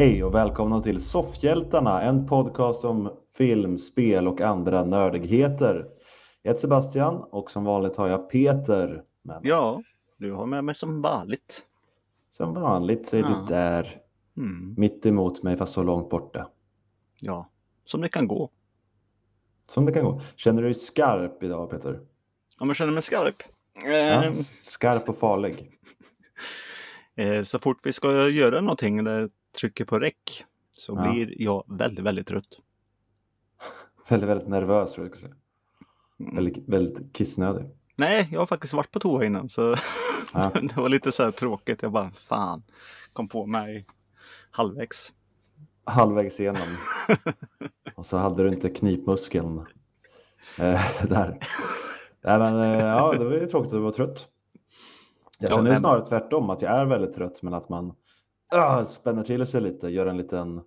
Hej 0.00 0.24
och 0.24 0.34
välkomna 0.34 0.80
till 0.80 0.98
Soffhjältarna, 1.00 2.02
en 2.02 2.26
podcast 2.26 2.84
om 2.84 3.12
film, 3.36 3.78
spel 3.78 4.28
och 4.28 4.40
andra 4.40 4.84
nördigheter. 4.84 5.86
Jag 6.42 6.50
heter 6.50 6.60
Sebastian 6.60 7.16
och 7.30 7.50
som 7.50 7.64
vanligt 7.64 7.96
har 7.96 8.08
jag 8.08 8.30
Peter 8.30 8.86
med 9.22 9.42
mig. 9.42 9.50
Ja, 9.50 9.82
du 10.18 10.32
har 10.32 10.46
med 10.46 10.64
mig 10.64 10.74
som 10.74 11.02
vanligt. 11.02 11.62
Som 12.30 12.54
vanligt 12.54 13.06
så 13.06 13.16
är 13.16 13.20
Ja. 13.20 13.28
du 13.48 13.54
där, 13.54 14.00
Mm. 14.36 14.74
mitt 14.78 15.06
emot 15.06 15.42
mig 15.42 15.56
fast 15.56 15.72
så 15.72 15.82
långt 15.82 16.10
borta. 16.10 16.48
Ja, 17.20 17.50
som 17.84 18.00
det 18.00 18.08
kan 18.08 18.28
gå. 18.28 18.50
Som 19.66 19.86
det 19.86 19.92
kan 19.92 20.04
gå. 20.04 20.20
Känner 20.36 20.62
du 20.62 20.68
dig 20.68 20.74
skarp 20.74 21.42
idag 21.42 21.70
Peter? 21.70 22.00
Om 22.60 22.68
jag 22.68 22.76
känner 22.76 22.92
mig 22.92 23.02
skarp. 23.02 23.42
Ja, 23.84 23.90
Eh, 23.90 24.30
s- 24.30 24.52
skarp 24.62 25.08
och 25.08 25.16
farlig. 25.16 25.70
eh, 27.16 27.42
så 27.42 27.58
fort 27.58 27.78
vi 27.86 27.92
ska 27.92 28.28
göra 28.28 28.60
någonting 28.60 28.98
eller 28.98 29.30
trycker 29.52 29.84
på 29.84 29.98
räck 29.98 30.44
så 30.76 30.92
Ja. 30.96 31.12
blir 31.12 31.42
jag 31.42 31.64
väldigt, 31.68 32.04
väldigt 32.04 32.26
trött. 32.26 32.48
Väldigt, 34.08 34.30
väldigt 34.30 34.48
nervös 34.48 34.92
tror 34.92 35.06
jag 35.06 35.16
säga. 35.16 35.34
Mm. 36.20 36.34
Väldigt, 36.34 36.68
väldigt 36.68 37.12
kissnödig. 37.12 37.66
Nej, 37.96 38.28
jag 38.32 38.40
har 38.40 38.46
faktiskt 38.46 38.72
varit 38.72 38.90
på 38.90 39.00
toa 39.00 39.24
innan 39.24 39.48
så 39.48 39.76
Ja. 40.32 40.50
det 40.62 40.76
var 40.76 40.88
lite 40.88 41.12
så 41.12 41.22
här 41.22 41.30
tråkigt. 41.30 41.82
Jag 41.82 41.92
bara, 41.92 42.10
fan, 42.10 42.62
kom 43.12 43.28
på 43.28 43.46
mig 43.46 43.86
halvvägs. 44.50 45.12
Halvvägs 45.84 46.40
igenom. 46.40 46.62
Och 47.94 48.06
så 48.06 48.16
hade 48.16 48.42
du 48.42 48.48
inte 48.48 48.70
knipmuskeln 48.70 49.58
eh, 50.58 51.06
där. 51.08 51.38
Nej, 52.22 52.38
men, 52.38 52.60
eh, 52.60 52.78
ja, 52.86 53.12
det 53.12 53.24
var 53.24 53.32
ju 53.32 53.46
tråkigt 53.46 53.72
att 53.72 53.78
du 53.78 53.82
var 53.82 53.92
trött. 53.92 54.28
Jag 55.38 55.50
Ja, 55.50 55.56
känner 55.56 55.70
nej, 55.70 55.78
snarare 55.78 56.06
tvärtom, 56.06 56.50
att 56.50 56.62
jag 56.62 56.72
är 56.72 56.86
väldigt 56.86 57.14
trött, 57.14 57.42
men 57.42 57.54
att 57.54 57.68
man 57.68 57.94
ah, 58.50 58.84
spänner 58.84 59.24
till 59.24 59.46
sig 59.46 59.60
lite, 59.60 59.88
gör 59.88 60.06
en 60.06 60.16
liten 60.16 60.58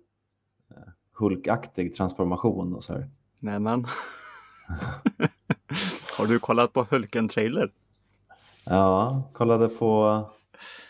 eh, 0.70 0.76
Hulkaktig 1.12 1.94
transformation 1.94 2.74
och 2.74 2.84
så 2.84 2.92
här. 2.92 3.10
Nej 3.38 3.58
men. 3.60 3.86
har 6.18 6.26
du 6.26 6.38
kollat 6.38 6.72
på 6.72 6.84
Hulken-trailer? 6.90 7.72
Ja, 8.64 9.22
kollade 9.32 9.68
på 9.68 10.20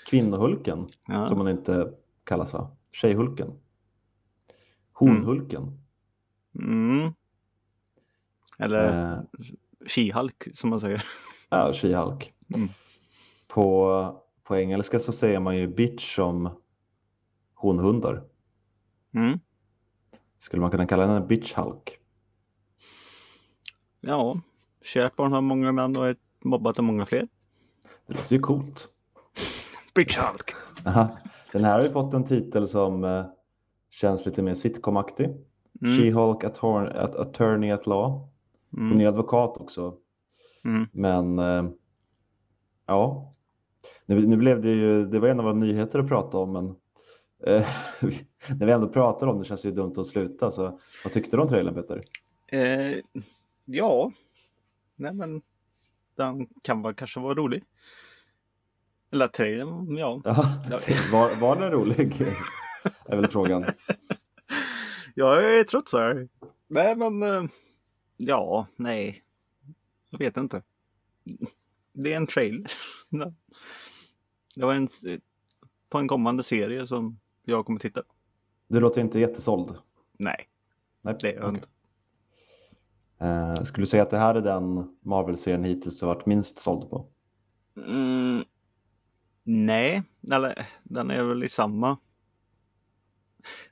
Kvinnohulken, 0.07 0.89
Ja. 1.07 1.27
som 1.27 1.39
hon 1.39 1.49
inte 1.49 1.93
kallas 2.25 2.53
va? 2.53 2.71
Tjejhulken. 2.93 3.53
Honhulken. 4.93 5.79
Mm. 6.59 7.13
Eller 8.59 9.13
Eh, 9.13 9.19
She-Hulk 9.87 10.55
som 10.55 10.71
man 10.71 10.81
säger. 10.81 11.05
ja, 11.49 11.73
She-Hulk. 11.73 12.33
Mm. 12.55 12.69
På, 13.49 14.23
på 14.43 14.57
engelska 14.57 14.99
så 14.99 15.13
säger 15.13 15.41
man 15.41 15.57
ju 15.57 15.67
bitch 15.67 16.15
som 16.15 16.51
honhundar. 17.65 18.23
Mm. 19.15 19.39
Skulle 20.39 20.61
man 20.61 20.71
kunna 20.71 20.87
kalla 20.87 21.07
henne 21.07 21.27
bitch 21.27 21.55
Hulk? 21.55 21.99
Ja, 24.01 24.41
barn 25.17 25.33
har 25.33 25.41
många 25.41 25.73
män 25.73 25.97
och 25.97 26.07
är 26.09 26.17
mobbat 26.45 26.79
av 26.79 26.85
många 26.85 27.07
fler. 27.07 27.29
Det 28.07 28.15
låter 28.15 28.37
ju 28.37 28.41
coolt. 28.43 28.89
Bitch 29.95 30.19
Hulk. 30.19 30.51
Aha. 30.87 31.19
Den 31.53 31.65
här 31.65 31.79
har 31.79 31.83
ju 31.87 31.93
fått 31.93 32.15
en 32.15 32.25
titel 32.25 32.69
som 32.69 33.05
eh, 33.05 33.25
känns 33.91 34.27
lite 34.27 34.43
mer 34.43 34.55
sitcomaktig. 34.55 35.27
Mm. 35.27 35.99
She-Hulk 35.99 36.45
attor- 36.45 36.97
at- 36.97 37.15
Attorney 37.17 37.71
at 37.71 37.87
Law. 37.87 38.29
Hon 38.71 38.87
Mm. 38.87 39.01
är 39.01 39.07
advokat 39.07 39.57
också. 39.57 39.95
Mm. 40.65 40.87
Men 40.93 41.39
eh, 41.39 41.71
ja, 42.87 43.33
nu, 44.07 44.27
nu 44.27 44.37
blev 44.37 44.61
det 44.61 44.71
ju, 44.71 45.07
det 45.07 45.19
var 45.21 45.29
en 45.29 45.39
av 45.39 45.45
våra 45.45 45.55
nyheter 45.55 45.99
att 45.99 46.09
prata 46.09 46.39
om, 46.39 46.53
men 46.53 46.77
eh, 47.47 47.67
när 48.59 48.67
vi 48.67 48.73
ändå 48.73 48.89
pratar 48.89 49.27
om 49.27 49.39
det 49.39 49.45
känns 49.45 49.63
det 49.63 49.69
ju 49.69 49.75
dumt 49.75 49.95
att 49.97 50.07
sluta. 50.07 50.51
Så 50.51 50.81
vad 51.05 51.13
tyckte 51.13 51.37
du 51.37 51.43
om 51.43 51.49
trailern 51.49 51.75
Peter? 51.75 52.05
Eh, 52.47 52.99
ja, 53.65 54.13
nej 54.97 55.15
men 55.15 55.43
den 56.17 56.47
kan 56.63 56.83
vara, 56.83 56.95
kanske 56.95 57.21
vara 57.21 57.35
rolig. 57.35 57.65
Eller 59.13 59.29
trailern, 59.29 59.97
ja. 59.97 60.21
Var, 61.13 61.41
var 61.41 61.61
den 61.61 61.71
rolig? 61.71 62.23
är 63.05 63.17
väl 63.17 63.31
frågan. 63.31 63.65
Jag 65.15 65.59
är 65.59 65.65
trött 65.65 65.89
så 65.89 65.99
här. 65.99 66.29
Nej 66.69 66.97
men, 66.97 67.23
eh, 67.23 67.45
ja, 68.17 68.67
nej. 68.77 69.23
Jag 70.11 70.19
vet 70.19 70.37
inte. 70.37 70.63
Det 71.93 72.13
är 72.13 72.17
en 72.17 72.27
trailer. 72.27 72.73
Det 74.55 74.65
var 74.65 74.75
en, 74.75 74.89
på 75.89 75.99
en 75.99 76.09
kommande 76.09 76.43
serie 76.43 76.87
som 76.87 77.19
jag 77.45 77.67
kommer 77.67 77.81
titta. 77.81 78.03
Du 78.69 78.81
låter 78.81 79.01
inte 79.01 79.19
jättesåld. 79.19 79.79
Nej, 80.19 80.49
Nej, 81.01 81.17
det 81.21 81.29
är 81.29 81.35
jag 81.35 81.45
okej. 81.45 81.55
inte. 81.55 81.69
Eh, 83.25 83.63
skulle 83.63 83.83
du 83.83 83.87
säga 83.87 84.03
att 84.03 84.11
det 84.11 84.19
här 84.19 84.35
är 84.35 84.41
den 84.41 84.97
Marvel-serien 85.01 85.65
hittills 85.65 85.99
du 86.01 86.07
har 86.07 86.15
varit 86.15 86.27
minst 86.27 86.61
såld 86.61 86.91
på? 86.91 87.09
Mm, 87.77 88.45
nej, 89.43 90.03
eller 90.33 90.69
den 90.83 91.11
är 91.11 91.23
väl 91.23 91.45
i 91.45 91.49
samma. 91.49 91.99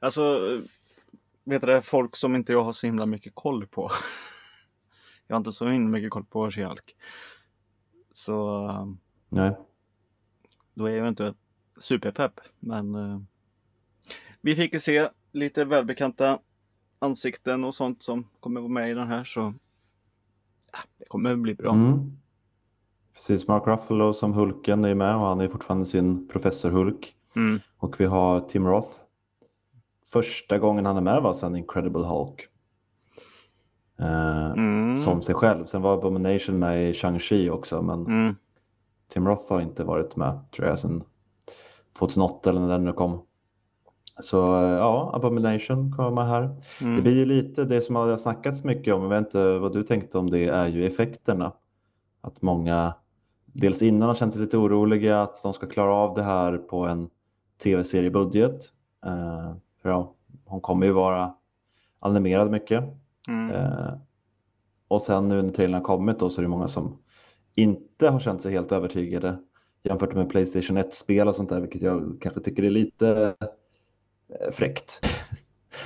Alltså, 0.01 0.41
vet 1.45 1.63
du 1.63 1.83
folk 1.83 2.17
som 2.17 2.35
inte 2.35 2.53
jag 2.53 2.63
har 2.63 2.73
så 2.73 2.87
himla 2.87 3.07
mycket 3.07 3.35
koll 3.35 3.67
på. 3.67 3.91
jag 5.27 5.35
har 5.35 5.39
inte 5.41 5.53
så 5.53 5.69
himla 5.69 5.89
mycket 5.91 6.11
koll 6.11 6.25
på 6.25 6.51
She-Hulk. 6.51 6.95
Så 8.13 8.97
Nej. 9.29 9.57
då 10.75 10.87
är 10.87 10.97
jag 10.97 11.09
inte 11.09 11.35
superpepp. 11.81 12.41
Men 12.61 12.95
eh, 12.95 13.21
vi 14.43 14.57
fick 14.57 14.73
ju 14.73 14.81
se 14.81 15.09
lite 15.33 15.65
välbekanta 15.65 16.39
ansikten 16.99 17.65
och 17.65 17.75
sånt 17.75 18.03
som 18.03 18.29
kommer 18.41 18.61
vara 18.61 18.73
med 18.73 18.91
i 18.91 18.95
den 18.95 19.09
här 19.09 19.25
så 19.25 19.55
ja, 20.73 20.79
det 20.99 21.05
kommer 21.09 21.37
bli 21.37 21.55
bra. 21.55 21.73
Mm. 21.73 22.17
Precis, 23.15 23.49
Mark 23.49 23.67
Ruffalo 23.67 24.13
som 24.15 24.33
Hulken 24.33 24.85
är 24.85 24.95
med 24.95 25.15
och 25.15 25.21
han 25.27 25.41
är 25.41 25.49
fortfarande 25.49 25.87
sin 25.87 26.29
professor 26.29 26.71
Hulk. 26.71 27.17
Mm. 27.37 27.61
Och 27.77 28.01
vi 28.01 28.05
har 28.05 28.41
Tim 28.41 28.67
Roth. 28.67 28.95
Första 30.07 30.59
gången 30.59 30.87
han 30.87 30.97
är 30.97 31.01
med 31.01 31.23
var 31.23 31.35
sen 31.35 31.57
Incredible 31.57 32.03
Hulk. 32.03 32.49
Eh, 33.99 34.53
Mm. 34.53 34.97
Som 34.97 35.23
sig 35.23 35.35
själv. 35.35 35.67
Sen 35.67 35.83
var 35.83 35.95
Abomination 35.95 36.59
med 36.59 36.91
i 36.91 36.93
Shang-Chi 36.93 37.51
också 37.51 37.83
men 37.83 38.07
Mm. 38.07 38.35
Tim 39.09 39.29
Roth 39.29 39.53
har 39.53 39.61
inte 39.61 39.85
varit 39.85 40.17
med 40.17 40.39
tror 40.53 40.69
jag 40.69 40.79
sedan 40.79 41.05
2008 41.99 42.51
eller 42.51 42.61
när 42.61 42.69
den 42.69 42.85
nu 42.85 42.93
kom. 42.93 43.23
Så 44.23 44.63
eh, 44.63 44.71
ja, 44.71 45.11
Abomination 45.15 45.93
kommer 45.93 46.23
här. 46.23 46.57
Mm. 46.81 46.97
Det 46.97 47.03
blir 47.03 47.15
ju 47.15 47.25
lite 47.25 47.65
det 47.65 47.81
som 47.81 47.97
har 47.97 48.17
snackats 48.17 48.65
mycket 48.65 48.95
om, 48.95 49.03
jag 49.03 49.09
vet 49.09 49.27
inte 49.27 49.59
vad 49.59 49.73
du 49.73 49.83
tänkte 49.83 50.19
om 50.19 50.31
det, 50.31 50.45
är 50.45 50.69
ju 50.69 50.87
effekterna. 50.87 51.53
Att 52.21 52.43
många, 52.43 52.95
dels 53.47 53.83
innan 53.83 54.09
har 54.09 54.15
känt 54.15 54.33
sig 54.33 54.43
lite 54.43 54.57
oroliga 54.57 55.23
att 55.23 55.43
de 55.43 55.53
ska 55.53 55.67
klara 55.67 55.95
av 55.95 56.15
det 56.15 56.23
här 56.23 56.59
på 56.59 56.87
en 56.87 57.09
tv-seriebudget. 57.63 58.73
Eh, 59.07 59.55
för 59.83 59.89
ja, 59.89 60.15
hon 60.45 60.61
kommer 60.61 60.87
ju 60.87 60.93
vara 60.93 61.35
animerad 62.01 62.51
mycket. 62.51 62.85
Mm. 63.29 63.51
Eh, 63.51 63.93
och 64.89 65.03
sen 65.03 65.29
nu 65.29 65.43
när 65.43 65.51
trailern 65.51 65.75
har 65.75 65.85
kommit 65.85 66.19
då 66.19 66.31
så 66.31 66.41
är 66.41 66.43
det 66.43 66.49
många 66.49 66.69
som 66.69 66.99
inte 67.55 68.09
har 68.09 68.21
känt 68.21 68.43
sig 68.43 68.53
helt 68.53 68.73
övertygade 68.73 69.39
jämfört 69.83 70.15
med 70.15 70.31
Playstation 70.31 70.79
1-spel 70.79 71.29
och 71.29 71.35
sånt 71.35 71.49
där, 71.49 71.61
vilket 71.61 71.83
jag 71.83 72.19
kanske 72.21 72.41
tycker 72.41 72.63
är 72.63 72.71
lite 72.71 73.35
fräckt. 74.53 75.01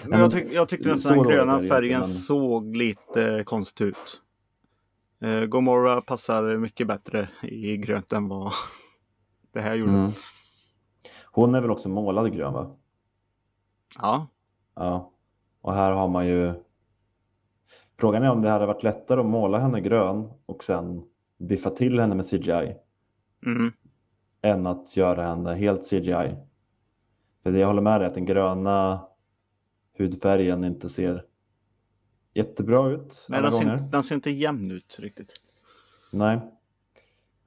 Men 0.04 0.20
jag, 0.20 0.32
tyck, 0.32 0.52
jag 0.52 0.68
tyckte 0.68 0.88
nästan 0.88 1.18
den 1.18 1.28
gröna 1.28 1.60
färgen 1.60 2.00
men- 2.00 2.08
såg 2.08 2.76
lite 2.76 3.42
konstigt 3.46 3.80
ut. 3.86 4.22
Eh, 5.20 5.44
Gomorra 5.44 6.00
passar 6.00 6.56
mycket 6.56 6.86
bättre 6.86 7.28
i 7.42 7.76
grönt 7.76 8.12
än 8.12 8.28
vad 8.28 8.52
det 9.52 9.60
här 9.60 9.74
gjorde. 9.74 9.92
Mm. 9.92 10.10
Hon 11.24 11.54
är 11.54 11.60
väl 11.60 11.70
också 11.70 11.88
målad 11.88 12.32
grön 12.32 12.52
va? 12.52 12.76
Ja, 13.98 14.26
Ja. 14.74 15.12
Och 15.60 15.74
här 15.74 15.92
har 15.92 16.08
man 16.08 16.26
ju 16.26 16.54
Frågan 17.98 18.22
är 18.22 18.30
om 18.30 18.42
det 18.42 18.50
hade 18.50 18.66
varit 18.66 18.82
lättare 18.82 19.20
att 19.20 19.26
måla 19.26 19.58
henne 19.58 19.80
grön 19.80 20.30
och 20.46 20.64
sen 20.64 21.02
biffa 21.38 21.70
till 21.70 22.00
henne 22.00 22.14
med 22.14 22.26
CGI 22.30 22.76
mm. 23.46 23.72
än 24.42 24.66
att 24.66 24.96
göra 24.96 25.26
henne 25.26 25.54
helt 25.54 25.90
CGI. 25.90 26.36
Jag 27.54 27.66
håller 27.66 27.82
med 27.82 28.00
dig 28.00 28.08
att 28.08 28.14
den 28.14 28.24
gröna 28.26 29.00
hudfärgen 29.98 30.64
inte 30.64 30.88
ser 30.88 31.24
jättebra 32.34 32.88
ut 32.90 33.26
Nej, 33.28 33.42
den, 33.42 33.52
ser, 33.52 33.72
inte- 33.72 33.88
den 33.92 34.02
ser 34.02 34.14
inte 34.14 34.30
jämn 34.30 34.70
ut 34.70 34.96
riktigt. 34.98 35.32
Nej. 36.10 36.36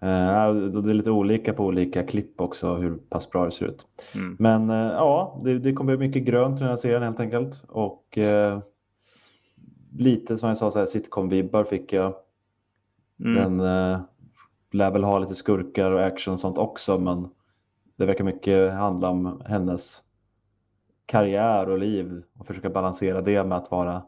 Eh, 0.02 0.54
det 0.54 0.90
är 0.90 0.94
lite 0.94 1.12
olika 1.12 1.54
på 1.54 1.66
olika 1.66 2.04
klipp 2.04 2.42
också 2.42 2.76
hur 2.76 2.96
pass 2.96 3.30
bra 3.30 3.46
det 3.46 3.52
ser 3.52 3.66
ut. 3.66 3.88
Mm. 4.16 4.36
Men 4.40 4.70
eh, 4.70 4.76
ja, 4.76 5.42
det, 5.44 5.60
det 5.60 5.74
kommer 5.74 5.98
bli 5.98 6.08
mycket 6.08 6.24
grönt 6.24 6.58
i 6.58 6.60
den 6.60 6.70
här 6.70 6.76
serien 6.76 7.04
helt 7.04 7.20
enkelt. 7.20 7.64
Och 7.68 8.18
eh, 8.18 8.60
lite 9.98 10.38
som 10.38 10.50
jag 10.50 10.58
sa, 10.58 10.86
sitcom-vibbar 10.86 11.64
fick 11.64 11.94
jag. 11.94 12.14
Mm. 13.20 13.34
Den 13.34 13.60
eh, 13.94 14.00
lär 14.72 14.92
väl 14.92 15.04
ha 15.04 15.20
lite 15.20 15.36
skurkar 15.36 15.92
och 15.92 16.06
action 16.06 16.34
och 16.34 16.40
sånt 16.40 16.58
också, 16.58 16.98
men 16.98 17.30
det 18.00 18.06
verkar 18.06 18.24
mycket 18.24 18.74
handla 18.74 19.10
om 19.10 19.42
hennes 19.46 20.04
karriär 21.06 21.70
och 21.70 21.80
liv 21.80 22.24
och 22.38 22.48
försöka 22.48 22.70
balansera 22.70 23.22
det 23.22 23.44
med 23.44 23.58
att 23.58 23.72
vara 23.72 24.04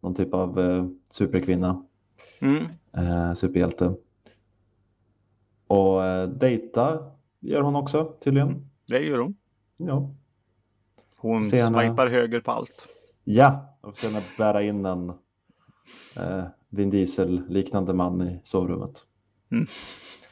någon 0.00 0.14
typ 0.14 0.34
av 0.34 0.60
eh, 0.60 0.86
superkvinna, 1.10 1.84
Mm. 2.40 2.64
eh, 2.96 3.34
superhjälte. 3.34 3.94
Och 5.66 6.04
eh, 6.04 6.28
dejta 6.28 7.10
gör 7.40 7.60
hon 7.60 7.76
också 7.76 8.04
tydligen. 8.20 8.70
Det 8.86 8.98
gör 8.98 9.18
hon. 9.18 9.34
Ja, 9.76 10.10
Hon 11.16 11.44
Se 11.44 11.62
henne. 11.62 11.78
swipar 11.88 12.06
höger 12.06 12.40
på 12.40 12.50
allt. 12.50 12.88
ja. 13.24 13.76
och 13.80 13.96
sen 13.96 14.22
bära 14.38 14.62
in 14.62 14.84
en 14.86 15.08
eh, 16.16 16.44
Vin 16.68 16.90
Diesel-liknande 16.90 17.92
man 17.92 18.22
i 18.22 18.40
sovrummet. 18.44 19.06
Mm. 19.50 19.66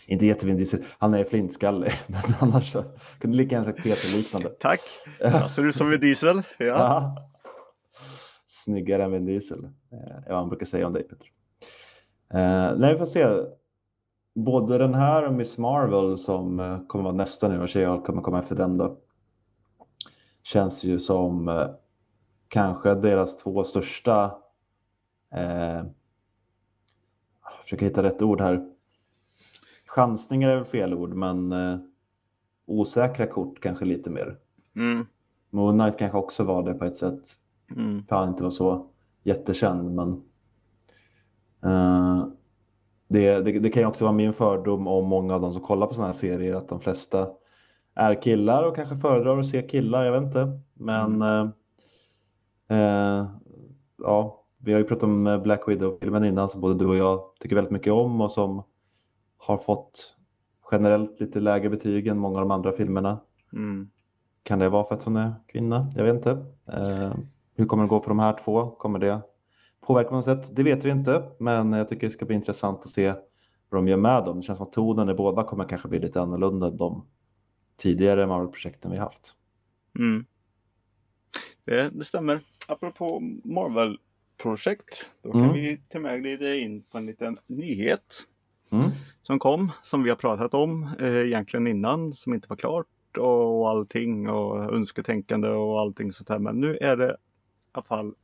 Inte 0.06 0.26
jätte-Vin 0.26 0.56
Diesel, 0.56 0.84
han 0.98 1.14
är 1.14 1.24
flintskallig, 1.24 1.92
men 2.06 2.20
annars 2.40 2.76
kunde 3.18 3.36
lika 3.36 3.54
gärna 3.54 3.64
sagt 3.64 3.82
Peter-liknande. 3.82 4.48
Tack. 4.48 4.80
Jag 5.18 5.50
ser 5.50 5.66
ut 5.66 5.76
som 5.76 5.92
en 5.92 6.00
diesel. 6.00 6.42
Ja. 6.58 6.64
Ja. 6.66 7.16
Snyggare 8.46 9.04
än 9.04 9.12
Vin 9.12 9.26
Diesel, 9.26 9.64
eh, 9.64 10.16
är 10.26 10.28
vad 10.28 10.38
han 10.38 10.48
brukar 10.48 10.66
säga 10.66 10.86
om 10.86 10.92
dig 10.92 11.02
Peter. 11.02 11.26
Eh, 12.34 12.78
nej, 12.78 12.92
vi 12.92 12.98
får 12.98 13.06
se. 13.06 13.26
Både 14.34 14.78
den 14.78 14.94
här 14.94 15.26
och 15.26 15.32
Miss 15.32 15.58
Marvel 15.58 16.18
som 16.18 16.60
eh, 16.60 16.86
kommer 16.86 17.04
vara 17.04 17.14
nästa 17.14 17.48
nu 17.48 17.60
och 17.60 17.68
She-Hulk 17.68 18.02
kommer 18.02 18.22
komma 18.22 18.38
efter 18.38 18.56
den 18.56 18.78
då. 18.78 18.98
Känns 20.42 20.84
ju 20.84 20.98
som 20.98 21.48
eh, 21.48 21.70
kanske 22.48 22.94
deras 22.94 23.36
två 23.36 23.64
största 23.64 24.38
eh, 25.34 25.84
jag 27.42 27.62
försöker 27.62 27.86
hitta 27.86 28.02
rätt 28.02 28.22
ord 28.22 28.40
här. 28.40 28.71
Chansningar 29.94 30.48
är 30.48 30.64
fel 30.64 30.94
ord, 30.94 31.14
men 31.14 31.52
eh, 31.52 31.78
osäkra 32.66 33.26
kort 33.26 33.60
kanske 33.60 33.84
lite 33.84 34.10
mer. 34.10 34.38
Mm. 34.76 35.06
Moon 35.50 35.78
Knight 35.78 35.98
kanske 35.98 36.18
också 36.18 36.44
var 36.44 36.62
det 36.62 36.74
på 36.74 36.84
ett 36.84 36.96
sätt. 36.96 37.20
Mm. 37.76 38.04
För 38.08 38.16
han 38.16 38.28
inte 38.28 38.42
var 38.42 38.50
så 38.50 38.86
jättekänd. 39.22 39.94
Men 39.94 40.22
eh, 41.64 42.26
det, 43.08 43.40
det, 43.40 43.58
det 43.58 43.70
kan 43.70 43.82
ju 43.82 43.88
också 43.88 44.04
vara 44.04 44.14
min 44.14 44.32
fördom 44.32 44.86
om 44.86 45.04
många 45.04 45.34
av 45.34 45.40
de 45.40 45.52
som 45.52 45.62
kollar 45.62 45.86
på 45.86 45.94
sådana 45.94 46.12
här 46.12 46.18
serier 46.18 46.54
att 46.54 46.68
de 46.68 46.80
flesta 46.80 47.28
är 47.94 48.22
killar 48.22 48.64
och 48.64 48.76
kanske 48.76 48.96
föredrar 48.96 49.38
att 49.38 49.46
se 49.46 49.62
killar. 49.62 50.04
Jag 50.04 50.12
vet 50.12 50.22
inte. 50.22 50.60
Men 50.74 51.22
eh, 51.22 51.48
eh, 52.68 53.26
ja, 53.98 54.44
vi 54.58 54.72
har 54.72 54.78
ju 54.78 54.86
pratat 54.86 55.04
om 55.04 55.40
Black 55.44 55.68
Widow-filmen 55.68 56.24
innan 56.24 56.48
som 56.48 56.60
både 56.60 56.74
du 56.74 56.86
och 56.86 56.96
jag 56.96 57.20
tycker 57.40 57.56
väldigt 57.56 57.72
mycket 57.72 57.92
om 57.92 58.20
och 58.20 58.32
som 58.32 58.62
har 59.42 59.58
fått 59.58 60.16
generellt 60.70 61.20
lite 61.20 61.40
lägre 61.40 61.70
betyg 61.70 62.06
än 62.06 62.18
många 62.18 62.38
av 62.38 62.42
de 62.42 62.50
andra 62.50 62.72
filmerna. 62.72 63.20
Mm. 63.52 63.90
Kan 64.42 64.58
det 64.58 64.68
vara 64.68 64.84
för 64.84 64.94
att 64.94 65.04
hon 65.04 65.16
är 65.16 65.34
kvinna? 65.46 65.90
Jag 65.94 66.04
vet 66.04 66.14
inte. 66.14 66.30
Eh, 66.66 67.14
hur 67.54 67.66
kommer 67.66 67.82
det 67.82 67.88
gå 67.88 68.00
för 68.00 68.08
de 68.08 68.18
här 68.18 68.38
två? 68.44 68.70
Kommer 68.70 68.98
det 68.98 69.20
påverka 69.80 70.08
på 70.08 70.14
något 70.14 70.24
sätt? 70.24 70.56
Det 70.56 70.62
vet 70.62 70.84
vi 70.84 70.90
inte, 70.90 71.30
men 71.38 71.72
jag 71.72 71.88
tycker 71.88 72.06
det 72.06 72.12
ska 72.12 72.24
bli 72.24 72.34
intressant 72.36 72.80
att 72.80 72.90
se 72.90 73.08
vad 73.68 73.78
de 73.78 73.88
gör 73.88 73.96
med 73.96 74.24
dem. 74.24 74.36
Det 74.36 74.42
känns 74.42 74.56
som 74.56 74.66
att 74.66 74.72
tonen 74.72 75.08
i 75.08 75.14
båda 75.14 75.44
kommer 75.44 75.64
kanske 75.64 75.88
bli 75.88 75.98
lite 75.98 76.20
annorlunda 76.20 76.66
än 76.66 76.76
de 76.76 77.06
tidigare 77.76 78.26
Marvel-projekten 78.26 78.90
vi 78.90 78.96
haft. 78.96 79.36
Mm. 79.98 80.24
Det, 81.64 81.90
det 81.90 82.04
stämmer. 82.04 82.40
Apropå 82.68 83.20
Marvel-projekt. 83.44 85.10
Då 85.22 85.32
kan 85.32 85.40
Mm. 85.40 85.54
vi 85.54 85.80
till 85.88 85.96
och 85.96 86.02
med 86.02 86.22
glida 86.22 86.54
in 86.54 86.82
på 86.82 86.98
en 86.98 87.06
liten 87.06 87.38
nyhet 87.46 88.26
Mm. 88.72 88.90
Som 89.22 89.38
kom. 89.38 89.72
Som 89.82 90.02
vi 90.02 90.10
har 90.10 90.16
pratat 90.16 90.54
om 90.54 90.90
eh, 91.00 91.26
egentligen 91.26 91.66
innan. 91.66 92.12
Som 92.12 92.34
inte 92.34 92.48
var 92.48 92.56
klart 92.56 92.86
och 93.18 93.70
allting 93.70 94.28
och 94.28 94.74
önsketänkande 94.74 95.48
och 95.48 95.80
allting 95.80 96.12
sånt 96.12 96.28
här. 96.28 96.38
Men 96.38 96.60
nu 96.60 96.76
är 96.76 96.96
det 96.96 97.10
i 97.10 97.16
alla 97.72 97.84
fall 97.84 98.14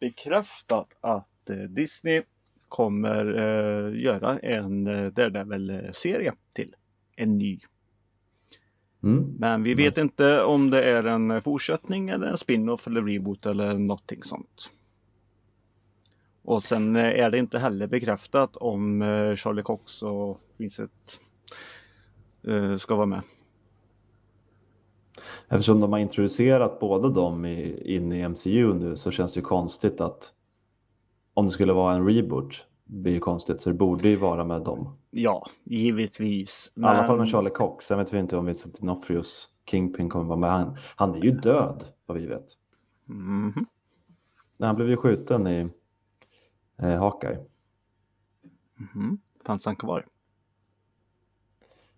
bekräftat 0.00 0.88
att 1.00 1.50
eh, 1.50 1.56
Disney 1.56 2.22
kommer 2.68 3.26
eh, 3.26 4.02
göra 4.02 4.38
en 4.38 4.86
eh, 4.86 5.06
Daredevil-serie 5.06 6.34
till. 6.52 6.74
En 7.16 7.38
ny. 7.38 7.60
Mm. 9.02 9.34
Men 9.38 9.62
vi 9.62 9.74
vet 9.74 9.96
inte 9.96 10.42
om 10.42 10.70
det 10.70 10.84
är 10.84 11.04
en 11.04 11.42
fortsättning 11.42 12.08
eller 12.08 12.26
en 12.26 12.38
spin-off 12.38 12.86
eller 12.86 13.02
reboot 13.02 13.46
eller 13.46 13.74
någonting 13.74 14.22
sånt. 14.22 14.70
Och 16.42 16.62
sen 16.62 16.96
eh, 16.96 17.04
är 17.04 17.30
det 17.30 17.38
inte 17.38 17.58
heller 17.58 17.86
bekräftat 17.86 18.56
om 18.56 19.02
eh, 19.02 19.36
Charlie 19.36 19.62
Cox 19.62 20.02
och 20.02 20.40
Vincent 20.58 21.20
eh, 22.46 22.76
ska 22.76 22.94
vara 22.94 23.06
med. 23.06 23.22
Eftersom 25.48 25.80
de 25.80 25.92
har 25.92 26.00
introducerat 26.00 26.80
båda 26.80 27.08
dem 27.08 27.44
in 27.44 28.12
i 28.12 28.28
MCU 28.28 28.74
nu 28.74 28.96
så 28.96 29.10
känns 29.10 29.32
det 29.32 29.40
ju 29.40 29.44
konstigt 29.44 30.00
att 30.00 30.32
om 31.34 31.44
det 31.44 31.50
skulle 31.50 31.72
vara 31.72 31.94
en 31.94 32.06
reboot 32.06 32.66
blir 32.84 33.12
ju 33.12 33.20
konstigt 33.20 33.60
så 33.60 33.70
det 33.70 33.76
borde 33.76 34.08
ju 34.08 34.16
vara 34.16 34.44
med 34.44 34.62
dem. 34.62 34.96
Ja, 35.10 35.46
givetvis. 35.64 36.72
I 36.76 36.80
alla 36.82 37.06
fall 37.06 37.18
med 37.18 37.28
Charlie 37.28 37.50
Cox. 37.50 37.84
Sen 37.86 37.98
vet 37.98 38.12
vi 38.12 38.18
inte 38.18 38.36
om 38.36 38.46
Vincent 38.46 38.80
D'Onofrios 38.80 39.46
Kingpin 39.66 40.08
kommer 40.08 40.24
vara 40.24 40.38
med. 40.38 40.50
Han, 40.50 40.76
han 40.96 41.14
är 41.14 41.24
ju 41.24 41.30
död 41.30 41.84
vad 42.06 42.16
vi 42.16 42.26
vet. 42.26 42.46
Nej, 44.56 44.66
han 44.66 44.76
blev 44.76 44.88
ju 44.88 44.96
skjuten 44.96 45.46
i 45.46 45.68
eh, 46.82 46.98
Hawkeye. 46.98 47.38
Mhm. 48.76 49.18
Fanns 49.44 49.64
han 49.64 49.76
kvar? 49.76 50.06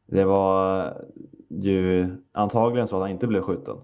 Det 0.06 0.24
var 0.24 0.94
ju 1.48 2.16
antagligen 2.32 2.88
så 2.88 2.96
att 2.96 3.02
han 3.02 3.10
inte 3.10 3.26
blev 3.26 3.42
skjuten. 3.42 3.76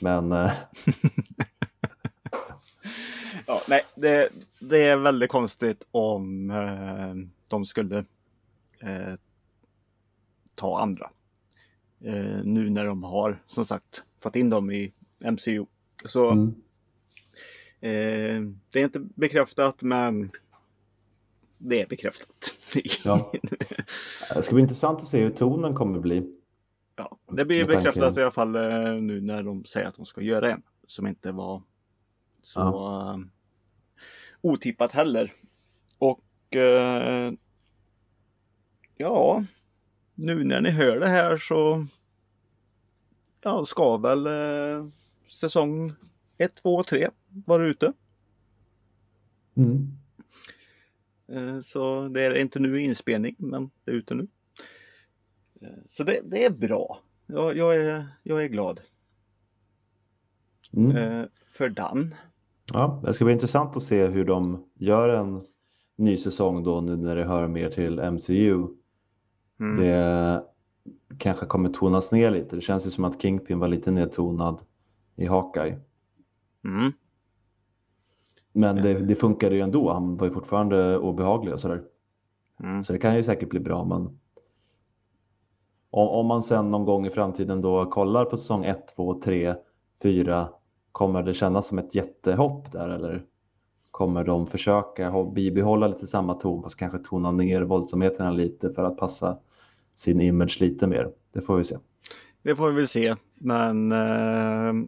Men 0.00 0.32
eh, 0.32 0.52
Ja, 3.46 3.60
nej, 3.68 3.82
det, 3.94 4.28
det 4.60 4.86
är 4.86 4.96
väldigt 4.96 5.30
konstigt 5.30 5.84
om 5.90 6.50
eh, 6.50 7.14
de 7.48 7.66
skulle 7.66 7.98
eh, 8.80 9.14
ta 10.54 10.80
andra. 10.80 11.10
Eh, 12.00 12.44
nu 12.44 12.70
när 12.70 12.84
de 12.86 13.02
har 13.02 13.42
som 13.46 13.64
sagt 13.64 14.02
fått 14.20 14.36
in 14.36 14.50
dem 14.50 14.70
i 14.70 14.92
MCU. 15.18 15.66
Så 16.04 16.30
mm, 16.30 16.54
eh, 17.84 18.40
det 18.70 18.80
är 18.80 18.84
inte 18.84 19.00
bekräftat 19.00 19.82
men 19.82 20.30
det 21.58 21.80
är 21.80 21.86
bekräftat. 21.86 22.54
Ja. 23.04 23.32
det 24.34 24.42
ska 24.42 24.54
bli 24.54 24.62
intressant 24.62 25.00
att 25.00 25.06
se 25.06 25.22
hur 25.22 25.30
tonen 25.30 25.74
kommer 25.74 25.98
bli. 25.98 26.32
Ja, 26.96 27.18
det 27.32 27.44
blir 27.44 27.64
bekräftat 27.64 28.16
i 28.16 28.22
alla 28.22 28.30
fall 28.30 28.56
eh, 28.56 28.94
nu 28.94 29.20
när 29.20 29.42
de 29.42 29.64
säger 29.64 29.86
att 29.86 29.96
de 29.96 30.06
ska 30.06 30.20
göra 30.20 30.52
en. 30.52 30.62
Som 30.86 31.06
inte 31.06 31.32
var 31.32 31.62
så 32.42 32.60
eh, 32.60 33.18
otippat 34.40 34.92
heller. 34.92 35.32
Och 35.98 36.56
eh, 36.56 37.32
ja, 38.96 39.44
nu 40.14 40.44
när 40.44 40.60
ni 40.60 40.70
hör 40.70 41.00
det 41.00 41.08
här 41.08 41.36
så 41.36 41.86
ja, 43.40 43.64
ska 43.64 43.96
väl 43.96 44.26
eh, 44.26 44.86
säsong 45.28 45.92
1, 46.38 46.54
2 46.54 46.74
och 46.74 46.86
3 46.86 47.10
vara 47.46 47.66
ute. 47.66 47.92
Mm. 49.54 49.88
Eh, 51.28 51.60
så 51.60 52.08
det 52.08 52.22
är 52.22 52.34
inte 52.34 52.58
nu 52.58 52.80
inspelning 52.80 53.36
men 53.38 53.70
det 53.84 53.90
är 53.90 53.94
ute 53.94 54.14
nu. 54.14 54.28
Eh, 55.60 55.68
så 55.88 56.04
det, 56.04 56.20
det 56.24 56.44
är 56.44 56.50
bra. 56.50 57.00
Jag, 57.26 57.56
jag, 57.56 57.76
är, 57.76 58.08
jag 58.22 58.44
är 58.44 58.48
glad. 58.48 58.80
Mm. 60.72 60.96
Eh, 60.96 61.26
för 61.48 61.68
Dan. 61.68 62.14
Ja, 62.72 63.02
det 63.06 63.14
ska 63.14 63.24
bli 63.24 63.34
intressant 63.34 63.76
att 63.76 63.82
se 63.82 64.06
hur 64.06 64.24
de 64.24 64.64
gör 64.74 65.08
en 65.08 65.46
ny 65.96 66.16
säsong 66.16 66.64
då 66.64 66.80
nu 66.80 66.96
när 66.96 67.16
det 67.16 67.24
hör 67.24 67.48
mer 67.48 67.70
till 67.70 68.00
MCU. 68.00 68.66
Mm. 69.60 69.76
Det 69.76 70.44
kanske 71.18 71.46
kommer 71.46 71.68
tonas 71.68 72.12
ner 72.12 72.30
lite. 72.30 72.56
Det 72.56 72.62
känns 72.62 72.86
ju 72.86 72.90
som 72.90 73.04
att 73.04 73.22
Kingpin 73.22 73.58
var 73.58 73.68
lite 73.68 73.90
nedtonad 73.90 74.62
i 75.16 75.26
Hawkeye. 75.26 75.78
Mm. 76.64 76.92
Men 78.56 78.76
det, 78.76 78.94
det 78.94 79.14
funkade 79.14 79.54
ju 79.54 79.60
ändå. 79.60 79.92
Han 79.92 80.16
var 80.16 80.26
ju 80.26 80.32
fortfarande 80.32 80.98
obehaglig 80.98 81.54
och 81.54 81.60
sådär. 81.60 81.82
Mm. 82.60 82.84
Så 82.84 82.92
det 82.92 82.98
kan 82.98 83.16
ju 83.16 83.24
säkert 83.24 83.48
bli 83.48 83.60
bra. 83.60 83.84
Men 83.84 84.18
om, 85.90 86.08
om 86.08 86.26
man 86.26 86.42
sen 86.42 86.70
någon 86.70 86.84
gång 86.84 87.06
i 87.06 87.10
framtiden 87.10 87.60
då 87.60 87.84
kollar 87.84 88.24
på 88.24 88.36
säsong 88.36 88.64
1, 88.64 88.94
2, 88.96 89.20
3, 89.20 89.54
4. 90.02 90.48
Kommer 90.92 91.22
det 91.22 91.34
kännas 91.34 91.66
som 91.66 91.78
ett 91.78 91.94
jättehopp 91.94 92.72
där 92.72 92.88
eller? 92.88 93.24
Kommer 93.90 94.24
de 94.24 94.46
försöka 94.46 95.24
bibehålla 95.24 95.86
lite 95.88 96.06
samma 96.06 96.34
ton 96.34 96.62
fast 96.62 96.76
kanske 96.76 96.98
tona 96.98 97.30
ner 97.30 97.62
våldsamheterna 97.62 98.30
lite 98.30 98.72
för 98.72 98.84
att 98.84 98.96
passa 98.96 99.38
sin 99.94 100.20
image 100.20 100.60
lite 100.60 100.86
mer? 100.86 101.10
Det 101.32 101.40
får 101.40 101.56
vi 101.56 101.64
se. 101.64 101.76
Det 102.42 102.56
får 102.56 102.68
vi 102.68 102.74
väl 102.74 102.88
se. 102.88 103.14
Men 103.34 103.92
eh, 103.92 104.86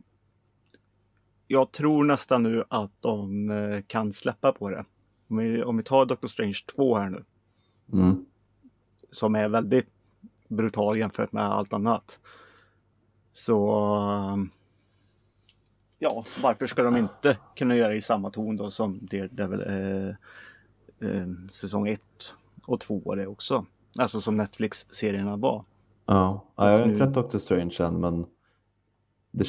jag 1.48 1.72
tror 1.72 2.04
nästan 2.04 2.42
nu 2.42 2.64
att 2.68 2.90
de 3.00 3.50
eh, 3.50 3.80
kan 3.86 4.12
släppa 4.12 4.52
på 4.52 4.70
det. 4.70 4.84
Om 5.28 5.36
vi, 5.36 5.62
om 5.62 5.76
vi 5.76 5.82
tar 5.82 6.06
Doctor 6.06 6.28
Strange 6.28 6.58
2 6.76 6.96
här 6.98 7.10
nu. 7.10 7.24
Mm. 7.92 8.24
Som 9.10 9.34
är 9.34 9.48
väldigt 9.48 9.86
brutal 10.48 10.98
jämfört 10.98 11.32
med 11.32 11.44
allt 11.44 11.72
annat. 11.72 12.18
Så 13.32 13.68
eh, 14.06 14.36
ja, 15.98 16.24
varför 16.42 16.66
ska 16.66 16.82
de 16.82 16.96
inte 16.96 17.38
kunna 17.56 17.76
göra 17.76 17.94
i 17.94 18.02
samma 18.02 18.30
ton 18.30 18.56
då 18.56 18.70
som 18.70 18.98
Daredevil 19.06 19.60
eh, 19.60 20.08
eh, 21.10 21.26
säsong 21.52 21.88
1 21.88 22.00
och 22.66 22.80
2 22.80 23.14
det 23.14 23.26
också. 23.26 23.66
Alltså 23.98 24.20
som 24.20 24.36
Netflix-serierna 24.36 25.36
var. 25.36 25.64
Ja, 26.06 26.44
ja 26.56 26.70
jag 26.70 26.72
har 26.72 26.78
inte 26.78 26.88
Nu- 26.88 26.96
sett 26.96 27.14
Doctor 27.14 27.38
Strange 27.38 27.76
än 27.80 28.00
men 28.00 28.26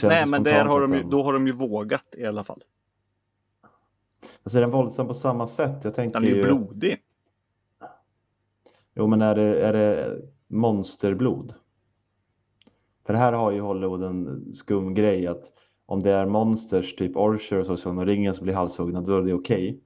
Nej, 0.04 0.26
men 0.28 0.44
där 0.44 0.66
har 0.66 0.82
de 0.82 0.94
ju, 0.94 1.00
den- 1.02 1.10
då 1.10 1.24
har 1.24 1.34
de 1.34 1.48
ju 1.48 1.54
vågat 1.54 2.06
i 2.18 2.26
alla 2.26 2.44
fall. 2.44 2.64
Alltså 4.44 4.58
är 4.58 4.62
den 4.62 4.72
våldsam 4.72 5.08
på 5.08 5.14
samma 5.14 5.48
sätt? 5.48 5.84
Jag 5.84 5.96
tänker 5.96 6.20
Den 6.20 6.30
är 6.30 6.36
ju 6.36 6.44
blodig. 6.44 6.98
Jo, 8.96 9.08
men 9.08 9.22
är 9.22 9.36
det, 9.36 9.62
är 9.62 9.74
det 9.74 10.22
monsterblod? 10.48 11.54
För 13.06 13.14
här 13.14 13.34
har 13.34 13.52
ju 13.52 13.60
Hollywood 13.60 14.04
en 14.04 14.52
skum 14.56 14.94
grej 14.94 15.28
att 15.28 15.44
om 15.86 16.04
det 16.04 16.12
är 16.12 16.26
monsters, 16.26 16.96
typ 16.96 17.16
Orcher 17.18 17.60
och 17.60 17.66
så, 17.66 17.78
som 17.78 17.96
de 17.96 18.06
ringen 18.06 18.34
som 18.36 18.44
blir 18.44 18.54
halshuggna, 18.56 19.02
då 19.02 19.18
är 19.18 19.22
det 19.22 19.34
okej. 19.34 19.82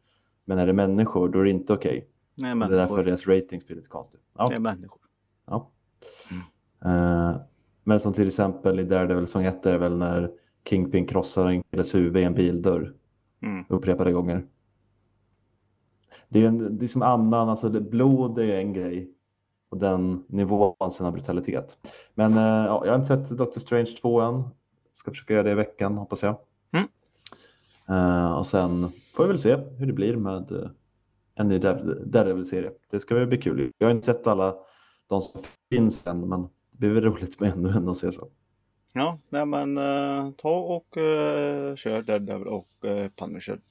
Men 0.46 0.58
är 0.58 0.68
det 0.68 0.74
människor, 0.74 1.30
då 1.30 1.40
är 1.40 1.44
det 1.44 1.50
inte 1.50 1.74
okej. 1.74 2.08
Nej, 2.36 2.56
Det 2.56 2.66
är 2.66 2.70
därför 2.70 3.04
deras 3.04 3.28
ratings 3.28 3.66
blir 3.68 3.76
lite 3.76 3.90
konstigt. 3.90 4.22
Ja. 4.38 4.48
Det 4.48 4.56
är 4.56 4.60
människor. 4.60 5.02
Ja. 5.46 5.70
Mm. 6.32 7.30
Eh, 7.30 7.42
men 7.84 8.00
som 8.00 8.14
till 8.14 8.28
exempel 8.28 8.80
i 8.80 8.84
Daredevil 8.84 9.28
säsong 9.28 9.46
1 9.46 9.66
är 9.66 9.72
det 9.72 9.78
väl 9.78 9.98
när 9.98 10.32
Kingpin 10.70 11.08
krossar 11.08 11.48
en 11.48 11.64
killes 11.64 11.96
huvud 11.96 12.18
i 12.18 12.24
en 12.24 12.34
bildörr 12.34 12.94
Mm. 13.44 13.66
upprepade 13.70 14.12
gånger. 14.12 14.46
Det 16.30 16.44
är, 16.44 16.48
en, 16.48 16.78
det 16.78 16.86
är 16.86 16.88
som 16.88 17.02
annan, 17.02 17.50
alltså 17.50 17.70
det, 17.70 17.82
blod 17.82 18.40
är 18.40 18.44
en 18.60 18.74
grej 18.74 19.12
och 19.70 19.78
den 19.78 20.24
nivån 20.28 20.92
sen 20.92 21.06
av 21.06 21.14
brutalitet. 21.14 21.78
Men 22.14 22.34
eh, 22.38 22.44
ja, 22.44 22.86
jag 22.86 22.92
har 22.94 23.00
inte 23.00 23.08
sett 23.28 23.38
Doctor 23.38 23.62
Strange 23.62 23.98
2 24.02 24.22
än. 24.22 24.44
Ska 24.94 25.12
försöka 25.12 25.34
göra 25.34 25.44
det 25.44 25.52
i 25.52 25.56
veckan 25.56 25.98
hoppas 25.98 26.24
jag. 26.24 26.36
Mm. 26.72 26.88
Eh, 27.90 28.32
och 28.38 28.48
sen 28.48 28.92
får 29.14 29.24
vi 29.24 29.28
väl 29.28 29.38
se 29.38 29.56
hur 29.56 29.86
det 29.86 29.94
blir 29.94 30.16
med 30.16 30.52
eh, 30.52 30.70
en 31.36 31.48
ny 31.48 31.58
Dare- 31.60 32.06
Daredevil-serie. 32.06 32.72
Det 32.92 33.00
ska 33.00 33.16
väl 33.16 33.28
bli 33.28 33.38
kul. 33.38 33.72
Jag 33.78 33.88
har 33.88 33.92
inte 33.92 34.06
sett 34.06 34.28
alla 34.28 34.56
de 35.10 35.22
som 35.22 35.42
finns 35.72 36.08
än 36.08 36.30
men 36.30 36.50
blir 36.82 36.90
väl 36.90 37.04
roligt 37.04 37.40
med 37.40 37.52
ännu 37.52 37.70
en 37.70 37.90
att 37.90 37.98
se 37.98 38.12
så. 38.12 38.28
Ja, 38.94 39.20
nej 39.30 39.46
men 39.46 39.78
eh, 39.78 40.32
ta 40.32 40.50
och 40.60 40.98
uh, 40.98 41.76
kör 41.76 42.02
Daredevil 42.02 42.48
och 42.48 42.70
uh, 42.86 43.08
Punisher. 43.10 43.62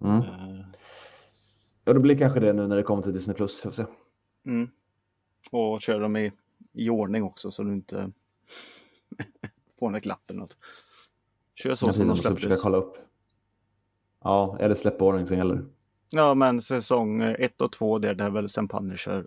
Mm. 0.00 0.16
Eh, 0.16 0.64
Ja, 1.84 1.92
det 1.92 2.00
blir 2.00 2.18
kanske 2.18 2.40
det 2.40 2.52
nu 2.52 2.66
när 2.66 2.76
det 2.76 2.82
kommer 2.82 3.02
till 3.02 3.12
Disney+. 3.12 3.34
Plus. 3.36 3.60
Jag 3.64 3.74
får 3.74 3.84
se. 3.84 3.90
mm. 4.46 4.68
Och 5.50 5.80
kör 5.80 6.00
dem 6.00 6.16
i, 6.16 6.32
i 6.72 6.90
ordning 6.90 7.22
också 7.22 7.50
så 7.50 7.62
du 7.62 7.72
inte 7.72 8.10
får 9.80 9.90
något 9.90 10.02
glapp 10.02 10.30
eller 10.30 10.40
något. 10.40 10.56
Kör 11.54 11.74
så 11.74 11.86
Ja, 11.86 11.92
som 11.92 12.02
de 12.02 12.08
jag 12.08 12.18
släpptes. 12.18 12.62
kolla 12.62 12.76
upp. 12.78 12.96
Ja, 14.24 14.56
är 14.60 14.68
det 14.68 14.76
släppordning 14.76 15.26
som 15.26 15.36
gäller? 15.36 15.64
Ja, 16.10 16.34
men 16.34 16.62
säsong 16.62 17.22
1 17.22 17.60
och 17.60 17.72
2 17.72 17.98
Daredevil, 17.98 18.48
sen 18.48 18.68
Punisher 18.68 19.20
och 19.20 19.26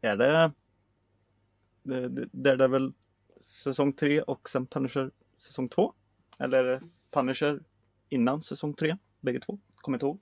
är 0.00 0.16
det 0.16 0.52
det- 1.82 2.08
det- 2.08 2.28
Daredevil 2.32 2.92
säsong 3.40 3.92
3 3.92 4.22
och 4.22 4.48
sen 4.48 4.66
Punisher 4.66 5.10
säsong 5.38 5.68
2? 5.68 5.92
Eller 6.38 6.64
är 6.64 6.70
det 6.70 6.80
Punisher 7.10 7.60
innan 8.08 8.42
säsong 8.42 8.74
3? 8.74 8.96
Bägge 9.20 9.40
två? 9.40 9.58
Kommer 9.76 9.96
inte 9.96 10.06
ihåg. 10.06 10.20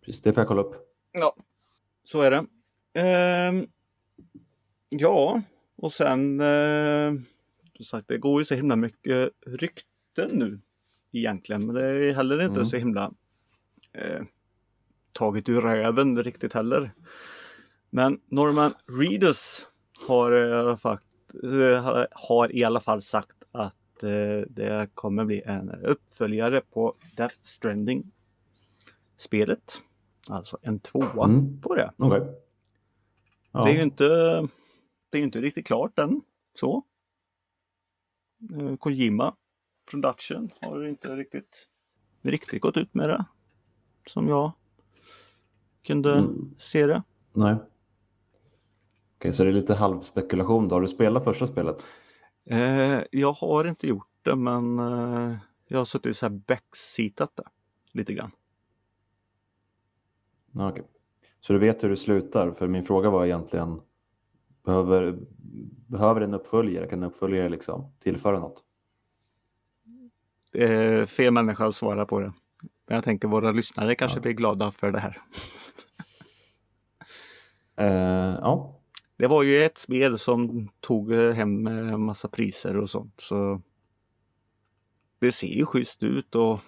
Precis, 0.00 0.22
det 0.22 0.32
får 0.32 0.40
jag 0.40 0.48
kolla 0.48 0.62
upp. 0.62 0.74
Ja, 1.12 1.36
så 2.04 2.20
är 2.22 2.30
det. 2.30 2.46
Ehm, 3.00 3.66
ja, 4.88 5.42
och 5.76 5.92
sen 5.92 6.40
eh, 6.40 7.12
som 7.74 7.84
sagt, 7.84 8.08
det 8.08 8.18
går 8.18 8.40
ju 8.40 8.44
så 8.44 8.54
himla 8.54 8.76
mycket 8.76 9.30
rykten 9.46 10.30
nu 10.32 10.60
egentligen, 11.12 11.66
men 11.66 11.74
det 11.74 11.84
är 11.86 12.12
heller 12.14 12.42
inte 12.42 12.54
Mm. 12.54 12.66
så 12.66 12.76
himla 12.76 13.12
eh, 13.92 14.22
taget 15.12 15.48
ur 15.48 15.60
röven 15.60 16.22
riktigt 16.22 16.52
heller. 16.52 16.92
Men 17.94 18.20
Norman 18.26 18.74
Reedus 18.86 19.66
har, 20.06 20.32
i 20.32 20.52
alla 20.52 20.76
fall- 20.76 20.98
har 22.12 22.56
i 22.56 22.64
alla 22.64 22.80
fall 22.80 23.02
sagt 23.02 23.42
att 23.52 24.02
eh, 24.02 24.40
det 24.48 24.90
kommer 24.94 25.24
bli 25.24 25.42
en 25.42 25.70
uppföljare 25.70 26.60
på 26.60 26.94
Death 27.16 27.34
Stranding 27.42 28.10
spelet. 29.16 29.82
Alltså 30.28 30.58
en 30.62 30.80
tvåa 30.80 31.24
Mm. 31.24 31.60
på 31.60 31.74
det. 31.74 31.92
Okej. 31.96 32.20
Ja. 33.52 33.64
Det 33.64 33.70
är 33.70 33.74
ju 33.74 33.82
inte, 33.82 34.08
det 35.10 35.18
är 35.18 35.22
inte 35.22 35.40
riktigt 35.40 35.66
klart 35.66 35.98
än. 35.98 36.20
Så. 36.54 36.82
Eh, 38.52 38.76
Kojima 38.76 39.36
Production 39.90 40.50
har 40.60 40.84
inte 40.86 41.16
riktigt, 41.16 41.68
riktigt 42.22 42.62
gått 42.62 42.76
ut 42.76 42.94
med 42.94 43.08
det. 43.08 43.24
Som 44.06 44.28
jag 44.28 44.52
kunde 45.82 46.12
Mm. 46.14 46.54
se 46.58 46.86
det. 46.86 47.02
Nej. 47.32 47.56
Okej, 49.24 49.32
så 49.32 49.44
det 49.44 49.50
är 49.50 49.52
lite 49.52 49.74
halvspekulation 49.74 50.68
då. 50.68 50.76
Har 50.76 50.80
du 50.80 50.88
spelat 50.88 51.24
första 51.24 51.46
spelet? 51.46 51.86
Eh, 52.50 53.00
jag 53.10 53.32
har 53.32 53.64
inte 53.64 53.86
gjort 53.86 54.08
det 54.22 54.36
men 54.36 54.78
eh, 54.78 55.36
jag 55.68 55.78
har 55.78 55.84
suttit 55.84 56.16
så 56.16 56.26
här 56.26 56.30
backseatat 56.30 57.30
det 57.36 57.42
lite 57.92 58.14
grann. 58.14 58.30
Okej. 60.54 60.84
Så 61.40 61.52
du 61.52 61.58
vet 61.58 61.84
hur 61.84 61.88
det 61.88 61.96
slutar? 61.96 62.50
För 62.50 62.68
min 62.68 62.84
fråga 62.84 63.10
var 63.10 63.24
egentligen 63.24 63.80
Behöver, 64.64 65.18
behöver 65.86 66.20
en 66.20 66.34
uppföljare? 66.34 66.86
Kan 66.86 67.02
en 67.02 67.08
uppföljare 67.10 67.48
liksom 67.48 67.92
tillföra 68.00 68.38
något? 68.38 68.64
Eh, 70.52 71.06
fel 71.06 71.32
människa 71.32 71.66
att 71.66 71.74
svara 71.74 72.06
på 72.06 72.20
det. 72.20 72.32
Men 72.86 72.94
jag 72.94 73.04
tänker 73.04 73.28
våra 73.28 73.52
lyssnare 73.52 73.94
kanske 73.94 74.18
Ja. 74.18 74.22
blir 74.22 74.32
glada 74.32 74.72
för 74.72 74.92
det 74.92 74.98
här. 74.98 75.22
Eh, 77.76 78.38
ja, 78.40 78.80
Det 79.16 79.26
var 79.26 79.42
ju 79.42 79.64
ett 79.64 79.78
spel 79.78 80.18
som 80.18 80.68
tog 80.80 81.12
eh, 81.12 81.32
hem 81.32 81.66
eh, 81.66 81.96
massa 81.96 82.28
priser 82.28 82.76
och 82.76 82.90
sånt 82.90 83.14
så 83.16 83.60
det 85.18 85.32
ser 85.32 85.46
ju 85.46 85.66
schysst 85.66 86.02
ut 86.02 86.34
och, 86.34 86.60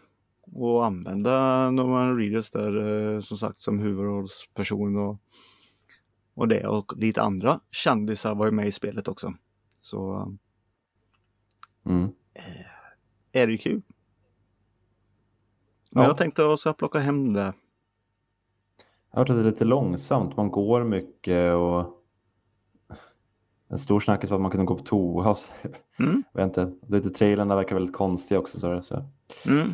och 0.52 0.86
använda 0.86 1.70
Norman 1.70 2.18
Reedus 2.18 2.50
där 2.50 3.14
eh, 3.14 3.20
som 3.20 3.36
sagt 3.36 3.60
som 3.60 3.78
huvudrollsperson 3.78 4.96
och, 4.96 5.20
och 6.34 6.48
det 6.48 6.66
och 6.66 6.96
lite 6.96 7.22
andra 7.22 7.60
kändisar 7.70 8.34
var 8.34 8.46
ju 8.46 8.52
med 8.52 8.68
i 8.68 8.72
spelet 8.72 9.08
också. 9.08 9.34
Så 9.80 10.32
mm. 11.86 12.08
är 13.32 13.46
det 13.46 13.52
ju 13.52 13.58
kul. 13.58 13.82
Men 15.90 16.02
Ja. 16.02 16.08
jag 16.08 16.16
tänkte 16.16 16.56
ska 16.58 16.72
plocka 16.72 16.98
hem 16.98 17.32
det. 17.32 17.54
Jag 19.12 19.20
att 19.20 19.26
det 19.26 19.40
är 19.40 19.44
lite 19.44 19.64
långsamt. 19.64 20.36
Man 20.36 20.50
går 20.50 20.84
mycket 20.84 21.54
och 21.54 21.95
en 23.68 23.78
stor 23.78 24.00
snackis 24.00 24.30
var 24.30 24.37
att 24.37 24.42
man 24.42 24.50
kunde 24.50 24.66
gå 24.66 24.75
på 24.75 24.85
toa. 24.85 25.30
och 25.30 25.38
så. 25.38 25.46
Mm. 25.99 26.23
Jag 26.32 26.46
vet 26.46 26.58
inte. 26.58 26.87
Lite 26.88 27.11
trailerna 27.11 27.56
verkar 27.56 27.76
väldigt 27.76 27.96
konstiga 27.96 28.40
också. 28.40 28.61
Så, 28.61 28.82
så. 28.82 29.04
Mm. 29.46 29.70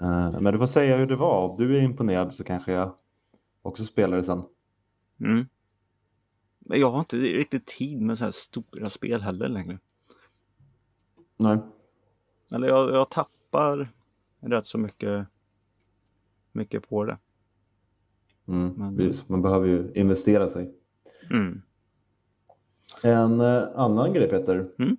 Eh, 0.00 0.40
Men 0.40 0.52
du 0.52 0.58
får 0.58 0.66
säga 0.66 0.96
hur 0.96 1.06
det 1.06 1.16
var. 1.16 1.48
Om 1.48 1.56
du 1.56 1.76
är 1.78 1.82
imponerad 1.82 2.32
så 2.34 2.44
kanske 2.44 2.72
jag 2.72 2.94
också 3.62 3.84
spelar 3.84 4.16
det 4.16 4.24
sen. 4.24 4.42
Mm. 5.20 5.46
Men 6.58 6.80
jag 6.80 6.90
har 6.90 6.98
inte 6.98 7.16
riktigt 7.16 7.66
tid 7.66 8.00
med 8.00 8.18
så 8.18 8.24
här 8.24 8.32
stora 8.32 8.90
spel 8.90 9.22
heller 9.22 9.48
längre. 9.48 9.78
Nej. 11.36 11.58
Eller 12.52 12.68
jag, 12.68 12.90
jag 12.90 13.10
tappar 13.10 13.92
rätt 14.40 14.66
så 14.66 14.78
mycket, 14.78 15.26
mycket 16.52 16.88
på 16.88 17.04
det. 17.04 17.18
Mm. 18.48 18.68
Men-. 18.68 19.14
Man 19.26 19.42
behöver 19.42 19.66
ju 19.68 19.92
investera 19.94 20.48
sig. 20.50 20.74
Mm. 21.30 21.62
En 23.02 23.40
eh, 23.40 23.62
annan 23.74 24.12
grej 24.12 24.28
Peter. 24.28 24.68
Mm. 24.78 24.96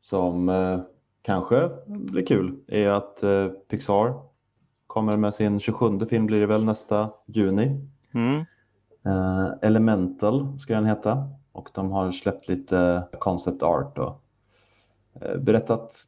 Som 0.00 0.48
eh, 0.48 0.80
kanske 1.22 1.70
blir 1.86 2.26
kul 2.26 2.56
är 2.66 2.88
att 2.88 3.22
eh, 3.22 3.48
Pixar 3.48 4.22
kommer 4.86 5.16
med 5.16 5.34
sin 5.34 5.60
27 5.60 6.06
film 6.06 6.26
blir 6.26 6.40
det 6.40 6.46
väl 6.46 6.64
nästa 6.64 7.10
juni. 7.26 7.88
Mm. 8.14 8.44
Elemental 9.62 10.58
ska 10.58 10.74
den 10.74 10.86
heta 10.86 11.28
och 11.52 11.68
de 11.74 11.90
har 11.90 12.12
släppt 12.12 12.48
lite 12.48 13.08
concept 13.18 13.62
art 13.62 13.98
och 13.98 14.22
berättat 15.38 16.06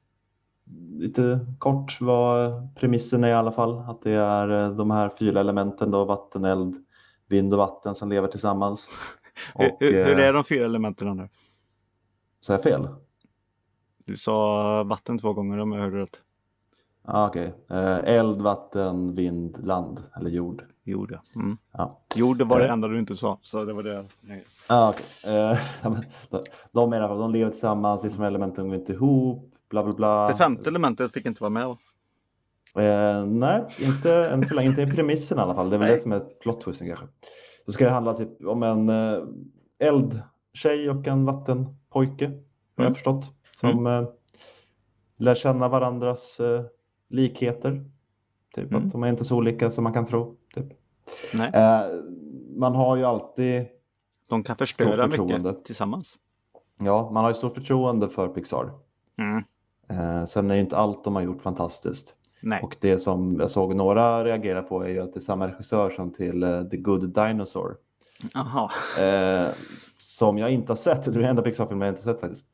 lite 0.98 1.46
kort 1.58 1.98
vad 2.00 2.68
premissen 2.74 3.24
är 3.24 3.28
i 3.28 3.32
alla 3.32 3.52
fall. 3.52 3.78
Att 3.78 4.02
det 4.02 4.12
är 4.12 4.70
de 4.70 4.90
här 4.90 5.10
fyra 5.18 5.40
elementen 5.40 5.90
då, 5.90 6.04
vatten, 6.04 6.44
eld, 6.44 6.74
vind 7.28 7.52
och 7.52 7.58
vatten 7.58 7.94
som 7.94 8.08
lever 8.08 8.28
tillsammans. 8.28 8.88
Hur, 9.54 9.72
Och, 9.72 9.76
hur, 9.80 10.04
hur 10.04 10.18
eh, 10.20 10.26
är 10.26 10.32
de 10.32 10.44
fyra 10.44 10.64
elementen 10.64 11.16
nu? 11.16 11.28
Så 12.40 12.52
jag 12.52 12.62
fel? 12.62 12.88
Du 14.06 14.16
sa 14.16 14.84
vatten 14.84 15.18
två 15.18 15.32
gånger 15.32 15.58
om 15.58 15.72
jag 15.72 15.80
hörde 15.80 16.00
rätt. 16.02 16.16
Ah, 17.06 17.26
Okej. 17.28 17.52
Eh, 17.70 17.96
eld, 18.04 18.40
vatten, 18.42 19.14
vind, 19.14 19.66
land 19.66 20.02
eller 20.16 20.30
jord. 20.30 20.64
Jo, 20.84 21.06
det. 21.06 21.20
Mm. 21.36 21.56
Ja. 21.72 22.00
Jo, 22.14 22.34
det 22.34 22.44
var 22.44 22.58
det 22.60 22.66
Eh. 22.66 22.72
enda 22.72 22.88
du 22.88 22.98
inte 22.98 23.14
sa. 23.14 23.38
Så 23.42 23.64
det 23.64 23.72
var 23.72 23.82
det. 23.82 24.06
Nej. 24.20 24.44
Ah, 24.66 24.90
okej. 24.90 25.06
Eh, 25.24 25.58
ja, 25.82 25.96
de, 26.30 26.44
de, 26.72 26.90
fall- 26.90 27.18
de 27.18 27.32
lever 27.32 27.50
tillsammans, 27.50 28.04
vissa 28.04 28.26
elementen 28.26 28.68
går 28.68 28.76
inte 28.78 28.92
ihop, 28.92 29.54
bla 29.70 29.84
bla 29.84 29.92
bla. 29.92 30.28
Det 30.28 30.36
femte 30.36 30.68
elementet 30.70 31.12
fick 31.12 31.26
inte 31.26 31.42
vara 31.42 31.50
med. 31.50 31.66
va? 31.68 31.76
Eh, 32.82 33.24
nej, 33.26 33.64
inte 33.80 34.26
än 34.26 34.44
så 34.46 34.54
länge. 34.54 34.68
Inte 34.68 34.82
i 34.82 34.86
premissen 34.86 35.38
i 35.38 35.40
alla 35.40 35.54
fall. 35.54 35.70
Det 35.70 35.76
är 35.76 35.78
väl 35.78 35.86
Nej. 35.88 35.96
det 35.96 36.02
som 36.02 36.12
är 36.12 36.20
plot 36.20 36.60
twisten 36.60 36.88
kanske. 36.88 37.06
Så 37.66 37.72
ska 37.72 37.84
det 37.84 37.90
handla 37.90 38.14
typ 38.14 38.46
om 38.46 38.62
en 38.62 38.88
eh, 38.88 39.22
eldtjej 39.78 40.90
och 40.90 41.06
en 41.06 41.24
vattenpojke, 41.24 42.26
har 42.26 42.34
jag 42.76 42.84
Mm. 42.84 42.94
förstått. 42.94 43.24
Som 43.54 43.86
eh, 43.86 44.04
lär 45.16 45.34
känna 45.34 45.68
varandras 45.68 46.40
eh, 46.40 46.62
likheter. 47.08 47.84
Typ 48.54 48.70
Mm. 48.70 48.86
att 48.86 48.92
de 48.92 49.02
är 49.02 49.08
inte 49.08 49.24
så 49.24 49.36
olika 49.36 49.70
som 49.70 49.84
man 49.84 49.92
kan 49.92 50.04
tro. 50.06 50.36
Typ. 50.54 50.66
Nej. 51.34 51.50
Eh, 51.54 51.80
man 52.56 52.74
har 52.74 52.96
ju 52.96 53.04
alltid, 53.04 53.66
De 54.28 54.42
kan 54.44 54.56
förstöra 54.56 55.06
mycket 55.06 55.64
tillsammans. 55.64 56.14
ja, 56.80 57.10
man 57.10 57.24
har 57.24 57.30
ju 57.30 57.34
stort 57.34 57.54
förtroende 57.54 58.08
för 58.08 58.28
Pixar. 58.28 58.70
Mm. 59.18 59.42
Eh, 59.88 60.24
sen 60.24 60.50
är 60.50 60.54
ju 60.54 60.60
inte 60.60 60.76
allt 60.76 61.04
de 61.04 61.14
har 61.14 61.22
gjort 61.22 61.42
fantastiskt. 61.42 62.16
Nej. 62.44 62.62
Och 62.62 62.76
det 62.80 62.98
som 62.98 63.36
jag 63.40 63.50
såg 63.50 63.74
några 63.74 64.24
reagera 64.24 64.62
på 64.62 64.82
är 64.82 64.88
ju 64.88 65.00
att 65.00 65.12
det 65.12 65.18
är 65.18 65.22
samma 65.22 65.48
regissör 65.48 65.90
som 65.90 66.12
till 66.12 66.42
eh, 66.42 66.64
The 66.64 66.76
Good 66.76 67.14
Dinosaur. 67.14 67.76
Jaha. 68.34 68.70
Eh, 69.00 69.54
som 69.98 70.38
jag 70.38 70.50
inte 70.50 70.72
har 70.72 70.76
sett. 70.76 71.04
Det 71.04 71.10
är 71.10 71.14
den 71.14 71.24
enda 71.24 71.42
Pixar-filmen 71.42 71.86
jag 71.86 71.92
inte 71.92 72.08
har 72.08 72.14
sett 72.14 72.20
faktiskt. 72.20 72.46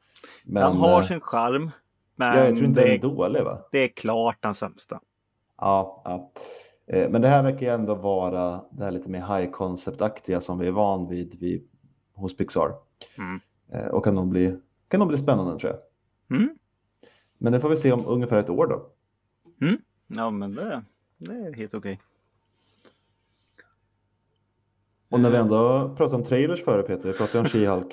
Men 0.45 0.63
Den 0.63 0.77
har 0.77 1.01
eh, 1.01 1.07
sin 1.07 1.21
charm. 1.21 1.71
Men 2.17 2.39
ja, 2.39 2.45
jag 2.45 2.55
tror 2.55 2.67
inte 2.67 2.81
det, 2.81 2.85
den 2.85 2.93
är, 2.93 2.99
är 2.99 3.03
dålig 3.03 3.45
va? 3.45 3.59
det 3.73 3.79
är 3.79 3.89
klart 3.89 4.37
den 4.41 4.55
sämsta. 4.55 5.01
Ja, 5.59 6.03
ja. 6.05 6.31
Eh, 6.87 7.11
men 7.11 7.23
det 7.23 7.29
här 7.29 7.43
verkar 7.43 7.67
ju 7.67 7.73
ändå 7.73 7.95
vara 7.95 8.61
det 8.71 8.85
här 8.85 8.91
lite 8.91 9.09
mer 9.09 9.39
high 9.39 9.51
concept-aktiga 9.51 10.41
som 10.41 10.59
vi 10.59 10.67
är 10.67 10.73
van 10.73 11.09
vid, 11.09 11.41
vid 11.41 11.69
hos 12.15 12.37
Pixar. 12.37 12.73
Mm. 13.19 13.41
Eh, 13.73 13.91
och 13.91 14.05
kan 14.05 14.15
nog, 14.15 14.29
bli, 14.29 14.57
kan 14.89 15.01
nog 15.01 15.09
bli 15.09 15.19
spännande 15.19 15.61
tror 15.61 15.73
jag. 15.73 16.39
Mm. 16.39 16.59
Men 17.39 17.53
det 17.53 17.61
får 17.61 17.69
vi 17.69 17.77
se 17.77 17.93
om 17.93 18.07
ungefär 18.07 18.39
ett 18.39 18.51
år 18.51 18.67
då. 18.67 18.87
Ja, 20.07 20.31
men 20.31 20.55
det, 20.55 20.83
det 21.19 21.33
är 21.33 21.53
helt 21.53 21.75
okej. 21.75 22.01
Och 25.09 25.21
när 25.21 25.31
vi 25.31 25.37
Mm. 25.37 25.47
ändå 25.47 25.95
pratar 25.97 26.17
om 26.17 26.25
trailers 26.25 26.65
före 26.65 26.83
Peter, 26.83 27.09
vi 27.13 27.19
pratade 27.19 27.39
om 27.39 27.45
She-Hulk. 27.51 27.93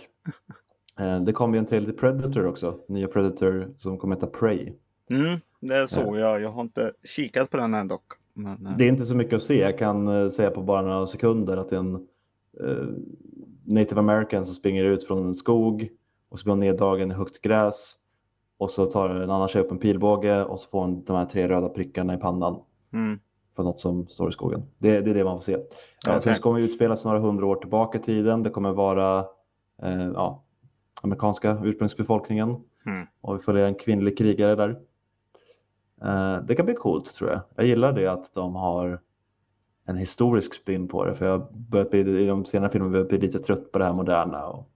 Eh, 0.99 1.21
Det 1.23 1.31
kom 1.33 1.53
ju 1.53 1.57
en 1.59 1.65
trailer 1.65 1.85
till 1.87 1.97
Predator 1.99 2.45
också, 2.45 2.79
nya 2.87 3.07
Predator 3.07 3.73
som 3.77 3.97
kommer 3.97 4.15
heta 4.15 4.27
Prey. 4.27 4.73
Mm, 5.09 5.39
det 5.59 5.87
såg 5.87 6.17
jag. 6.17 6.41
Jag 6.41 6.49
har 6.51 6.61
inte 6.61 6.93
kikat 7.03 7.49
på 7.49 7.57
den 7.57 7.73
än 7.73 7.87
dock. 7.87 8.13
Men, 8.33 8.67
eh, 8.67 8.77
Det 8.77 8.83
är 8.83 8.89
inte 8.89 9.05
så 9.05 9.15
mycket 9.15 9.33
att 9.33 9.43
se, 9.43 9.59
jag 9.61 9.77
kan 9.77 10.07
eh, 10.07 10.29
säga 10.29 10.51
på 10.51 10.61
bara 10.61 10.81
några 10.81 11.07
sekunder 11.07 11.57
att 11.57 11.69
det 11.69 11.75
är 11.75 11.79
en 11.79 11.95
eh, 12.63 12.87
native 13.65 13.99
american 13.99 14.45
som 14.45 14.55
springer 14.55 14.83
ut 14.83 15.03
från 15.07 15.25
en 15.25 15.35
skog 15.35 15.89
och 16.29 16.39
så 16.39 16.43
blir 16.43 16.51
hon 16.51 16.59
neddragen 16.59 17.11
i 17.11 17.13
högt 17.13 17.41
gräs 17.41 17.95
och 18.57 18.71
så 18.71 18.85
tar 18.85 19.09
en 19.09 19.29
annan 19.29 19.47
tjej 19.47 19.61
upp 19.61 19.71
en 19.71 19.77
pilbåge 19.77 20.43
och 20.43 20.59
så 20.59 20.69
får 20.69 20.79
hon 20.79 21.03
de 21.03 21.15
här 21.15 21.25
tre 21.25 21.47
röda 21.47 21.69
prickarna 21.69 22.13
i 22.13 22.17
pannan 22.17 22.61
mm, 22.93 23.19
för 23.55 23.63
något 23.63 23.79
som 23.79 24.07
står 24.07 24.29
i 24.29 24.31
skogen. 24.31 24.63
Det, 24.77 25.01
det 25.01 25.09
är 25.09 25.13
det 25.13 25.23
man 25.23 25.37
får 25.37 25.43
se. 25.43 25.53
Eh, 25.53 25.59
Så 26.05 26.17
okej. 26.17 26.33
det 26.33 26.39
kommer 26.39 26.59
utspelas 26.59 27.05
några 27.05 27.19
hundra 27.19 27.45
år 27.45 27.55
tillbaka 27.55 27.97
i 27.97 28.01
tiden. 28.01 28.43
Det 28.43 28.49
kommer 28.49 28.71
vara 28.71 29.19
eh, 29.81 30.11
ja, 30.13 30.43
amerikanska 31.01 31.61
ursprungsbefolkningen 31.63 32.49
mm. 32.85 33.07
och 33.21 33.35
vi 33.35 33.39
följer 33.39 33.65
en 33.65 33.75
kvinnlig 33.75 34.17
krigare 34.17 34.55
där. 34.55 34.69
Eh, 36.01 36.43
det 36.45 36.55
kan 36.55 36.65
bli 36.65 36.75
coolt 36.75 37.15
tror 37.15 37.29
jag. 37.29 37.41
Jag 37.55 37.65
gillar 37.65 37.93
det 37.93 38.07
att 38.07 38.33
de 38.33 38.55
har 38.55 38.99
en 39.85 39.97
historisk 39.97 40.53
spin 40.53 40.87
på 40.87 41.05
det 41.05 41.15
för 41.15 41.25
jag 41.25 41.53
börjat 41.53 41.91
bli, 41.91 41.99
i 41.99 42.27
de 42.27 42.45
senare 42.45 42.69
filmerna 42.69 42.91
börjat 42.91 43.09
bli 43.09 43.17
lite 43.17 43.39
trött 43.39 43.71
på 43.71 43.79
det 43.79 43.85
här 43.85 43.93
moderna. 43.93 44.47
Och, 44.47 44.69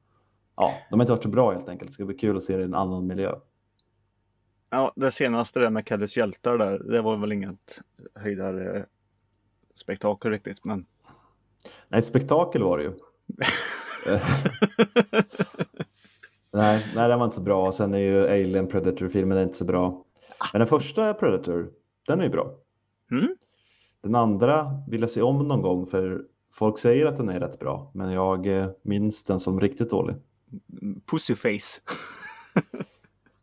ja, 0.57 0.73
de 0.89 0.99
har 0.99 1.03
inte 1.03 1.11
varit 1.11 1.23
så 1.23 1.29
bra 1.29 1.51
helt 1.51 1.69
enkelt. 1.69 1.89
Det 1.89 1.93
ska 1.93 2.05
bli 2.05 2.15
kul 2.15 2.37
att 2.37 2.43
se 2.43 2.55
det 2.55 2.61
i 2.61 2.65
en 2.65 2.73
annan 2.73 3.07
miljö. 3.07 3.35
Ja, 4.73 4.93
det 4.95 5.11
senaste 5.11 5.59
där 5.59 5.69
med 5.69 5.85
Kalles 5.85 6.17
hjältar 6.17 6.57
där, 6.57 6.79
det 6.79 7.01
var 7.01 7.17
väl 7.17 7.31
inget 7.31 7.81
höjdare 8.15 8.85
spektakel 9.75 10.31
riktigt, 10.31 10.65
men 10.65 10.85
Nej, 11.87 12.01
spektakel 12.01 12.63
var 12.63 12.77
det 12.77 12.83
ju. 12.83 12.91
Nej, 16.53 16.85
nej, 16.95 17.09
den 17.09 17.19
var 17.19 17.25
inte 17.25 17.35
så 17.35 17.41
bra. 17.41 17.71
Sen 17.71 17.93
är 17.93 17.99
ju 17.99 18.27
Alien 18.27 18.67
Predator-filmen 18.67 19.37
inte 19.37 19.57
så 19.57 19.65
bra. 19.65 20.05
Men 20.53 20.59
den 20.59 20.67
första 20.67 21.13
Predator, 21.13 21.71
den 22.07 22.19
är 22.19 22.23
ju 22.23 22.29
bra. 22.29 22.55
mm, 23.11 23.35
Den 24.01 24.15
andra 24.15 24.83
vill 24.87 25.01
jag 25.01 25.09
se 25.09 25.21
om 25.21 25.47
någon 25.47 25.61
gång 25.61 25.87
för 25.87 26.25
folk 26.53 26.79
säger 26.79 27.05
att 27.05 27.17
den 27.17 27.29
är 27.29 27.39
rätt 27.39 27.59
bra. 27.59 27.91
Men 27.93 28.11
jag 28.11 28.47
eh, 28.47 28.69
minns 28.81 29.23
den 29.23 29.39
som 29.39 29.59
riktigt 29.61 29.89
dålig. 29.89 30.15
Pussyface. 31.11 31.81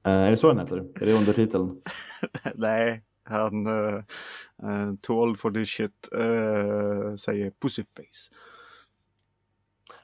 Eh, 0.09 0.14
är 0.14 0.31
det 0.31 0.37
så 0.37 0.49
den 0.49 0.59
heter? 0.59 0.77
Är 0.77 1.07
det 1.07 1.12
undertiteln? 1.12 1.83
Nej, 2.55 3.03
han 3.25 3.66
uh, 3.66 4.03
uh, 4.62 4.94
too 5.01 5.16
old 5.16 5.38
for 5.40 5.51
this 5.51 5.68
shit 5.68 6.09
eh, 6.12 7.14
säger 7.14 7.51
Pussyface. 7.51 8.31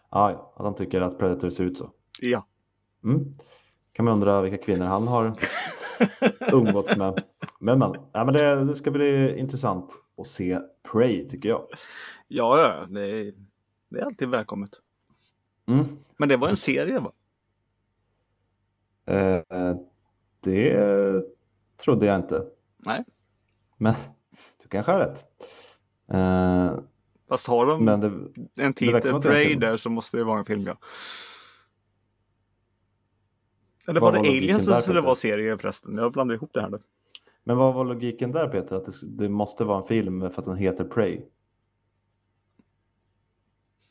Ah, 0.09 0.31
ja, 0.31 0.55
att 0.57 0.65
han 0.65 0.75
tycker 0.75 1.01
att 1.01 1.19
Predator 1.19 1.51
ser 1.51 1.65
ut 1.65 1.79
så. 1.79 1.91
Ja. 2.21 2.47
Mm. 3.05 3.33
Kan 3.93 4.05
man 4.05 4.15
undra 4.15 4.41
vilka 4.41 4.65
kvinnor 4.65 4.87
han 4.87 5.09
har 5.09 5.33
umgåtts 6.53 6.97
med. 6.97 7.23
Men, 7.59 7.79
men, 7.79 7.95
ja, 8.13 8.25
men 8.25 8.35
det, 8.35 8.65
det 8.65 8.77
ska 8.77 8.91
bli 8.91 9.39
intressant 9.39 9.93
att 10.19 10.27
se 10.27 10.59
Prey 10.93 11.29
tycker 11.29 11.49
jag. 11.49 11.67
Ja, 12.29 12.61
ja, 12.61 12.87
det 12.91 13.01
är, 13.01 13.35
det 13.89 14.01
är 14.01 14.05
alltid 14.05 14.29
välkommet. 14.29 14.71
Mm. 15.67 15.85
Men 16.17 16.29
det 16.29 16.37
var 16.37 16.49
en 16.49 16.57
serie 16.57 16.99
va? 16.99 17.13
Eh, 19.07 19.77
det 20.45 21.25
trodde 21.77 22.07
jag 22.07 22.17
inte. 22.17 22.47
Nej. 22.77 23.05
Men 23.77 23.95
du 24.63 24.69
kanske 24.69 24.93
har 24.93 24.99
rätt. 25.01 25.25
Eh, 26.09 26.79
Fast 27.29 27.47
har 27.47 27.67
de 27.67 27.85
men 27.85 28.01
det, 28.01 28.63
en 28.63 28.75
titel 28.75 29.03
som 29.03 29.21
det 29.21 29.29
Prey 29.29 29.55
där 29.55 29.77
så 29.77 29.91
måste 29.91 30.17
det 30.17 30.25
vara 30.25 30.39
en 30.39 30.45
film 30.45 30.63
ja. 30.63 30.77
Eller 33.89 34.01
var 34.01 34.13
det 34.13 34.19
var 34.19 34.25
logiken 34.25 34.45
Aliens 34.45 34.67
där, 34.67 34.73
eller 34.73 34.81
det 34.81 34.93
Peter? 34.93 35.01
var 35.01 35.15
serie 35.15 35.59
förresten? 35.59 35.97
Jag 35.97 36.13
blandade 36.13 36.37
ihop 36.37 36.51
det 36.53 36.61
här 36.61 36.69
nu. 36.69 36.79
men 37.45 37.57
vad 37.57 37.75
var 37.75 37.85
logiken 37.85 38.33
där 38.33 38.49
Peter? 38.49 38.77
Att 38.77 38.85
det, 38.85 38.93
det 39.03 39.29
måste 39.29 39.65
vara 39.65 39.81
en 39.81 39.87
film 39.87 40.21
för 40.21 40.39
att 40.43 40.45
den 40.45 40.57
heter 40.57 40.85
Prey? 40.85 41.21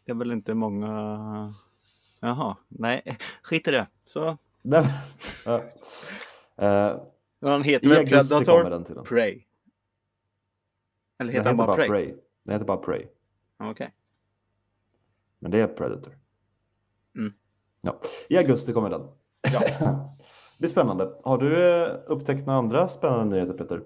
Det 0.06 0.12
är 0.12 0.16
väl 0.16 0.32
inte 0.32 0.54
många... 0.54 1.54
Jaha, 2.20 2.58
nej, 2.68 3.18
skit 3.44 3.68
i 3.68 3.72
det. 3.72 3.88
Så, 4.06 4.38
Nej, 4.62 4.86
ja. 5.46 5.62
Eh, 6.58 7.02
han 7.42 7.64
heter 7.64 7.90
väl 7.90 8.08
Predator 8.08 8.70
den 8.70 8.84
till 8.84 8.96
den. 8.96 9.04
Prey? 9.04 9.44
Eller 11.20 11.34
heter 11.34 11.46
han 11.46 11.58
bara 11.58 11.76
Prey? 11.76 11.88
Prey. 11.88 12.14
Den 12.44 12.54
heter 12.54 12.66
bara 12.66 12.78
Prey. 12.78 13.08
Okej. 13.60 13.94
Men 15.40 15.52
det 15.52 15.60
är 15.60 15.68
Predator. 15.68 16.14
Mm. 17.16 17.34
Ja. 17.82 18.02
I 18.30 18.38
augusti 18.38 18.74
kommer 18.74 18.90
den. 18.90 19.02
Ja. 19.54 19.60
det 19.80 20.60
blir 20.60 20.70
spännande. 20.70 21.14
Har 21.24 21.38
du 21.38 21.64
eh, 21.64 21.96
upptäckt 22.06 22.46
några 22.46 22.60
andra 22.60 22.88
spännande 22.88 23.36
nyheter 23.36 23.54
Peter? 23.54 23.84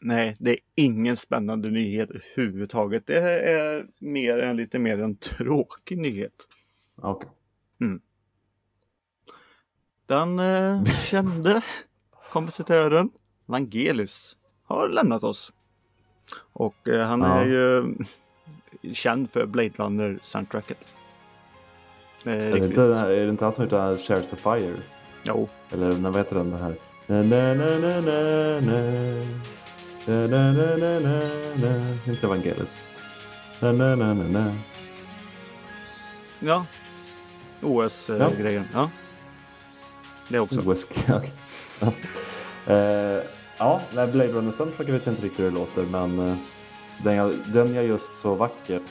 Nej, 0.00 0.36
det 0.38 0.50
är 0.50 0.58
ingen 0.74 1.16
spännande 1.16 1.70
nyhet 1.70 2.10
överhuvudtaget. 2.10 3.06
Det 3.06 3.18
är 3.18 3.86
mer 3.98 4.38
en 4.38 4.56
lite 4.56 4.78
mer 4.78 5.02
en 5.02 5.16
tråkig 5.16 5.98
nyhet. 5.98 6.46
Okej. 6.98 7.30
Den 10.06 10.38
eh, 10.38 10.84
kände 11.04 11.62
kompositören 12.32 13.10
Vangelis 13.46 14.36
har 14.64 14.88
lämnat 14.88 15.24
oss. 15.24 15.52
Och 16.52 16.88
eh, 16.88 17.06
han 17.06 17.20
Ja. 17.20 17.40
är 17.40 17.44
ju 17.46 17.94
känd 18.94 19.30
för 19.30 19.46
Blade 19.46 19.70
Runner 19.76 20.18
soundtracket. 20.22 20.86
Eh, 22.24 22.32
Är, 22.32 22.50
det 22.52 22.58
inte, 22.66 22.82
är 22.82 23.24
det 23.24 23.28
inte 23.30 23.44
han 23.44 23.52
som 23.52 23.64
heter 23.64 23.96
Shares 23.96 24.32
of 24.32 24.38
Fire? 24.38 24.74
Jo, 25.24 25.48
Eller 25.70 25.92
vad 25.92 26.16
heter 26.16 26.36
den 26.36 26.50
det 26.50 26.56
här? 26.56 26.74
Na, 27.06 27.22
na, 27.22 27.54
na, 27.54 27.78
na, 27.78 28.00
na, 28.00 28.60
na. 28.60 28.80
Na, 30.06 30.26
na, 30.26 30.52
na, 30.52 30.76
na, 30.76 31.00
na, 31.00 31.20
na. 31.56 31.96
Inte 32.12 32.26
Evangelis. 32.26 32.78
Na, 33.60 33.72
na, 33.72 33.96
na, 33.96 34.14
na, 34.14 34.24
na. 34.28 34.54
ja. 36.40 36.66
Ja. 37.60 37.68
OS-grejen. 37.68 38.64
Ja. 38.74 38.90
Det 40.28 40.38
också. 40.38 40.62
Ja. 41.06 41.22
Ja, 43.58 43.80
nej, 43.94 44.06
Blade 44.06 44.32
Runner 44.32 44.52
soundtrack 44.52 44.88
vet 44.88 45.06
jag 45.06 45.12
inte 45.12 45.24
riktigt 45.24 45.40
hur 45.40 45.44
det 45.50 45.54
låter 45.58 45.82
men 45.82 46.18
eh, 46.28 46.34
den 47.04 47.16
jag, 47.16 47.32
den 47.46 47.74
jag 47.74 47.84
just 47.84 48.16
så 48.16 48.34
vackert 48.34 48.82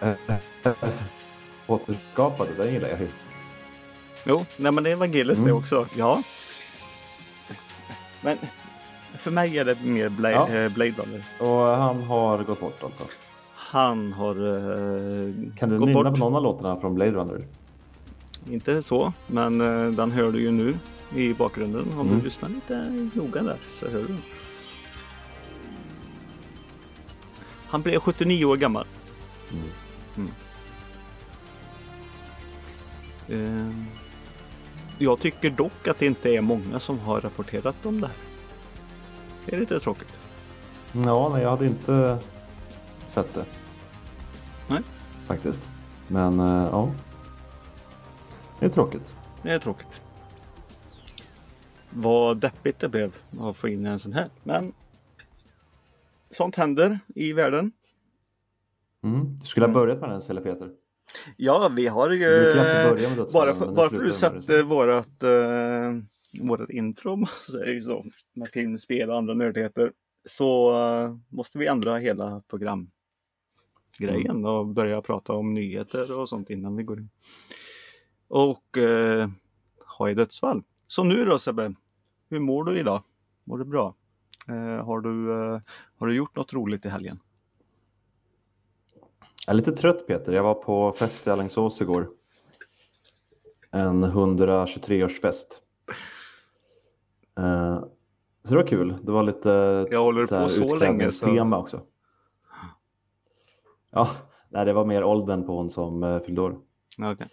eh, 0.00 0.12
återskapade, 1.66 2.50
den 2.58 2.72
gillar 2.72 2.88
jag 2.88 3.00
ju. 3.00 3.08
Jo, 4.24 4.46
nej 4.56 4.72
men 4.72 4.84
det 4.84 4.90
är 4.90 4.96
Vangelis 4.96 5.38
det 5.38 5.44
Mm. 5.44 5.56
också. 5.56 5.86
Ja. 5.96 6.22
Men 8.20 8.38
för 9.18 9.30
mig 9.30 9.58
är 9.58 9.64
det 9.64 9.76
mer 9.84 10.08
Blade, 10.08 10.34
Ja. 10.34 10.48
eh, 10.48 10.68
Blade 10.72 10.90
Runner. 10.92 11.22
Och 11.40 11.76
han 11.76 12.02
har 12.02 12.38
gått 12.38 12.60
bort 12.60 12.82
alltså. 12.82 13.04
han 13.54 14.12
har 14.12 14.34
eh, 14.34 15.32
Kan 15.58 15.68
du 15.68 15.78
nynna 15.78 16.10
på 16.10 16.18
någon 16.18 16.34
av 16.36 16.42
låtarna 16.42 16.80
från 16.80 16.94
Blade 16.94 17.10
Runner? 17.12 17.40
Inte 18.50 18.82
så, 18.82 19.12
men 19.26 19.60
eh, 19.60 19.90
den 19.92 20.10
hör 20.10 20.32
du 20.32 20.40
ju 20.40 20.50
nu 20.50 20.74
i 21.14 21.34
bakgrunden. 21.34 21.86
Om 21.94 22.00
Mm. 22.06 22.18
du 22.18 22.24
lyssnar 22.24 22.48
lite 22.48 23.08
noga 23.14 23.42
där 23.42 23.56
så 23.80 23.86
hör 23.88 23.98
du. 24.00 24.06
den. 24.06 24.22
Han 27.68 27.82
blev 27.82 28.00
79 28.00 28.44
år 28.44 28.56
gammal. 28.56 28.86
Mm. 30.16 30.30
Eh, 33.28 33.74
jag 34.98 35.20
tycker 35.20 35.50
dock 35.50 35.88
att 35.88 35.98
det 35.98 36.06
inte 36.06 36.30
är 36.30 36.40
många 36.40 36.80
som 36.80 36.98
har 36.98 37.20
rapporterat 37.20 37.86
om 37.86 38.00
det 38.00 38.06
här. 38.06 38.16
Det 39.46 39.56
är 39.56 39.60
lite 39.60 39.80
tråkigt. 39.80 40.14
Ja, 41.04 41.28
nej, 41.32 41.42
jag 41.42 41.50
hade 41.50 41.66
inte 41.66 42.18
sett 43.08 43.34
det. 43.34 43.44
Nej. 44.68 44.80
Faktiskt. 45.26 45.68
Men 46.08 46.40
eh, 46.40 46.68
ja. 46.70 46.90
Det 48.60 48.66
är 48.66 48.70
tråkigt. 48.70 49.16
Det 49.42 49.50
är 49.50 49.58
tråkigt. 49.58 50.02
Vad 51.90 52.36
deppigt 52.36 52.78
det 52.78 52.88
blev 52.88 53.14
att 53.40 53.56
få 53.56 53.68
in 53.68 53.86
en 53.86 53.98
sån 53.98 54.12
här. 54.12 54.30
Men 54.44 54.72
sånt 56.30 56.56
händer 56.56 57.00
i 57.14 57.32
världen. 57.32 57.72
Mm. 59.04 59.38
Du 59.40 59.46
skulle 59.46 59.66
ha 59.66 59.72
börjat 59.72 60.00
med 60.00 60.10
den 60.10 60.18
istället 60.18 60.44
Peter. 60.44 60.70
Ja, 61.36 61.70
vi 61.76 61.86
har 61.86 62.10
ju... 62.10 62.18
Dödsfallen, 62.26 63.26
bara 63.32 63.54
för, 63.54 63.72
bara 63.72 63.88
det 63.88 63.96
för 63.96 64.02
att 64.02 64.06
du 64.06 64.12
satte 64.12 64.62
vårat, 64.62 65.22
uh, 65.22 66.02
vårat 66.40 66.70
intro, 66.70 67.12
om 67.12 67.20
man 67.20 67.28
säger 67.50 67.80
så, 67.80 68.04
med 68.34 68.48
film, 68.48 68.78
spel 68.78 69.10
och 69.10 69.16
andra 69.16 69.34
nördigheter, 69.34 69.92
så 70.28 70.70
eh, 70.70 71.16
måste 71.28 71.58
vi 71.58 71.66
ändra 71.66 71.96
hela 71.96 72.42
programgrejen 72.48 72.90
Mm. 74.30 74.44
och 74.44 74.66
börja 74.66 75.02
prata 75.02 75.32
om 75.32 75.54
nyheter 75.54 76.12
och 76.12 76.28
sånt 76.28 76.50
innan 76.50 76.76
vi 76.76 76.82
går 76.82 76.98
in. 76.98 77.08
Och 78.28 78.76
uh, 78.76 79.28
ha 79.98 80.10
i 80.10 80.14
dödsfall. 80.14 80.62
Så 80.86 81.04
nu 81.04 81.24
då 81.24 81.38
Sebbe, 81.38 81.74
hur 82.28 82.38
mår 82.38 82.64
du 82.64 82.78
idag? 82.78 83.02
Mår 83.44 83.58
du 83.58 83.64
bra? 83.64 83.94
Eh, 84.48 84.84
har, 84.84 85.00
du, 85.00 85.32
eh, 85.32 85.60
har 85.98 86.06
du 86.06 86.14
gjort 86.14 86.36
något 86.36 86.52
roligt 86.52 86.84
i 86.84 86.88
helgen? 86.88 87.18
Jag 89.46 89.52
är 89.52 89.54
lite 89.54 89.72
trött 89.72 90.06
Peter. 90.06 90.32
Jag 90.32 90.42
var 90.42 90.54
på 90.54 90.92
fest 90.92 91.26
i 91.26 91.30
Alingsås 91.30 91.80
igår. 91.80 92.08
En 93.70 94.04
123-årsfest. 94.04 95.46
Eh, 97.38 97.80
så 98.42 98.54
det 98.54 98.56
var 98.56 98.66
kul. 98.66 98.96
Det 99.02 99.12
var 99.12 99.22
lite 99.22 99.48
Jag 99.90 100.02
håller 100.02 100.24
så 100.24 100.36
här 100.36 100.42
på 100.42 100.48
så 100.48 100.60
länge 100.60 100.70
så... 100.70 100.74
utklädningstema 100.74 101.58
också. 101.58 101.82
Ja, 103.90 104.10
nej, 104.48 104.64
det 104.64 104.72
var 104.72 104.84
mer 104.84 105.04
åldern 105.04 105.46
på 105.46 105.56
hon 105.56 105.70
som 105.70 106.02
uh, 106.02 106.20
fyllde 106.20 106.40
år. 106.40 106.58
Okej. 106.98 107.28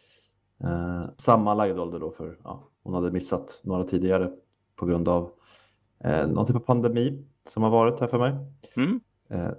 Eh, 0.64 1.06
sammanlagd 1.18 1.80
ålder 1.80 2.00
då 2.00 2.12
för 2.12 2.38
ja, 2.44 2.70
hon 2.84 2.94
hade 2.94 3.12
missat 3.12 3.62
några 3.64 3.84
tidigare 3.84 4.32
på 4.76 4.86
grund 4.86 5.08
av 5.08 5.32
eh, 6.04 6.28
någon 6.28 6.46
typ 6.46 6.56
av 6.56 6.60
pandemi 6.60 7.24
som 7.48 7.64
har 7.64 7.70
varit 7.70 8.00
här 8.00 8.08
för 8.08 8.20
mig. 8.20 8.36
Mm. 8.76 9.00
Eh, 9.30 9.52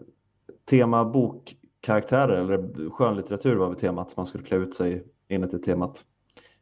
tema 0.70 1.04
bokkaraktärer 1.04 2.36
eller 2.36 2.90
skönlitteratur 2.90 3.56
var 3.56 3.68
väl 3.68 3.78
temat 3.78 4.10
som 4.10 4.20
man 4.20 4.26
skulle 4.26 4.44
klä 4.44 4.56
ut 4.56 4.74
sig 4.74 5.06
enligt 5.28 5.50
det 5.50 5.58
temat. 5.58 6.04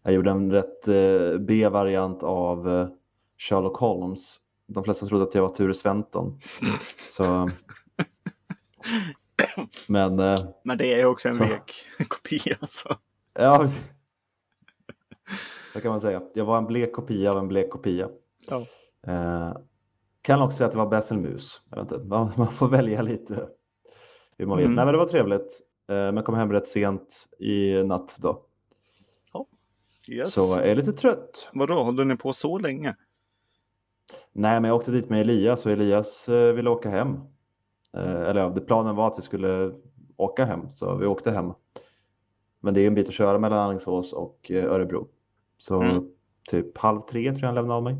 Jag 0.02 0.14
gjorde 0.14 0.30
en 0.30 0.52
rätt 0.52 0.88
eh, 0.88 1.38
B-variant 1.38 2.22
av 2.22 2.68
eh, 2.68 2.88
Sherlock 3.38 3.76
Holmes. 3.76 4.36
De 4.66 4.84
flesta 4.84 5.06
trodde 5.06 5.24
att 5.24 5.34
jag 5.34 5.42
var 5.42 5.48
Ture 5.48 5.74
Sventon. 5.74 6.40
Så, 7.10 7.50
men 9.88 10.18
eh, 10.18 10.38
Men 10.64 10.78
det 10.78 11.00
är 11.00 11.04
också 11.04 11.28
en 11.28 11.34
Så. 11.34 11.44
vek 11.44 11.86
kopia. 12.08 12.56
Så. 12.68 12.96
ja, 13.34 13.68
så 15.72 15.80
kan 15.80 15.90
man 15.90 16.00
säga. 16.00 16.22
Jag 16.34 16.44
var 16.44 16.58
en 16.58 16.66
blek 16.66 16.92
kopia 16.92 17.30
av 17.30 17.38
en 17.38 17.48
blek 17.48 17.70
kopia. 17.70 18.08
Ja. 18.48 18.66
Eh, 19.06 19.56
kan 20.22 20.42
också 20.42 20.56
säga 20.56 20.66
att 20.66 20.72
det 20.72 20.78
var 20.78 20.86
Basil 20.86 21.16
Mus. 21.16 21.60
Jag 21.70 21.84
vet 21.84 21.92
inte, 21.92 22.06
man, 22.06 22.32
man 22.36 22.52
får 22.52 22.68
välja 22.68 23.02
lite 23.02 23.48
hur 24.38 24.46
man 24.46 24.58
vill. 24.58 24.66
Mm. 24.66 24.76
Nej, 24.76 24.84
men 24.84 24.92
det 24.94 24.98
var 24.98 25.06
trevligt. 25.06 25.60
Eh, 25.88 26.12
men 26.12 26.22
kom 26.22 26.34
hem 26.34 26.52
rätt 26.52 26.68
sent 26.68 27.28
i 27.38 27.82
natt 27.82 28.16
då. 28.20 28.46
Yes. 30.08 30.32
Så 30.32 30.40
jag 30.40 30.68
är 30.68 30.74
lite 30.74 30.92
trött. 30.92 31.50
Vadå, 31.52 31.82
håller 31.82 32.04
ni 32.04 32.16
på 32.16 32.32
så 32.32 32.58
länge? 32.58 32.96
Nej, 34.32 34.60
men 34.60 34.68
jag 34.68 34.76
åkte 34.76 34.90
dit 34.90 35.08
med 35.08 35.20
Elias 35.20 35.66
och 35.66 35.72
Elias 35.72 36.28
eh, 36.28 36.52
ville 36.52 36.70
åka 36.70 36.90
hem. 36.90 37.14
Eh, 37.96 38.22
eller 38.22 38.40
ja, 38.40 38.54
planen 38.66 38.96
var 38.96 39.06
att 39.06 39.18
vi 39.18 39.22
skulle 39.22 39.72
åka 40.16 40.44
hem, 40.44 40.70
så 40.70 40.94
vi 40.94 41.06
åkte 41.06 41.30
hem. 41.30 41.52
Men 42.64 42.74
det 42.74 42.80
är 42.80 42.86
en 42.86 42.94
bit 42.94 43.08
att 43.08 43.14
köra 43.14 43.38
mellan 43.38 43.58
Alingsås 43.58 44.12
och 44.12 44.50
eh, 44.50 44.64
Örebro. 44.64 45.08
Så 45.58 45.82
Mm. 45.82 46.04
typ 46.50 46.78
halv 46.78 47.00
tre 47.00 47.30
tror 47.30 47.40
jag 47.40 47.46
han 47.48 47.54
lämnade 47.54 47.74
av 47.76 47.82
mig. 47.82 47.96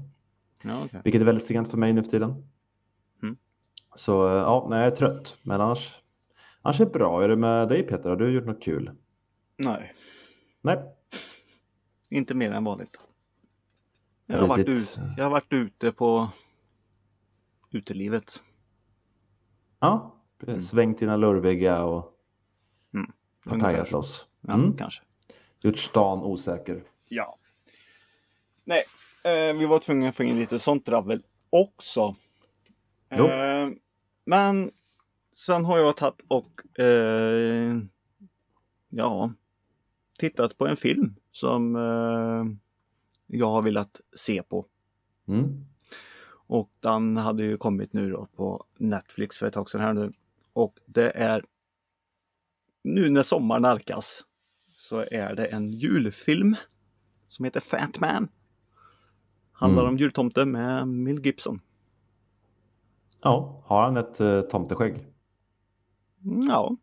Ja, 0.62 0.84
okej. 0.84 1.00
Vilket 1.04 1.20
är 1.20 1.24
väldigt 1.26 1.44
sent 1.44 1.68
för 1.70 1.76
mig 1.78 1.92
nu 1.92 2.02
för 2.02 2.10
tiden. 2.10 2.46
Mm. 3.22 3.36
Så 3.94 4.26
eh, 4.26 4.32
ja, 4.32 4.66
nej, 4.70 4.78
jag 4.78 4.86
är 4.92 4.96
trött. 4.96 5.38
Men 5.42 5.60
annars, 5.60 5.94
annars 6.62 6.80
är 6.80 6.84
det 6.84 6.90
bra. 6.90 7.24
Är 7.24 7.28
det 7.28 7.36
med 7.36 7.68
dig 7.68 7.82
Peter? 7.82 8.08
Har 8.08 8.16
du 8.16 8.30
gjort 8.34 8.46
något 8.46 8.62
kul? 8.62 8.90
Nej, 9.56 9.92
Nej. 10.60 10.78
inte 12.08 12.34
mer 12.34 12.52
än 12.52 12.64
vanligt. 12.64 13.00
Jag 14.26 14.38
har, 14.38 14.48
varit 14.48 14.68
ut, 14.68 14.98
jag 15.16 15.24
har 15.24 15.30
varit 15.30 15.52
ute 15.52 15.92
på 15.92 16.28
utelivet. 17.70 18.42
Ja, 19.80 20.08
Mm. 20.46 20.60
svängt 20.60 20.98
dina 20.98 21.16
lurviga 21.16 21.84
och 21.84 22.12
partajat 23.48 23.88
så. 23.88 23.96
loss. 23.96 24.26
Ja, 24.46 24.52
Mm. 24.54 24.76
kanske. 24.76 25.02
Gjort 25.60 25.78
stan 25.78 26.18
osäker. 26.22 26.82
Ja. 27.08 27.38
Nej, 28.64 28.82
eh, 29.24 29.58
vi 29.58 29.66
var 29.66 29.78
tvungna 29.78 30.08
att 30.08 30.16
få 30.16 30.22
in 30.22 30.38
lite 30.38 30.58
sånt 30.58 30.86
dravel 30.86 31.22
också. 31.50 32.14
Jo. 33.10 33.26
Eh, 33.26 33.68
men 34.24 34.70
sen 35.32 35.64
har 35.64 35.78
jag 35.78 35.96
tagit 35.96 36.20
och 36.28 36.80
eh, 36.80 37.76
ja, 38.88 39.32
tittat 40.18 40.58
på 40.58 40.66
en 40.66 40.76
film 40.76 41.14
som 41.32 41.76
eh, 41.76 42.44
jag 43.26 43.46
har 43.46 43.62
velat 43.62 44.00
se 44.16 44.42
på. 44.42 44.66
Mm. 45.28 45.64
Och 46.46 46.70
den 46.80 47.16
hade 47.16 47.44
ju 47.44 47.56
kommit 47.56 47.92
nu 47.92 48.10
då 48.10 48.26
på 48.36 48.64
Netflix 48.78 49.38
för 49.38 49.46
ett 49.46 49.54
tag 49.54 49.70
sedan 49.70 49.80
här 49.80 49.92
nu. 49.92 50.12
Och 50.52 50.78
det 50.86 51.10
är 51.10 51.44
nu 52.82 53.10
när 53.10 53.22
sommaren 53.22 53.62
nalkas 53.62 54.24
så 54.82 54.98
är 55.10 55.34
det 55.34 55.46
en 55.46 55.72
julfilm 55.72 56.56
som 57.28 57.44
heter 57.44 57.60
Fat 57.60 58.00
Man. 58.00 58.28
Handlar 59.52 59.82
Mm. 59.82 59.94
om 59.94 59.98
jultomte 59.98 60.44
med 60.44 60.88
Mel 60.88 61.26
Gibson. 61.26 61.60
Ja, 63.22 63.62
har 63.66 63.82
han 63.82 63.96
ett 63.96 64.20
uh, 64.20 64.40
tomteskägg? 64.40 65.06
Ja, 66.48 66.76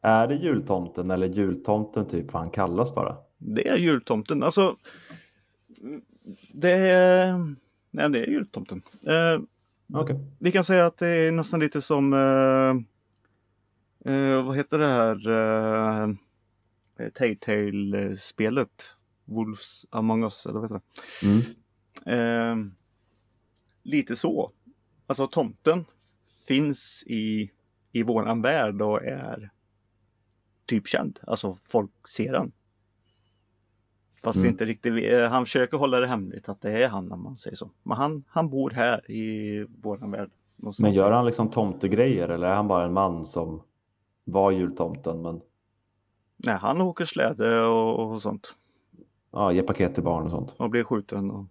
Är 0.00 0.28
det 0.28 0.34
jultomten 0.34 1.10
eller 1.10 1.28
jultomten 1.28 2.06
typ 2.06 2.32
vad 2.32 2.42
han 2.42 2.50
kallas 2.50 2.94
bara? 2.94 3.16
det 3.38 3.68
är 3.68 3.76
jultomten. 3.76 4.42
Alltså, 4.42 4.76
det 6.54 6.70
är, 6.72 7.32
nej, 7.90 8.10
det 8.10 8.18
är 8.24 8.30
jultomten. 8.30 8.82
Eh, 9.02 9.40
Okej. 10.00 10.16
vi 10.38 10.52
kan 10.52 10.64
säga 10.64 10.86
att 10.86 10.96
det 10.98 11.08
är 11.08 11.32
nästan 11.32 11.60
lite 11.60 11.82
som 11.82 12.12
eh, 12.12 12.70
eh, 14.14 14.42
vad 14.44 14.56
heter 14.56 14.78
det 14.78 14.88
här 14.88 15.28
uh, 15.28 16.14
Telltale-spelet? 17.14 18.84
Wolves 19.24 19.86
Among 19.90 20.22
Us, 20.24 20.46
eller 20.46 20.60
vad 20.60 20.70
heter 20.70 20.80
det? 21.20 21.26
Mm. 21.26 22.66
Eh, 22.66 22.72
lite 23.82 24.16
så. 24.16 24.52
Alltså 25.06 25.26
tomten 25.26 25.84
finns 26.46 27.04
i, 27.06 27.50
i 27.92 28.02
våran 28.02 28.42
värld 28.42 28.82
och 28.82 29.02
är 29.02 29.50
typ 30.66 30.86
känd. 30.86 31.18
Alltså 31.26 31.58
folk 31.64 32.08
ser 32.08 32.34
han. 32.34 32.52
Fast 34.22 34.36
Mm. 34.36 34.48
inte 34.50 34.64
riktigt, 34.64 35.12
eh, 35.12 35.28
han 35.28 35.44
försöker 35.44 35.76
hålla 35.76 36.00
det 36.00 36.06
hemligt 36.06 36.48
att 36.48 36.60
det 36.60 36.82
är 36.84 36.88
han 36.88 37.12
om 37.12 37.22
man 37.22 37.38
säger 37.38 37.56
så. 37.56 37.70
Men 37.82 37.96
han, 37.96 38.24
han 38.28 38.50
bor 38.50 38.70
här 38.70 39.10
i 39.10 39.66
våran 39.82 40.10
värld. 40.10 40.30
Men 40.78 40.92
gör 40.92 41.12
han 41.12 41.26
liksom 41.26 41.50
tomtegrejer 41.50 42.28
eller 42.28 42.46
är 42.46 42.54
han 42.54 42.68
bara 42.68 42.84
en 42.84 42.92
man 42.92 43.24
som 43.24 43.62
var 44.24 44.50
jultomten 44.50 45.22
men 45.22 45.40
Nej, 46.46 46.58
han 46.60 46.80
åker 46.80 47.04
släde 47.04 47.60
och, 47.60 48.12
och 48.12 48.22
sånt. 48.22 48.54
ja, 49.32 49.52
ger 49.52 49.62
paket 49.62 49.94
till 49.94 50.04
barn 50.04 50.24
och 50.24 50.30
sånt? 50.30 50.54
Och 50.58 50.70
blir 50.70 50.84
skjuten. 50.84 51.30
Och... 51.30 51.44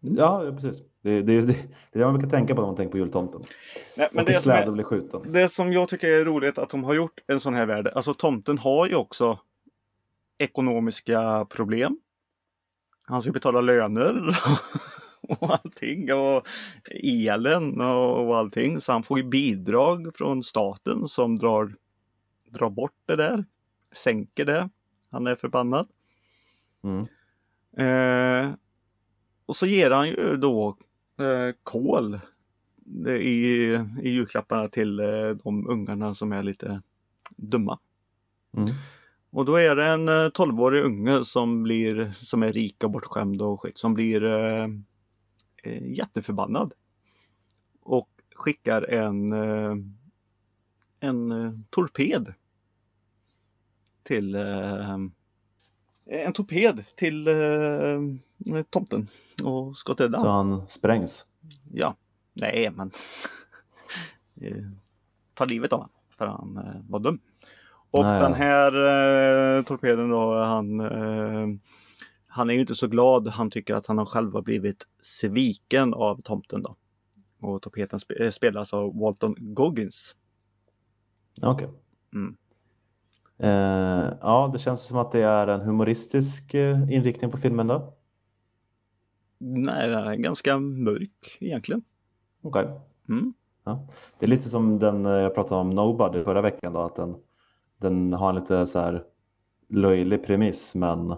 Ja, 0.00 0.44
ja, 0.44 0.52
precis. 0.52 0.82
Det, 1.02 1.22
det, 1.22 1.40
det, 1.40 1.46
det 1.46 1.52
är 1.92 1.98
det 1.98 2.04
man 2.04 2.14
brukar 2.14 2.30
tänka 2.30 2.54
på 2.54 2.60
när 2.60 2.68
man 2.68 2.76
tänker 2.76 2.92
på 2.92 2.98
jultomten. 2.98 3.40
Nej, 3.96 4.08
men 4.12 4.24
det 4.24 4.32
det 4.32 4.40
som, 4.40 4.52
är, 4.52 4.56
släde 4.56 4.68
och 4.68 4.72
blir 4.72 4.84
skjuten. 4.84 5.32
det 5.32 5.48
som 5.48 5.72
jag 5.72 5.88
tycker 5.88 6.08
är 6.08 6.24
roligt 6.24 6.58
att 6.58 6.68
de 6.68 6.84
har 6.84 6.94
gjort 6.94 7.20
en 7.26 7.40
sån 7.40 7.54
här 7.54 7.66
värld. 7.66 7.88
Alltså 7.94 8.14
tomten 8.14 8.58
har 8.58 8.86
ju 8.86 8.94
också 8.94 9.38
ekonomiska 10.38 11.46
problem. 11.50 12.00
Han 13.02 13.22
ska 13.22 13.32
betala 13.32 13.60
löner 13.60 14.36
och 15.28 15.50
allting 15.50 16.12
och 16.12 16.46
elen 17.04 17.80
och 17.80 18.38
allting. 18.38 18.80
Så 18.80 18.92
han 18.92 19.02
får 19.02 19.18
ju 19.18 19.24
bidrag 19.24 20.10
från 20.14 20.42
staten 20.42 21.08
som 21.08 21.38
drar, 21.38 21.74
drar 22.50 22.70
bort 22.70 22.96
det 23.06 23.16
där, 23.16 23.44
sänker 23.92 24.44
det. 24.44 24.70
Han 25.10 25.26
är 25.26 25.34
förbannad. 25.34 25.88
Mm. 26.82 27.06
Eh, 27.76 28.54
och 29.46 29.56
så 29.56 29.66
ger 29.66 29.90
han 29.90 30.08
ju 30.08 30.36
då 30.36 30.76
eh, 31.18 31.54
kol 31.62 32.20
i, 33.06 33.78
i 34.02 34.10
julklapparna 34.10 34.68
till 34.68 35.00
eh, 35.00 35.30
de 35.44 35.68
ungarna 35.68 36.14
som 36.14 36.32
är 36.32 36.42
lite 36.42 36.82
dumma. 37.36 37.78
Mm. 38.56 38.74
Och 39.30 39.44
då 39.44 39.56
är 39.56 39.76
det 39.76 39.84
en 39.84 40.08
eh, 40.08 40.12
12-årig 40.12 40.82
unge 40.82 41.24
som 41.24 41.62
blir 41.62 42.10
som 42.10 42.42
är 42.42 42.52
rik 42.52 42.84
och 42.84 42.90
bortskämd 42.90 43.42
och 43.42 43.60
skit 43.60 43.78
som 43.78 43.94
blir 43.94 44.24
eh, 44.24 44.68
eh, 45.62 45.92
jätteförbannad. 45.92 46.72
Och 47.82 48.08
skickar 48.34 48.82
en 48.82 49.32
eh, 49.32 49.74
en 51.02 51.32
eh, 51.32 51.52
torped 51.70 52.34
till 54.02 54.34
eh, 54.34 54.90
en 56.06 56.32
torped 56.32 56.84
till 56.96 57.28
eh, 57.28 58.62
tomten 58.70 59.08
och 59.44 59.76
ska 59.76 59.94
döda 59.94 60.18
Så 60.18 60.28
han 60.28 60.68
sprängs. 60.68 61.26
Ja, 61.72 61.96
nej 62.32 62.70
men 62.70 62.90
eh, 64.40 64.64
ta 65.34 65.44
livet 65.44 65.72
av 65.72 65.78
honom 65.78 65.94
för 66.10 66.26
han 66.26 66.56
eh, 66.56 66.90
var 66.90 67.00
dum. 67.00 67.20
Och 67.90 68.04
Nej. 68.04 68.20
den 68.22 68.34
här 68.34 68.72
eh, 68.72 69.62
torpeden 69.64 70.08
då, 70.08 70.34
han, 70.34 70.80
eh, 70.80 71.48
han 72.26 72.50
är 72.50 72.54
ju 72.54 72.60
inte 72.60 72.74
så 72.74 72.86
glad. 72.88 73.28
Han 73.28 73.50
tycker 73.50 73.74
att 73.74 73.86
han 73.86 73.98
har 73.98 74.06
själv 74.06 74.42
blivit 74.42 74.86
sviken 75.02 75.94
av 75.94 76.22
tomten 76.22 76.62
då. 76.62 76.76
Och 77.40 77.62
torpeden 77.62 77.98
spe- 77.98 78.22
eh, 78.22 78.30
spelas 78.30 78.72
av 78.72 78.98
Walton 78.98 79.34
Goggins. 79.38 80.16
Okej. 81.42 81.68
Mm. 82.14 82.36
Eh, 83.38 84.12
ja, 84.20 84.50
det 84.52 84.58
känns 84.58 84.82
som 84.82 84.98
att 84.98 85.12
det 85.12 85.22
är 85.22 85.46
en 85.46 85.60
humoristisk 85.60 86.54
eh, 86.54 86.92
inriktning 86.92 87.30
på 87.30 87.36
filmen 87.36 87.66
då. 87.66 87.94
Nej, 89.38 89.88
den 89.88 90.04
är 90.04 90.14
ganska 90.14 90.58
mörk 90.58 91.36
egentligen. 91.40 91.82
Okej. 92.42 92.68
Mm. 93.08 93.34
Ja. 93.64 93.88
Det 94.18 94.26
är 94.26 94.30
lite 94.30 94.50
som 94.50 94.78
den 94.78 95.06
eh, 95.06 95.12
jag 95.12 95.34
pratade 95.34 95.60
om 95.60 95.70
Nobody 95.70 96.24
förra 96.24 96.40
veckan 96.40 96.72
då, 96.72 96.80
att 96.80 96.96
den, 96.96 97.16
den 97.78 98.12
har 98.12 98.28
en 98.28 98.34
lite 98.34 98.66
så 98.66 98.78
här 98.78 99.04
löjlig 99.68 100.24
premiss 100.24 100.74
men 100.74 101.14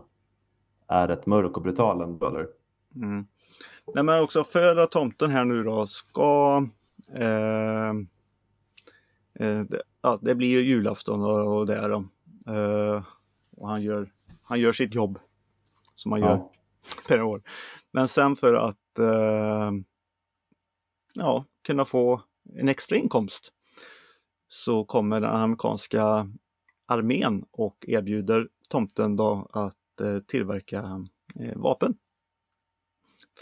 är 0.89 1.09
rätt 1.09 1.27
mörk 1.27 1.57
och 1.57 1.63
brutal 1.63 2.01
ändå, 2.01 2.27
eller? 2.27 2.47
Mm. 2.95 3.27
Nej 3.95 4.05
men 4.05 4.23
också 4.23 4.45
för 4.45 4.77
att 4.77 4.91
tomten 4.91 5.31
här 5.31 5.45
nu 5.45 5.65
då 5.65 5.87
ska 5.87 6.67
eh, 7.15 7.91
eh, 9.35 9.65
ja, 10.05 10.19
det 10.23 10.35
blir 10.35 10.49
ju 10.49 10.61
julafton 10.61 11.23
och, 11.23 11.59
och 11.59 11.67
det 11.67 11.77
är 11.77 11.89
de. 11.89 12.11
Eh, 12.47 13.05
och 13.57 13.69
han 13.69 13.83
gör, 13.83 14.13
han 14.43 14.61
gör 14.61 14.73
sitt 14.73 14.95
jobb 14.95 15.19
som 15.95 16.13
han 16.13 16.21
gör 16.21 16.37
Ja. 16.37 16.53
per 17.09 17.23
år. 17.23 17.43
Men 17.91 18.09
sen 18.09 18.37
för 18.37 18.55
att 18.55 18.99
eh, 18.99 19.73
ja, 21.15 21.45
kunna 21.67 21.85
få 21.85 22.23
en 22.55 22.69
extra 22.69 22.97
inkomst 22.97 23.53
så 24.49 24.85
kommer 24.85 25.21
den 25.21 25.31
amerikanska 25.31 26.29
armén 26.87 27.45
och 27.51 27.85
erbjuder 27.89 28.49
tomten 28.69 29.17
då 29.17 29.49
att 29.53 30.01
eh, 30.01 30.19
tillverka 30.19 31.07
vapen. 31.57 31.95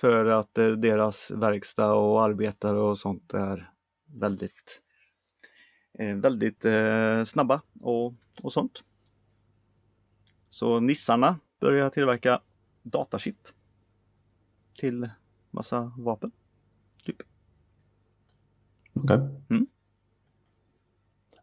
För 0.00 0.26
att 0.26 0.54
deras 0.54 1.30
verkstad 1.30 1.94
och 1.94 2.22
arbetare 2.22 2.80
och 2.80 2.98
sånt 2.98 3.34
är 3.34 3.70
väldigt 4.06 4.81
väldigt 5.98 6.64
eh, 6.64 7.24
snabba 7.24 7.62
och, 7.80 8.14
och 8.42 8.52
sånt. 8.52 8.84
Så 10.50 10.80
nissarna 10.80 11.38
börjar 11.60 11.90
tillverka 11.90 12.40
datachip 12.82 13.48
till 14.74 15.10
massa 15.50 15.92
vapen. 15.98 16.32
Typ. 17.04 17.16
Okej. 18.92 19.16
Mm. 19.50 19.66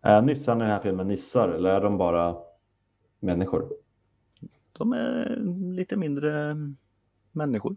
Är 0.01 0.21
nissarna 0.21 0.65
i 0.65 0.67
den 0.67 0.75
här 0.75 0.81
filmen 0.81 1.07
nissar 1.07 1.49
eller 1.49 1.69
är 1.69 1.81
de 1.81 1.97
bara 1.97 2.37
människor? 3.19 3.69
De 4.71 4.93
är 4.93 5.35
lite 5.75 5.97
mindre 5.97 6.55
människor. 7.31 7.75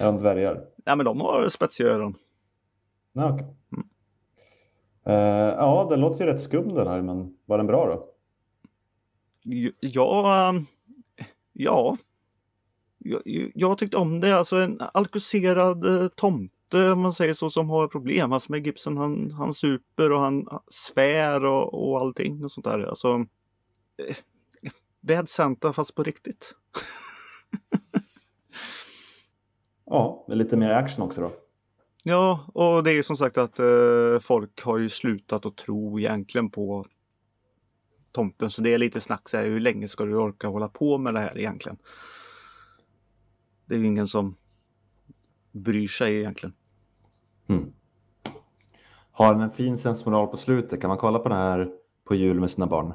Är 0.00 0.04
de 0.04 0.16
dvärgar? 0.16 0.66
Ja 0.84 0.96
men 0.96 1.04
de 1.06 1.20
har 1.20 1.48
spetsiga 1.48 1.88
öron. 1.88 2.14
Okej. 3.14 3.46
Mm. 3.72 3.88
Eh, 5.08 5.54
ja, 5.58 5.86
den 5.90 6.00
låter 6.00 6.24
ju 6.24 6.30
rätt 6.30 6.40
skum 6.40 6.74
den 6.74 6.86
här, 6.86 7.02
men 7.02 7.36
var 7.46 7.58
den 7.58 7.66
bra 7.66 7.86
då? 7.86 8.14
Ja, 9.80 10.48
ähm, 10.48 10.66
ja. 11.52 11.96
Jag, 12.98 13.22
jag 13.54 13.78
tyckte 13.78 13.96
om 13.96 14.20
det. 14.20 14.38
Alltså 14.38 14.56
en 14.56 14.80
alkoholiserad 14.92 16.02
eh, 16.02 16.08
tomte 16.08 16.90
om 16.90 17.00
man 17.00 17.12
säger 17.12 17.34
så 17.34 17.50
som 17.50 17.70
har 17.70 17.88
problem. 17.88 18.32
Alltså 18.32 18.52
med 18.52 18.66
Gibson 18.66 18.96
han, 18.96 19.30
han 19.30 19.54
super 19.54 20.12
och 20.12 20.20
han 20.20 20.48
svär 20.70 21.44
och, 21.44 21.88
och 21.88 22.00
allting 22.00 22.44
och 22.44 22.52
sånt 22.52 22.64
där. 22.64 22.82
Alltså 22.82 23.26
eh, 24.08 24.16
Bad 25.00 25.28
Santa 25.28 25.72
fast 25.72 25.94
på 25.94 26.02
riktigt. 26.02 26.54
Ja, 29.90 30.24
med 30.28 30.38
lite 30.38 30.56
mer 30.56 30.70
action 30.70 31.04
också 31.04 31.20
då. 31.20 31.32
Ja, 32.02 32.44
och 32.54 32.84
det 32.84 32.90
är 32.90 32.94
ju 32.94 33.02
som 33.02 33.16
sagt 33.16 33.38
att 33.38 33.58
eh, 33.58 34.18
folk 34.20 34.62
har 34.62 34.78
ju 34.78 34.88
slutat 34.88 35.46
att 35.46 35.56
tro 35.56 35.98
egentligen 35.98 36.50
på 36.50 36.86
tomten. 38.12 38.50
Så 38.50 38.62
det 38.62 38.74
är 38.74 38.78
lite 38.78 39.00
snack 39.00 39.28
så 39.28 39.36
här, 39.36 39.44
hur 39.44 39.60
länge 39.60 39.88
ska 39.88 40.04
du 40.04 40.14
orka 40.14 40.48
hålla 40.48 40.68
på 40.68 40.98
med 40.98 41.14
det 41.14 41.20
här 41.20 41.38
egentligen? 41.38 41.78
Det 43.66 43.74
är 43.74 43.78
ju 43.78 43.86
ingen 43.86 44.06
som 44.06 44.36
bryr 45.52 45.88
sig 45.88 46.18
egentligen. 46.18 46.54
Mm. 47.46 47.72
Har 49.10 49.32
den 49.32 49.42
en 49.42 49.50
fin 49.50 49.78
sensmoral 49.78 50.26
på 50.26 50.36
slutet? 50.36 50.80
Kan 50.80 50.88
man 50.88 50.98
kolla 50.98 51.18
på 51.18 51.28
den 51.28 51.38
här 51.38 51.72
på 52.04 52.14
jul 52.14 52.40
med 52.40 52.50
sina 52.50 52.66
barn? 52.66 52.92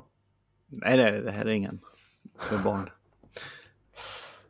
Nej, 0.68 0.98
nej, 0.98 1.22
det 1.22 1.32
här 1.32 1.46
är 1.46 1.50
ingen 1.50 1.80
för 2.40 2.58
barn. 2.58 2.90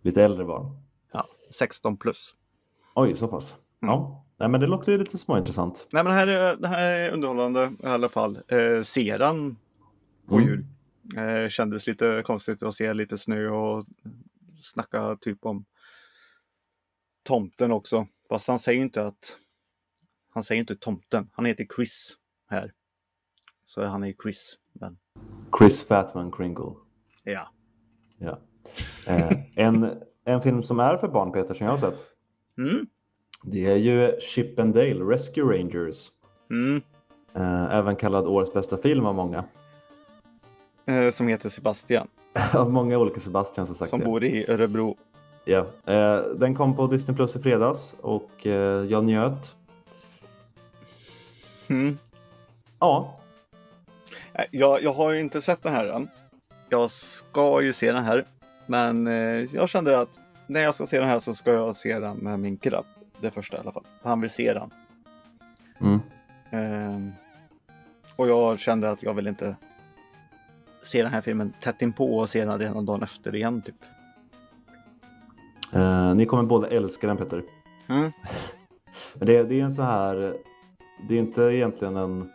Lite 0.02 0.24
äldre 0.24 0.46
barn? 0.46 0.78
Ja, 1.12 1.26
16 1.52 1.98
plus. 1.98 2.36
Oj, 2.96 3.16
så 3.16 3.28
pass. 3.28 3.56
Mm. 3.82 3.96
Ja, 3.96 4.23
Nej, 4.44 4.50
men 4.50 4.62
det 4.62 4.68
låter 4.68 4.92
ju 4.92 4.98
lite 4.98 5.18
småintressant. 5.18 5.88
Nej, 5.92 6.04
men 6.04 6.12
det 6.14 6.20
här 6.20 6.28
är, 6.28 6.56
det 6.56 6.68
här 6.68 6.82
är 6.82 7.12
underhållande 7.12 7.74
i 7.84 7.86
alla 7.86 8.10
fall. 8.10 8.40
Eh, 8.48 8.84
seran 8.84 9.58
på 10.28 10.36
Mm. 10.36 10.48
jul. 10.48 10.66
Eh, 11.18 11.50
kändes 11.50 11.88
lite 11.88 12.24
konstigt 12.26 12.64
att 12.64 12.76
se 12.76 12.94
lite 12.94 13.18
snö 13.18 13.50
och 13.50 13.86
snacka 14.62 15.18
typ 15.22 15.46
om 15.46 15.66
tomten 17.24 17.72
också. 17.72 18.08
Fast 18.30 18.48
han 18.48 18.60
säger 18.60 18.82
inte 18.82 19.06
att 19.08 19.38
han 20.34 20.44
säger 20.44 20.62
inte 20.62 20.76
tomten. 20.76 21.30
Han 21.34 21.46
heter 21.46 21.68
Chris 21.76 22.18
här. 22.50 22.74
Så 23.66 23.86
han 23.86 24.04
är 24.04 24.14
Chris. 24.24 24.58
Men 24.74 24.98
Chris 25.60 25.88
Fatman 25.88 26.32
Kringle. 26.32 26.74
ja. 27.24 27.50
Ja. 28.18 28.40
Eh, 29.08 29.32
en, 29.56 30.02
en 30.26 30.42
film 30.42 30.64
som 30.64 30.80
är 30.80 30.98
för 30.98 31.08
barn, 31.08 31.32
Peter, 31.32 31.54
som 31.54 31.66
jag 31.66 31.74
har 31.74 31.78
sett. 31.78 32.00
Mm. 32.58 32.88
Det 33.46 33.66
är 33.66 33.76
ju 33.76 34.20
Chip 34.20 34.60
and 34.60 34.74
Dale, 34.74 34.94
Rescue 35.14 35.44
Rangers. 35.44 36.12
Mm. 36.50 36.82
Eh, 37.36 37.76
även 37.78 37.96
kallad 37.96 38.28
årets 38.28 38.54
bästa 38.54 38.78
film 38.78 39.06
av 39.06 39.16
många. 39.16 39.44
Eh, 40.86 41.10
som 41.10 41.28
heter 41.28 41.50
Sebastian. 41.50 42.08
Av 42.54 42.72
många 42.72 42.98
olika 42.98 43.20
Sebastians 43.20 43.70
har 43.70 43.74
sagt 43.76 43.90
Som 43.90 44.00
det. 44.00 44.06
bor 44.06 44.24
i 44.24 44.46
Örebro. 44.52 44.98
Ja. 45.46 45.66
Eh, 45.86 46.18
den 46.36 46.56
kom 46.56 46.76
på 46.76 46.88
Disney 46.88 47.16
Plus 47.18 47.36
i 47.36 47.40
fredags 47.42 47.96
och 48.02 48.46
jag 48.90 49.04
njöt. 49.04 49.56
Mm. 51.68 51.98
Ja, 52.80 53.20
Jag, 54.52 54.84
jag 54.84 54.94
har 54.94 55.12
ju 55.12 55.20
inte 55.20 55.42
sett 55.42 55.64
den 55.64 55.74
här 55.74 55.88
än. 55.88 56.08
Jag 56.70 56.92
ska 56.92 57.62
ju 57.62 57.74
se 57.74 57.92
den 57.92 58.04
här. 58.04 58.26
Men 58.66 59.06
jag 59.52 59.70
kände 59.70 60.00
att 60.00 60.20
när 60.48 60.62
jag 60.62 60.76
ska 60.76 60.86
se 60.88 61.00
den 61.00 61.10
här 61.10 61.20
så 61.20 61.34
ska 61.34 61.52
jag 61.54 61.76
se 61.76 62.00
den 62.00 62.18
med 62.18 62.40
min 62.40 62.58
grabb. 62.58 62.86
Det 63.22 63.32
första 63.32 63.58
i 63.58 63.60
alla 63.60 63.72
fall. 63.72 63.84
Han 64.02 64.22
vill 64.22 64.30
se 64.30 64.54
den. 64.54 64.72
mm. 65.80 66.00
Ehm, 66.52 67.12
och 68.16 68.28
jag 68.28 68.60
kände 68.60 68.90
att 68.90 69.04
jag 69.04 69.14
vill 69.14 69.28
inte 69.28 69.56
se 70.84 71.04
den 71.04 71.12
här 71.12 71.22
filmen 71.22 71.54
tätt 71.62 71.82
inpå 71.82 72.18
och 72.18 72.30
se 72.30 72.46
den 72.46 72.60
redan 72.60 72.86
dagen 72.86 73.04
efter 73.04 73.36
igen 73.36 73.62
typ. 73.62 73.76
Eh, 75.72 76.16
ni 76.16 76.26
kommer 76.26 76.44
båda 76.44 76.68
älska 76.68 77.08
den 77.08 77.18
Peter. 77.18 77.44
Mm. 77.88 78.02
Men 79.14 79.28
det, 79.28 79.44
det 79.44 79.60
är 79.60 79.64
en 79.64 79.74
så 79.74 79.82
här, 79.82 80.38
det 81.10 81.16
är 81.16 81.20
inte 81.20 81.42
egentligen 81.42 81.98
en 81.98 82.30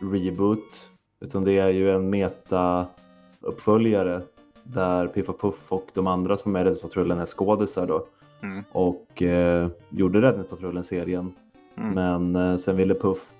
reboot 0.00 0.90
utan 1.20 1.44
det 1.44 1.58
är 1.58 1.68
ju 1.68 1.90
en 1.90 2.10
meta-uppföljare 2.10 4.22
där 4.62 5.08
Piff 5.08 5.28
och 5.28 5.40
Puff 5.40 5.72
och 5.72 5.88
de 5.94 6.06
andra 6.06 6.36
som 6.36 6.56
är 6.56 6.60
i 6.60 6.64
Räddningspatrullen 6.64 7.18
är 7.18 7.26
skådisar 7.26 7.86
då. 7.86 8.06
Mm. 8.42 8.64
och 8.72 9.22
eh, 9.22 9.68
gjorde 9.90 10.22
Räddningspatrullen-serien. 10.22 11.32
Mm. 11.76 11.94
Men 11.94 12.52
eh, 12.52 12.56
sen 12.56 12.76
ville 12.76 12.94
Puff 12.94 13.32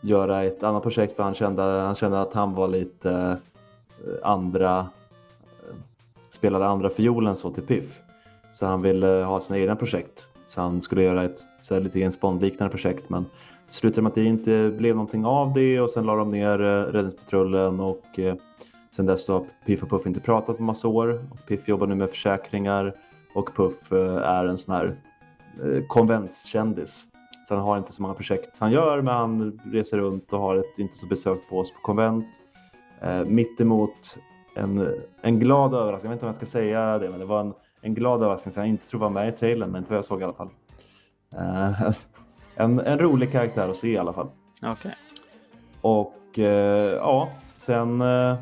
göra 0.00 0.42
ett 0.42 0.62
annat 0.62 0.82
projekt 0.82 1.16
för 1.16 1.22
han 1.22 1.34
kände, 1.34 1.62
han 1.62 1.94
kände 1.94 2.20
att 2.20 2.32
han 2.32 2.54
var 2.54 2.68
lite 2.68 3.10
eh, 4.06 4.12
andra, 4.22 4.78
eh, 4.78 5.76
spelade 6.30 6.66
andra 6.66 6.90
fiolen 6.90 7.36
så 7.36 7.50
till 7.50 7.62
Piff. 7.62 8.00
Så 8.52 8.66
han 8.66 8.82
ville 8.82 9.06
ha 9.06 9.40
sina 9.40 9.58
egna 9.58 9.76
projekt. 9.76 10.28
Så 10.46 10.60
han 10.60 10.80
skulle 10.80 11.02
göra 11.02 11.24
ett 11.24 11.38
så 11.60 11.74
här, 11.74 11.80
lite 11.80 12.00
James 12.00 12.20
Bond-liknande 12.20 12.70
projekt 12.70 13.10
men 13.10 13.24
det 13.66 13.72
slutade 13.72 14.02
med 14.02 14.08
att 14.08 14.14
det 14.14 14.24
inte 14.24 14.74
blev 14.78 14.96
någonting 14.96 15.24
av 15.24 15.52
det 15.52 15.80
och 15.80 15.90
sen 15.90 16.06
la 16.06 16.16
de 16.16 16.30
ner 16.30 16.60
eh, 16.60 16.92
Räddningspatrullen 16.92 17.80
och 17.80 18.18
eh, 18.18 18.34
sen 18.96 19.06
dess 19.06 19.28
har 19.28 19.44
Piff 19.66 19.82
och 19.82 19.90
Puff 19.90 20.06
inte 20.06 20.20
pratat 20.20 20.56
på 20.56 20.62
massa 20.62 20.88
år. 20.88 21.24
Och 21.30 21.46
Piff 21.46 21.68
jobbar 21.68 21.86
nu 21.86 21.94
med 21.94 22.10
försäkringar 22.10 22.94
och 23.34 23.54
Puff 23.54 23.92
eh, 23.92 24.16
är 24.16 24.44
en 24.44 24.58
sån 24.58 24.74
här 24.74 24.96
eh, 25.64 25.86
konventskändis. 25.86 27.06
Så 27.48 27.54
han 27.54 27.64
har 27.64 27.78
inte 27.78 27.92
så 27.92 28.02
många 28.02 28.14
projekt 28.14 28.58
han 28.58 28.72
gör 28.72 29.02
men 29.02 29.14
han 29.14 29.60
reser 29.64 29.98
runt 29.98 30.32
och 30.32 30.38
har 30.38 30.56
ett 30.56 30.78
inte 30.78 30.96
så 30.96 31.06
besökt 31.06 31.48
på 31.48 31.58
oss 31.58 31.70
på 31.70 31.80
konvent. 31.80 32.26
Eh, 33.00 33.24
mittemot 33.24 34.18
en, 34.54 34.88
en 35.22 35.38
glad 35.38 35.74
överraskning, 35.74 36.10
jag 36.10 36.16
vet 36.16 36.16
inte 36.16 36.26
om 36.26 36.28
jag 36.28 36.36
ska 36.36 36.46
säga 36.46 36.98
det 36.98 37.10
men 37.10 37.20
det 37.20 37.26
var 37.26 37.40
en, 37.40 37.54
en 37.80 37.94
glad 37.94 38.22
överraskning 38.22 38.52
som 38.52 38.60
jag 38.60 38.68
inte 38.68 38.86
tror 38.86 39.00
var 39.00 39.10
med 39.10 39.28
i 39.28 39.32
trailern 39.32 39.70
men 39.70 39.78
inte 39.78 39.90
vad 39.90 39.98
jag 39.98 40.04
såg 40.04 40.20
i 40.20 40.24
alla 40.24 40.32
fall. 40.32 40.48
Eh, 41.36 41.90
en, 42.54 42.80
en 42.80 42.98
rolig 42.98 43.32
karaktär 43.32 43.68
att 43.68 43.76
se 43.76 43.88
i 43.88 43.98
alla 43.98 44.12
fall. 44.12 44.28
Okej. 44.62 44.94
Och 45.80 46.38
eh, 46.38 46.92
ja, 46.92 47.28
sen 47.54 48.00
eh, 48.00 48.36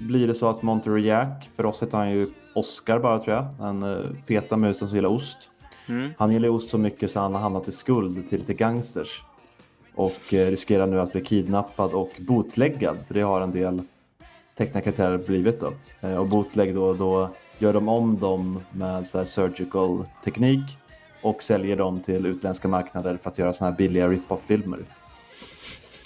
blir 0.00 0.26
det 0.26 0.34
så 0.34 0.48
att 0.48 0.62
Monterey 0.62 1.06
Jack, 1.06 1.50
för 1.56 1.66
oss 1.66 1.82
heter 1.82 1.98
han 1.98 2.10
ju 2.10 2.26
Oscar 2.54 2.98
bara 2.98 3.18
tror 3.18 3.36
jag, 3.36 3.46
den 3.58 3.82
eh, 3.82 4.10
feta 4.28 4.56
musen 4.56 4.88
som 4.88 4.96
gillar 4.96 5.08
ost. 5.08 5.38
Mm. 5.88 6.10
Han 6.18 6.32
gillar 6.32 6.48
ost 6.48 6.70
så 6.70 6.78
mycket 6.78 7.10
så 7.10 7.20
han 7.20 7.34
har 7.34 7.40
hamnat 7.40 7.68
i 7.68 7.72
skuld 7.72 8.28
till 8.28 8.38
lite 8.38 8.54
gangsters. 8.54 9.22
Och 9.94 10.34
eh, 10.34 10.50
riskerar 10.50 10.86
nu 10.86 11.00
att 11.00 11.12
bli 11.12 11.20
kidnappad 11.20 11.92
och 11.92 12.10
botläggad, 12.18 12.96
för 13.06 13.14
det 13.14 13.20
har 13.20 13.40
en 13.40 13.52
del 13.52 13.82
tecknade 14.54 14.84
karaktärer 14.84 15.18
blivit 15.18 15.60
då. 15.60 15.72
Eh, 16.00 16.16
och 16.16 16.28
botlägg 16.28 16.74
då, 16.74 16.94
då 16.94 17.30
gör 17.58 17.72
de 17.72 17.88
om 17.88 18.18
dem 18.18 18.60
med 18.72 19.06
så 19.06 19.18
här 19.18 19.24
surgical 19.24 20.04
teknik 20.24 20.78
och 21.22 21.42
säljer 21.42 21.76
dem 21.76 22.00
till 22.00 22.26
utländska 22.26 22.68
marknader 22.68 23.18
för 23.22 23.30
att 23.30 23.38
göra 23.38 23.52
såna 23.52 23.70
här 23.70 23.76
billiga 23.76 24.08
rip-off-filmer. 24.08 24.78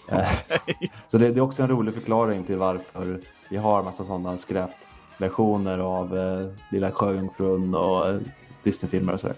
Så 1.08 1.18
det, 1.18 1.30
det 1.30 1.38
är 1.38 1.40
också 1.40 1.62
en 1.62 1.68
rolig 1.68 1.94
förklaring 1.94 2.44
till 2.44 2.56
varför 2.58 3.20
vi 3.48 3.56
har 3.56 3.82
massa 3.82 4.04
sådana 4.04 4.36
skräpversioner 4.36 5.78
av 5.78 6.18
eh, 6.18 6.48
Lilla 6.70 6.90
Sjöjungfrun 6.92 7.74
och 7.74 8.08
eh, 8.08 8.20
Disney-filmer 8.62 9.12
och 9.12 9.20
sådär. 9.20 9.36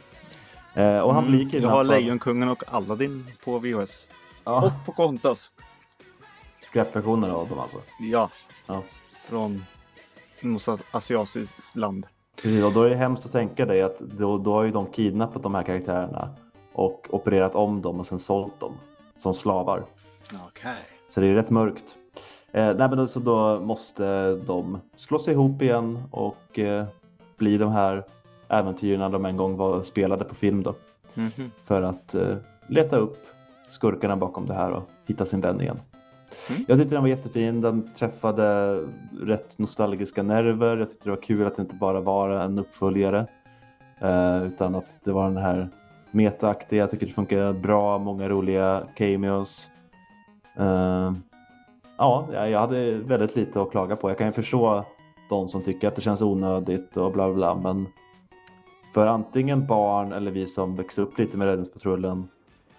Eh, 0.74 1.00
och 1.00 1.14
han 1.14 1.24
Mm, 1.24 1.36
blir 1.38 1.50
kidnappad. 1.50 1.76
har 1.76 1.84
Lejonkungen 1.84 2.48
och 2.48 2.62
Aladdin 2.66 3.26
på 3.44 3.58
VHS. 3.58 4.08
Ja, 4.44 4.66
Och 4.66 4.86
på 4.86 4.92
Kontas. 4.92 5.52
skräpversioner 6.62 7.30
av 7.30 7.48
dem 7.48 7.58
alltså. 7.58 7.78
Ja. 8.00 8.30
Ja. 8.66 8.82
Från 9.28 9.64
något 10.40 10.80
asiatiskt 10.90 11.76
land. 11.76 12.06
Precis, 12.42 12.64
och 12.64 12.72
då 12.72 12.82
är 12.82 12.90
det 12.90 12.96
hemskt 12.96 13.26
att 13.26 13.32
tänka 13.32 13.66
dig 13.66 13.82
att 13.82 13.98
då, 13.98 14.38
då 14.38 14.52
har 14.52 14.62
ju 14.62 14.70
de 14.70 14.86
kidnappat 14.86 15.42
de 15.42 15.54
här 15.54 15.62
karaktärerna 15.62 16.34
och 16.72 17.06
opererat 17.10 17.54
om 17.54 17.82
dem 17.82 18.00
och 18.00 18.06
sen 18.06 18.18
sålt 18.18 18.60
dem 18.60 18.72
som 19.18 19.34
slavar. 19.34 19.84
Okej. 20.48 20.76
Så 21.08 21.20
det 21.20 21.26
är 21.26 21.34
rätt 21.34 21.50
mörkt. 21.50 21.96
Eh, 22.52 22.64
nej, 22.64 22.88
men 22.88 22.96
då, 22.96 23.08
så 23.08 23.20
då 23.20 23.60
måste 23.60 24.32
de 24.36 24.80
slå 24.96 25.18
sig 25.18 25.34
ihop 25.34 25.62
igen 25.62 26.02
och 26.10 26.58
eh, 26.58 26.84
bli 27.36 27.58
de 27.58 27.72
här 27.72 28.04
äventyren 28.48 29.12
de 29.12 29.24
en 29.24 29.36
gång 29.36 29.56
var 29.56 29.82
spelade 29.82 30.24
på 30.24 30.34
film 30.34 30.62
då. 30.62 30.74
Mhm. 31.14 31.50
För 31.64 31.82
att 31.82 32.14
eh, 32.14 32.36
leta 32.66 32.96
upp 32.96 33.18
skurkarna 33.68 34.16
bakom 34.16 34.46
det 34.46 34.54
här 34.54 34.72
och 34.72 34.90
hitta 35.06 35.24
sin 35.24 35.40
vän 35.40 35.60
igen. 35.60 35.80
Mm. 36.50 36.64
Jag 36.68 36.78
tyckte 36.78 36.94
den 36.94 37.02
var 37.02 37.08
jättefin. 37.08 37.60
Den 37.60 37.92
träffade 37.94 38.78
rätt 39.22 39.58
nostalgiska 39.58 40.22
nerver. 40.22 40.76
Jag 40.76 40.88
tyckte 40.88 41.04
det 41.04 41.10
var 41.10 41.22
kul 41.22 41.46
att 41.46 41.56
det 41.56 41.62
inte 41.62 41.74
bara 41.74 42.00
var 42.00 42.30
en 42.30 42.58
uppföljare. 42.58 43.26
Eh, 43.98 44.42
utan 44.42 44.74
att 44.74 45.00
det 45.04 45.12
var 45.12 45.24
den 45.24 45.36
här 45.36 45.68
metaaktiga. 46.10 46.80
Jag 46.80 46.90
tycker 46.90 47.06
det 47.06 47.12
funkar 47.12 47.52
bra. 47.52 47.98
Många 47.98 48.28
roliga 48.28 48.82
cameos. 48.96 49.70
Eh, 50.56 51.12
ja, 51.96 52.28
jag 52.30 52.60
hade 52.60 52.94
väldigt 52.94 53.36
lite 53.36 53.62
att 53.62 53.70
klaga 53.70 53.96
på. 53.96 54.10
Jag 54.10 54.18
kan 54.18 54.26
ju 54.26 54.32
förstå 54.32 54.84
de 55.28 55.48
som 55.48 55.62
tycker 55.62 55.88
att 55.88 55.96
det 55.96 56.02
känns 56.02 56.22
onödigt 56.22 56.96
och 56.96 57.12
bla 57.12 57.32
bla. 57.32 57.54
men 57.54 57.86
för 58.94 59.06
antingen 59.06 59.66
barn 59.66 60.12
eller 60.12 60.30
vi 60.30 60.46
som 60.46 60.76
växte 60.76 61.02
upp 61.02 61.18
lite 61.18 61.36
med 61.36 61.46
Räddningspatrullen 61.46 62.28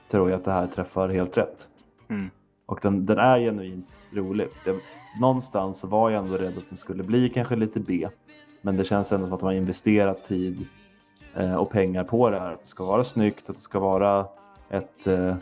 tror 0.09 0.29
jag 0.29 0.37
att 0.37 0.45
det 0.45 0.51
här 0.51 0.67
träffar 0.67 1.09
helt 1.09 1.37
rätt. 1.37 1.67
Mm. 2.07 2.29
Och 2.65 2.79
den, 2.81 3.05
den 3.05 3.17
är 3.17 3.39
genuint 3.39 4.05
rolig. 4.11 4.47
Det, 4.65 4.75
någonstans 5.19 5.83
var 5.83 6.09
jag 6.09 6.23
ändå 6.25 6.37
rädd 6.37 6.57
att 6.57 6.69
den 6.69 6.77
skulle 6.77 7.03
bli 7.03 7.29
kanske 7.29 7.55
lite 7.55 7.79
B. 7.79 8.07
Men 8.61 8.77
det 8.77 8.85
känns 8.85 9.11
ändå 9.11 9.25
som 9.25 9.33
att 9.33 9.39
de 9.39 9.45
har 9.45 9.53
investerat 9.53 10.27
tid 10.27 10.65
eh, 11.35 11.55
och 11.55 11.69
pengar 11.69 12.03
på 12.03 12.29
det 12.29 12.39
här. 12.39 12.53
Att 12.53 12.61
det 12.61 12.67
ska 12.67 12.85
vara 12.85 13.03
snyggt, 13.03 13.49
att 13.49 13.55
det 13.55 13.61
ska 13.61 13.79
vara 13.79 14.25
ett 14.69 15.07
eh, 15.07 15.35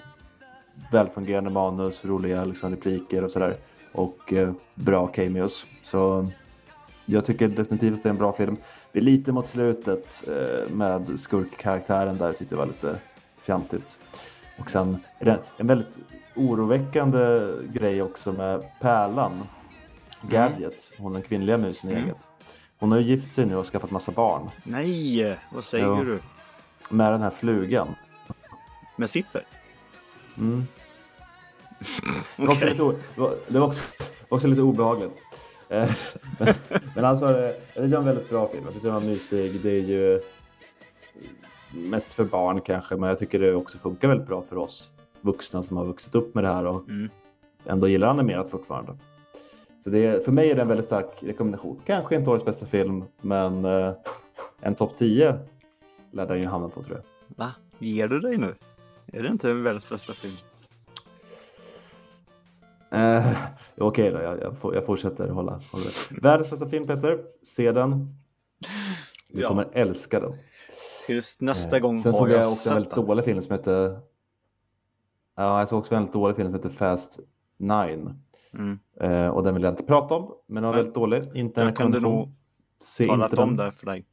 välfungerande 0.91 1.49
manus, 1.49 2.05
roliga 2.05 2.45
liksom, 2.45 2.71
repliker 2.71 3.23
och 3.23 3.31
sådär. 3.31 3.55
Och 3.91 4.33
eh, 4.33 4.51
bra 4.75 5.07
cameos. 5.07 5.67
Så 5.83 6.27
jag 7.05 7.25
tycker 7.25 7.47
definitivt 7.47 7.93
att 7.93 8.03
det 8.03 8.09
är 8.09 8.11
en 8.11 8.17
bra 8.17 8.33
film. 8.33 8.57
Det 8.91 8.99
är 8.99 9.03
lite 9.03 9.31
mot 9.31 9.47
slutet 9.47 10.23
eh, 10.27 10.69
med 10.73 11.19
skurkkaraktären 11.19 12.17
där 12.17 12.33
tyckte 12.33 12.55
jag 12.55 12.59
var 12.59 12.65
lite 12.65 12.95
fjantigt. 13.41 13.99
Och 14.59 14.69
sen 14.69 14.97
är 15.19 15.25
det 15.25 15.39
en 15.57 15.67
väldigt 15.67 15.97
oroväckande 16.35 17.51
grej 17.73 18.01
också 18.01 18.33
med 18.33 18.63
Pärlan. 18.81 19.43
Gadget, 20.21 20.91
hon 20.97 21.13
den 21.13 21.21
kvinnliga 21.21 21.57
musen 21.57 21.89
i 21.89 21.93
Mm. 21.93 22.03
gänget. 22.05 22.21
Hon 22.79 22.91
har 22.91 22.99
ju 22.99 23.05
gift 23.05 23.31
sig 23.33 23.45
nu 23.45 23.55
och 23.55 23.65
skaffat 23.65 23.91
massa 23.91 24.11
barn 24.11 24.49
Nej, 24.63 25.37
vad 25.53 25.63
säger 25.63 25.85
Ja. 25.85 26.03
du? 26.03 26.19
med 26.89 27.11
den 27.13 27.21
här 27.21 27.29
flugan. 27.29 27.95
Med 28.95 29.09
Zipper? 29.09 29.43
Mm. 30.37 30.63
Det 32.37 32.45
var 32.45 32.55
lite, 32.55 32.83
det 33.15 33.21
var- 33.21 33.35
var 33.59 33.67
också, 33.67 33.81
också 34.29 34.47
lite 34.47 34.61
obehagligt. 34.61 35.11
Eh, 35.69 35.91
men- 36.39 36.53
Men 36.95 37.05
alltså, 37.05 37.25
det 37.25 37.55
är 37.75 37.93
en 37.95 38.05
väldigt 38.05 38.29
bra 38.29 38.47
film. 38.47 38.63
Jag 38.65 38.73
tycker 38.73 38.85
den 38.87 38.93
var 38.95 39.01
mysig. 39.01 39.61
Det 39.63 39.69
är 39.69 39.81
ju 39.81 40.21
mest 41.73 42.13
för 42.13 42.23
barn 42.23 42.61
kanske, 42.61 42.95
men 42.95 43.09
jag 43.09 43.19
tycker 43.19 43.39
det 43.39 43.55
också 43.55 43.77
funkar 43.77 44.07
väldigt 44.07 44.27
bra 44.27 44.43
för 44.49 44.57
oss 44.57 44.91
vuxna 45.21 45.63
som 45.63 45.77
har 45.77 45.85
vuxit 45.85 46.15
upp 46.15 46.35
med 46.35 46.43
det 46.43 46.53
här 46.53 46.65
och 46.65 46.89
Mm. 46.89 47.09
ändå 47.65 47.87
gillar 47.87 48.07
animerat 48.07 48.49
fortfarande. 48.49 48.97
Så 49.83 49.89
det 49.89 50.25
för 50.25 50.31
mig 50.31 50.51
är 50.51 50.55
det 50.55 50.61
en 50.61 50.67
väldigt 50.67 50.85
stark 50.85 51.23
rekommendation. 51.23 51.81
Kanske 51.85 52.15
inte 52.15 52.29
årets 52.29 52.45
bästa 52.45 52.65
film, 52.65 53.03
men 53.21 53.65
eh, 53.65 53.93
en 54.61 54.75
topp 54.75 54.97
10 54.97 55.39
lär 56.11 56.27
den 56.27 56.41
ju 56.41 56.47
hamna 56.47 56.69
på 56.69 56.83
tror 56.83 56.95
jag. 56.97 57.03
Va? 57.45 57.51
Ger 57.79 58.07
du 58.07 58.19
dig 58.19 58.37
nu? 58.37 58.55
Är 59.15 59.23
det 59.23 59.29
inte 59.29 59.53
världens 59.53 59.89
bästa 59.89 60.13
film? 60.13 60.33
Eh, 62.91 63.37
Okej 63.77 64.11
då, 64.11 64.21
jag, 64.21 64.39
jag, 64.41 64.75
jag 64.75 64.85
fortsätter 64.85 65.27
hålla, 65.29 65.51
hålla. 65.71 65.85
Världens 66.21 66.49
bästa 66.49 66.69
film 66.69 66.87
Peter, 66.87 67.19
se 67.43 67.71
den. 67.71 68.15
Du 69.29 69.41
Ja. 69.41 69.47
kommer 69.47 69.67
älska 69.73 70.19
den. 70.19 70.33
Tills 71.05 71.37
nästa 71.41 71.75
Eh, 71.75 71.81
gång 71.81 71.97
Sen 71.97 72.13
såg 72.13 72.29
jag, 72.29 72.43
jag 72.43 72.51
också 72.51 72.69
en 72.69 72.75
väldigt 72.75 72.95
den. 72.95 73.05
dålig 73.05 73.25
film 73.25 73.41
som 73.41 73.51
heter 73.51 73.99
Ja, 75.35 75.59
jag 75.59 75.69
såg 75.69 75.79
också 75.79 75.95
en 75.95 76.01
väldigt 76.01 76.13
dålig 76.13 76.35
film 76.35 76.47
som 76.47 76.55
heter 76.55 76.69
Fast 76.69 77.19
Nine. 77.57 78.13
Mm. 78.53 78.79
Eh, 79.01 79.27
och 79.27 79.43
den 79.43 79.53
vill 79.53 79.63
jag 79.63 79.73
inte 79.73 79.83
prata 79.83 80.15
om, 80.15 80.31
men 80.47 80.55
den 80.55 80.63
var 80.63 80.71
Nej. 80.71 80.77
väldigt 80.77 80.95
dålig. 80.95 81.23
Inte 81.35 81.61
en 81.61 81.65
Jag 81.67 81.71
rekommendation. 81.71 82.15
nog 82.15 82.31
Se 82.79 83.05
inte 83.05 83.35
om 83.37 83.55
den. 83.57 83.65
det 83.65 83.71
för 83.71 83.85
dig. 83.85 84.05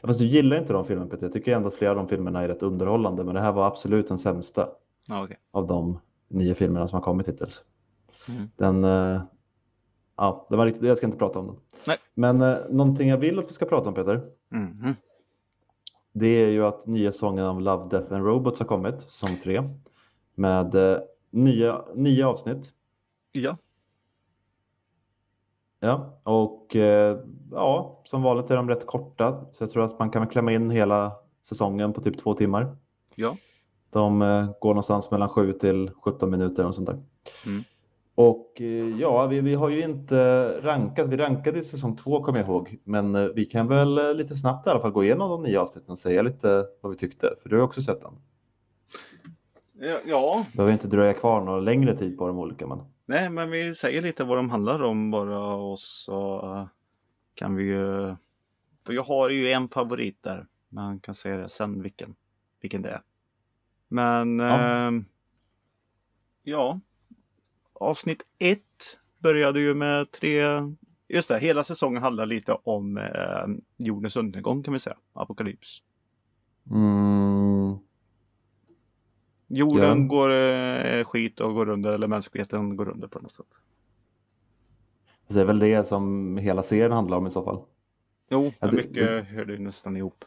Ja, 0.00 0.06
Fast 0.06 0.18
du 0.20 0.26
gillar 0.26 0.56
inte 0.56 0.72
de 0.72 0.84
filmerna 0.84 1.10
Peter. 1.10 1.26
Jag 1.26 1.32
tycker 1.32 1.56
ändå 1.56 1.68
att 1.68 1.74
flera 1.74 1.90
av 1.90 1.96
de 1.96 2.08
filmerna 2.08 2.42
är 2.42 2.48
rätt 2.48 2.62
underhållande. 2.62 3.24
Men 3.24 3.34
det 3.34 3.40
här 3.40 3.52
var 3.52 3.66
absolut 3.66 4.08
den 4.08 4.18
sämsta 4.18 4.68
Ja, 5.06 5.24
okej. 5.24 5.38
av 5.50 5.66
de 5.66 5.98
nio 6.28 6.54
filmerna 6.54 6.88
som 6.88 6.96
har 6.96 7.04
kommit 7.04 7.28
hittills. 7.28 7.62
Mm. 8.28 8.48
Den, 8.56 8.84
eh, 8.84 9.22
ja, 10.16 10.46
det 10.50 10.56
var 10.56 10.66
riktigt, 10.66 10.84
jag 10.84 10.96
ska 10.96 11.06
inte 11.06 11.18
prata 11.18 11.38
om 11.38 11.46
den. 11.46 11.56
Nej. 11.86 11.96
Men 12.14 12.40
eh, 12.40 12.56
någonting 12.70 13.08
jag 13.08 13.18
vill 13.18 13.38
att 13.38 13.46
vi 13.48 13.52
ska 13.52 13.66
prata 13.66 13.88
om 13.88 13.94
Peter. 13.94 14.22
Mhm. 14.48 14.94
Det 16.12 16.26
är 16.26 16.48
ju 16.50 16.64
att 16.64 16.86
nya 16.86 17.12
sången 17.12 17.44
av 17.44 17.60
Love, 17.60 17.88
Death 17.90 18.14
and 18.14 18.24
Robots 18.26 18.58
har 18.58 18.66
kommit, 18.66 19.00
säsong 19.02 19.38
tre. 19.42 19.62
Med 20.34 20.74
eh, 20.74 20.98
nya, 21.30 21.82
nio 21.94 22.26
avsnitt. 22.26 22.74
Ja. 23.32 23.56
Ja, 25.84 26.20
och 26.24 26.76
eh, 26.76 27.18
ja, 27.52 28.00
som 28.04 28.22
vanligt 28.22 28.50
är 28.50 28.56
de 28.56 28.68
rätt 28.68 28.86
korta. 28.86 29.44
Så 29.50 29.62
jag 29.62 29.70
tror 29.70 29.84
att 29.84 29.98
man 29.98 30.10
kan 30.10 30.26
klämma 30.26 30.52
in 30.52 30.70
hela 30.70 31.12
säsongen 31.48 31.92
på 31.92 32.00
typ 32.00 32.18
två 32.18 32.34
timmar. 32.34 32.76
Ja. 33.14 33.36
De 33.90 34.22
eh, 34.22 34.46
går 34.60 34.68
någonstans 34.68 35.10
mellan 35.10 35.28
7 35.28 35.52
till 35.52 35.90
17 36.02 36.30
minuter 36.30 36.66
och 36.66 36.74
sånt 36.74 36.86
där. 36.86 37.02
Mm. 37.46 37.62
Och 38.14 38.60
eh, 38.60 39.00
ja, 39.00 39.26
vi, 39.26 39.40
vi 39.40 39.54
har 39.54 39.68
ju 39.68 39.82
inte 39.82 40.48
rankat. 40.62 41.08
Vi 41.08 41.16
rankade 41.16 41.58
i 41.58 41.64
säsong 41.64 41.96
två 41.96 42.22
kommer 42.22 42.38
jag 42.38 42.48
ihåg. 42.48 42.78
Men 42.84 43.34
vi 43.34 43.44
kan 43.44 43.68
väl 43.68 44.16
lite 44.16 44.36
snabbt 44.36 44.66
i 44.66 44.70
alla 44.70 44.80
fall 44.80 44.92
gå 44.92 45.04
igenom 45.04 45.30
de 45.30 45.42
nio 45.42 45.60
avsnitten 45.60 45.90
och 45.90 45.98
säga 45.98 46.22
lite 46.22 46.64
vad 46.80 46.92
vi 46.92 46.98
tyckte. 46.98 47.34
För 47.42 47.48
du 47.48 47.56
har 47.56 47.62
också 47.62 47.82
sett 47.82 48.00
den. 48.00 48.12
Ja, 49.80 49.98
ja. 50.06 50.46
Behöver 50.52 50.72
inte 50.72 50.88
dröja 50.88 51.12
kvar 51.12 51.40
någon 51.40 51.64
längre 51.64 51.96
tid 51.96 52.18
på 52.18 52.26
de 52.26 52.38
olika. 52.38 52.66
Men... 52.66 52.78
nej, 53.06 53.30
men 53.30 53.50
vi 53.50 53.74
säger 53.74 54.02
lite 54.02 54.24
vad 54.24 54.38
de 54.38 54.50
handlar 54.50 54.82
om 54.82 55.10
bara 55.10 55.54
och 55.54 55.78
så 55.78 56.36
eh, 56.54 56.66
kan 57.34 57.54
vi 57.54 57.64
ju... 57.64 58.16
För 58.86 58.92
jag 58.92 59.02
har 59.02 59.30
ju 59.30 59.50
en 59.50 59.68
favorit 59.68 60.22
där. 60.22 60.46
Man 60.68 61.00
kan 61.00 61.14
säga 61.14 61.36
det 61.36 61.48
sen 61.48 61.82
vilken, 61.82 62.14
vilken 62.60 62.82
det 62.82 62.90
är. 62.90 63.02
Men 63.88 64.38
Ja. 64.38 64.92
ja. 64.92 65.02
ja. 66.42 66.80
Avsnitt 67.72 68.22
ett 68.38 68.98
började 69.18 69.60
ju 69.60 69.74
med 69.74 70.10
tre... 70.10 70.42
Just 71.08 71.28
det, 71.28 71.38
hela 71.38 71.64
säsongen 71.64 72.02
handlar 72.02 72.26
lite 72.26 72.52
om 72.52 72.96
eh, 72.98 73.46
jordens 73.76 74.16
undergång 74.16 74.62
kan 74.62 74.74
vi 74.74 74.80
säga. 74.80 74.96
Apokalyps. 75.12 75.82
Mm, 76.70 77.78
Jorden 79.46 80.02
Ja. 80.02 80.08
går 80.08 80.30
eh, 80.30 81.04
skit 81.04 81.40
och 81.40 81.54
går 81.54 81.68
under, 81.68 81.92
eller 81.92 82.06
mänskligheten 82.06 82.76
går 82.76 82.88
under 82.88 83.08
på 83.08 83.18
något 83.18 83.30
sätt. 83.30 83.46
det 85.28 85.40
är 85.40 85.44
väl 85.44 85.58
det 85.58 85.86
som 85.86 86.36
hela 86.36 86.62
serien 86.62 86.92
handlar 86.92 87.16
om 87.16 87.26
i 87.26 87.30
så 87.30 87.44
fall. 87.44 87.62
Jo, 88.30 88.44
Ja, 88.44 88.52
men 88.60 88.70
det- 88.70 88.76
mycket 88.76 88.94
det- 88.94 89.22
hörde 89.22 89.52
ju 89.52 89.58
nästan 89.58 89.96
ihop. 89.96 90.24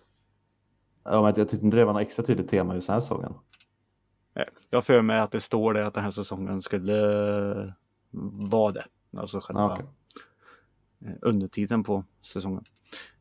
Ja, 1.03 1.11
men 1.21 1.33
jag 1.37 1.49
tyckte 1.49 1.65
inte 1.65 1.77
det 1.77 1.85
var 1.85 1.93
något 1.93 2.01
extra 2.01 2.25
tydligt 2.25 2.49
tema 2.49 2.75
just 2.75 2.87
den 2.87 2.93
här 2.93 3.01
säsongen. 3.01 3.33
Jag 4.69 4.83
för 4.85 5.01
mig 5.01 5.19
att 5.19 5.31
det 5.31 5.41
står 5.41 5.73
det 5.73 5.87
att 5.87 5.93
den 5.93 6.03
här 6.03 6.11
säsongen 6.11 6.61
skulle 6.61 6.97
eh, 7.63 7.71
vara 8.49 8.71
det. 8.71 8.85
Alltså 9.17 9.39
själva 9.39 9.61
Ja, 9.61 9.73
okej. 9.73 9.85
eh, 11.11 11.17
undertiteln 11.21 11.83
på 11.83 12.03
säsongen. 12.21 12.63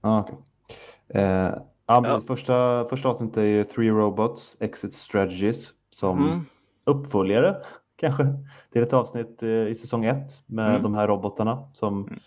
Ja, 0.01 0.21
okej. 0.21 1.23
Eh, 1.23 1.55
Ja. 1.89 2.21
Första, 2.27 2.85
första 2.89 3.09
avsnittet 3.09 3.37
är 3.37 3.43
ju 3.45 3.65
Three 3.65 3.91
Robots 3.91 4.57
Exit 4.61 4.95
Strategies 4.95 5.73
som 5.97 6.19
Mm. 6.29 6.41
uppföljare 6.85 7.57
kanske 7.97 8.25
till 8.73 8.83
ett 8.83 8.93
avsnitt 8.93 9.43
eh, 9.43 9.49
i 9.69 9.75
säsong 9.75 10.05
ett 10.05 10.43
med 10.47 10.71
Mm. 10.71 10.83
de 10.83 10.95
här 10.95 11.09
robotarna 11.09 11.69
som 11.73 12.07
Mm. 12.07 12.19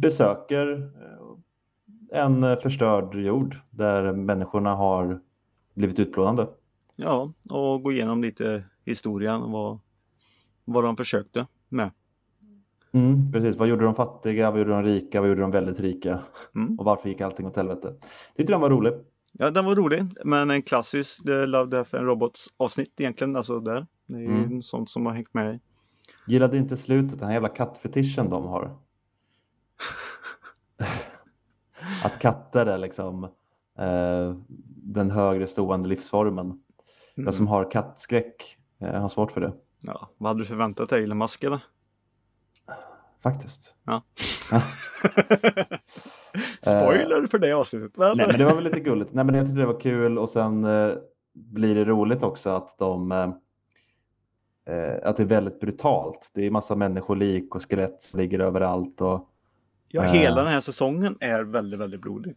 besöker 0.00 0.90
eh, 2.10 2.20
en 2.22 2.56
förstörd 2.56 3.14
jord 3.14 3.56
där 3.70 4.12
människorna 4.12 4.74
har 4.74 5.20
blivit 5.74 5.98
utplånade. 5.98 6.48
Ja, 6.96 7.32
och 7.50 7.82
gå 7.82 7.92
igenom 7.92 8.22
lite 8.22 8.64
historien 8.84 9.42
och 9.42 9.50
vad, 9.50 9.78
vad 10.64 10.84
de 10.84 10.96
försökte 10.96 11.46
med. 11.68 11.90
Mm, 12.92 13.32
precis, 13.32 13.56
vad 13.56 13.68
gjorde 13.68 13.84
de 13.84 13.94
fattiga, 13.94 14.50
vad 14.50 14.58
gjorde 14.60 14.70
de 14.70 14.82
rika, 14.82 15.20
vad 15.20 15.28
gjorde 15.28 15.40
de 15.40 15.50
väldigt 15.50 15.80
rika 15.80 16.18
Mm. 16.54 16.78
och 16.78 16.84
varför 16.84 17.08
gick 17.08 17.20
allting 17.20 17.46
åt 17.46 17.56
helvete? 17.56 17.94
Tyckte 18.36 18.52
den 18.52 18.60
var 18.60 18.70
rolig. 18.70 18.92
Ja, 19.32 19.50
den 19.50 19.64
var 19.64 19.74
rolig, 19.76 20.06
men 20.24 20.50
en 20.50 20.62
klassisk 20.62 21.20
Love, 21.24 21.70
Death 21.70 21.94
and 21.94 22.06
Robots 22.06 22.48
avsnitt 22.56 23.00
egentligen. 23.00 23.36
Alltså 23.36 23.60
där. 23.60 23.86
Det 24.06 24.14
är 24.14 24.18
ju 24.20 24.26
Mm. 24.44 24.62
sånt 24.62 24.90
som 24.90 25.06
har 25.06 25.12
hängt 25.12 25.34
med. 25.34 25.60
Gillade 26.26 26.56
inte 26.58 26.76
slutet, 26.76 27.18
den 27.18 27.26
här 27.26 27.32
jävla 27.34 27.48
kattfetischen 27.48 28.28
de 28.30 28.44
har. 28.44 28.76
Att 32.04 32.18
katter 32.18 32.66
är 32.66 32.78
liksom 32.78 33.24
eh, 33.78 34.34
den 34.84 35.10
högre 35.10 35.46
stående 35.46 35.88
livsformen. 35.88 36.62
Jag 37.14 37.34
som 37.34 37.46
har 37.46 37.70
kattskräck 37.70 38.58
eh, 38.80 39.00
har 39.00 39.08
svårt 39.08 39.32
för 39.32 39.40
det. 39.40 39.52
Ja, 39.80 40.10
vad 40.18 40.30
hade 40.30 40.40
du 40.40 40.44
förväntat 40.44 40.88
dig? 40.88 41.04
Elon 41.04 41.18
Musk 41.18 41.44
eller? 41.44 41.60
Faktiskt. 43.22 43.74
Ja. 43.84 44.02
Spoiler 46.60 47.26
för 47.26 47.38
det 47.38 47.52
avsnittet. 47.52 47.96
Men... 47.96 48.16
Nej 48.16 48.26
men 48.26 48.38
det 48.38 48.44
var 48.44 48.54
väl 48.54 48.64
lite 48.64 48.80
gulligt. 48.80 49.12
Nej 49.12 49.24
men 49.24 49.34
jag 49.34 49.46
tyckte 49.46 49.60
det 49.60 49.66
var 49.66 49.80
kul 49.80 50.18
och 50.18 50.28
sen 50.30 50.64
eh, 50.64 50.90
blir 51.34 51.74
det 51.74 51.84
roligt 51.84 52.22
också 52.22 52.50
att 52.50 52.78
de 52.78 53.12
eh, 53.12 53.30
eh, 54.76 54.94
att 55.02 55.16
det 55.16 55.22
är 55.22 55.26
väldigt 55.26 55.60
brutalt. 55.60 56.30
Det 56.34 56.46
är 56.46 56.50
massa 56.50 56.76
människolik 56.76 57.54
och 57.54 57.62
skelett 57.70 58.02
som 58.02 58.20
ligger 58.20 58.40
överallt 58.40 59.00
och 59.00 59.28
Ja, 59.94 60.04
Eh. 60.04 60.12
hela 60.12 60.42
den 60.42 60.52
här 60.52 60.60
säsongen 60.60 61.16
är 61.20 61.42
väldigt, 61.44 61.80
väldigt 61.80 62.00
blodig. 62.00 62.36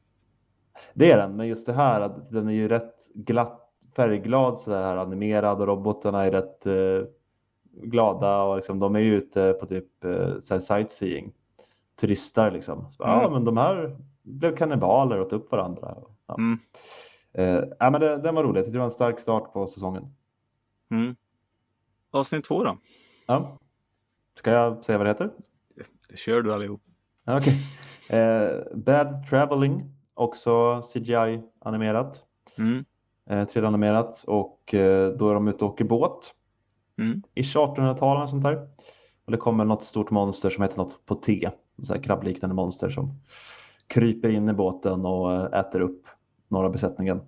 Det 0.94 1.12
är 1.12 1.18
den, 1.18 1.36
men 1.36 1.48
just 1.48 1.66
det 1.66 1.74
här 1.74 2.02
att 2.02 2.32
den 2.32 2.48
är 2.48 2.54
ju 2.54 2.68
rätt 2.68 2.96
glatt, 3.14 3.62
färgglad 3.96 4.60
så 4.60 4.72
här 4.74 4.98
animerad 4.98 5.62
och 5.62 5.68
robotarna 5.68 6.26
är 6.26 6.32
rätt 6.32 6.66
eh, 6.66 7.08
glada 7.84 8.42
och 8.44 8.56
liksom, 8.56 8.80
de 8.80 8.96
är 8.96 9.00
ju 9.00 9.16
ute 9.18 9.54
på 9.54 9.66
typ 9.66 10.04
eh, 10.06 10.40
så 10.40 10.54
här 10.54 10.62
sightseeing. 10.62 11.34
Turistar 12.00 12.52
liksom. 12.52 12.90
Så, 12.90 13.04
Ja, 13.04 13.20
Mm. 13.20 13.32
men 13.34 13.44
de 13.44 13.58
här 13.58 13.98
blev 14.24 14.56
kannibaler 14.56 15.20
och 15.20 15.26
åt 15.26 15.34
upp 15.34 15.52
varandra. 15.52 15.96
Ja. 16.28 16.36
Mm. 16.38 16.60
Eh, 17.34 17.64
ja, 17.80 17.90
men 17.90 18.02
det, 18.02 18.18
den 18.18 18.36
var 18.36 18.44
rolig. 18.44 18.60
Jag 18.60 18.66
tyckte 18.66 18.76
det 18.76 18.80
var 18.80 18.86
en 18.86 18.92
stark 18.92 19.20
start 19.20 19.54
på 19.54 19.68
säsongen. 19.68 20.08
Mm. 20.92 21.16
Avsnitt 22.12 22.46
två 22.46 22.64
då? 22.64 22.78
Ja. 23.26 23.58
Ska 24.38 24.52
jag 24.52 24.86
säga 24.86 24.98
vad 24.98 25.08
det 25.08 25.10
heter? 25.10 25.30
Det 26.10 26.18
kör 26.18 26.42
du 26.42 26.54
allihop. 26.54 26.82
Ja, 27.24 27.38
Okej. 27.38 27.54
Eh, 28.10 28.50
Bad 28.76 29.28
Traveling, 29.30 29.84
också 30.14 30.82
CGI-animerat. 30.94 32.24
Mm. 32.58 32.86
eh, 33.30 33.46
3D-animerat 33.48 34.24
och 34.28 34.74
eh, 34.74 35.10
då 35.12 35.30
är 35.30 35.34
de 35.34 35.48
ute 35.48 35.66
och 35.66 35.72
åker 35.72 35.86
båt. 35.86 36.34
Mm. 36.98 37.22
Ish 37.36 37.56
1800-talet 37.56 38.24
och 38.24 38.30
sånt 38.30 38.44
där. 38.44 38.70
Och 39.26 39.32
det 39.32 39.38
kommer 39.38 39.66
något 39.66 39.84
stort 39.84 40.12
monster 40.12 40.50
som 40.50 40.64
heter 40.64 40.78
något 40.78 41.06
på 41.06 41.16
T. 41.16 41.50
Så 41.84 41.94
här 41.94 42.02
krabbliknande 42.02 42.56
monster 42.56 42.90
som 42.90 43.20
kryper 43.88 44.30
in 44.30 44.50
i 44.50 44.54
båten 44.54 45.06
och 45.06 45.34
eh, 45.34 45.60
äter 45.60 45.80
upp 45.80 46.08
några 46.48 46.66
av 46.66 46.72
besättningen. 46.72 47.22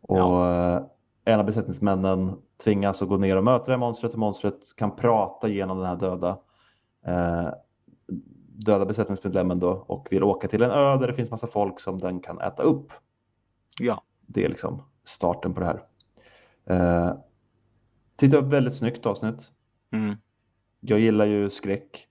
Och 0.00 0.46
eh, 0.46 0.82
en 1.24 1.40
av 1.40 1.46
besättningsmännen 1.46 2.36
tvingas 2.64 3.02
att 3.02 3.08
gå 3.08 3.16
ner 3.16 3.36
och 3.36 3.44
möta 3.44 3.64
det 3.64 3.72
här 3.72 3.78
monstret 3.78 4.12
och 4.12 4.18
monstret 4.18 4.76
kan 4.76 4.96
prata 4.96 5.48
genom 5.48 5.78
den 5.78 5.86
här 5.86 5.96
döda 5.96 6.38
eh, 7.06 7.48
döda 8.58 8.86
besättningsmedlemmen 8.86 9.58
då 9.58 9.70
och 9.70 10.08
vill 10.10 10.22
åka 10.22 10.48
till 10.48 10.62
en 10.62 10.70
ö 10.70 10.96
där 10.96 11.06
det 11.06 11.14
finns 11.14 11.30
massa 11.30 11.46
folk 11.46 11.80
som 11.80 11.98
den 11.98 12.20
kan 12.20 12.40
äta 12.40 12.62
upp 12.62 12.92
Ja. 13.80 14.02
det 14.26 14.44
är 14.44 14.48
liksom 14.48 14.82
starten 15.04 15.54
på 15.54 15.60
det 15.60 15.66
här. 15.66 15.82
Eh, 16.66 17.16
var 18.30 18.38
ett 18.38 18.44
väldigt 18.44 18.74
snyggt 18.74 19.06
avsnitt. 19.06 19.52
Mm. 19.92 20.16
Jag 20.80 21.00
gillar 21.00 21.26
ju 21.26 21.50
skräck 21.50 22.07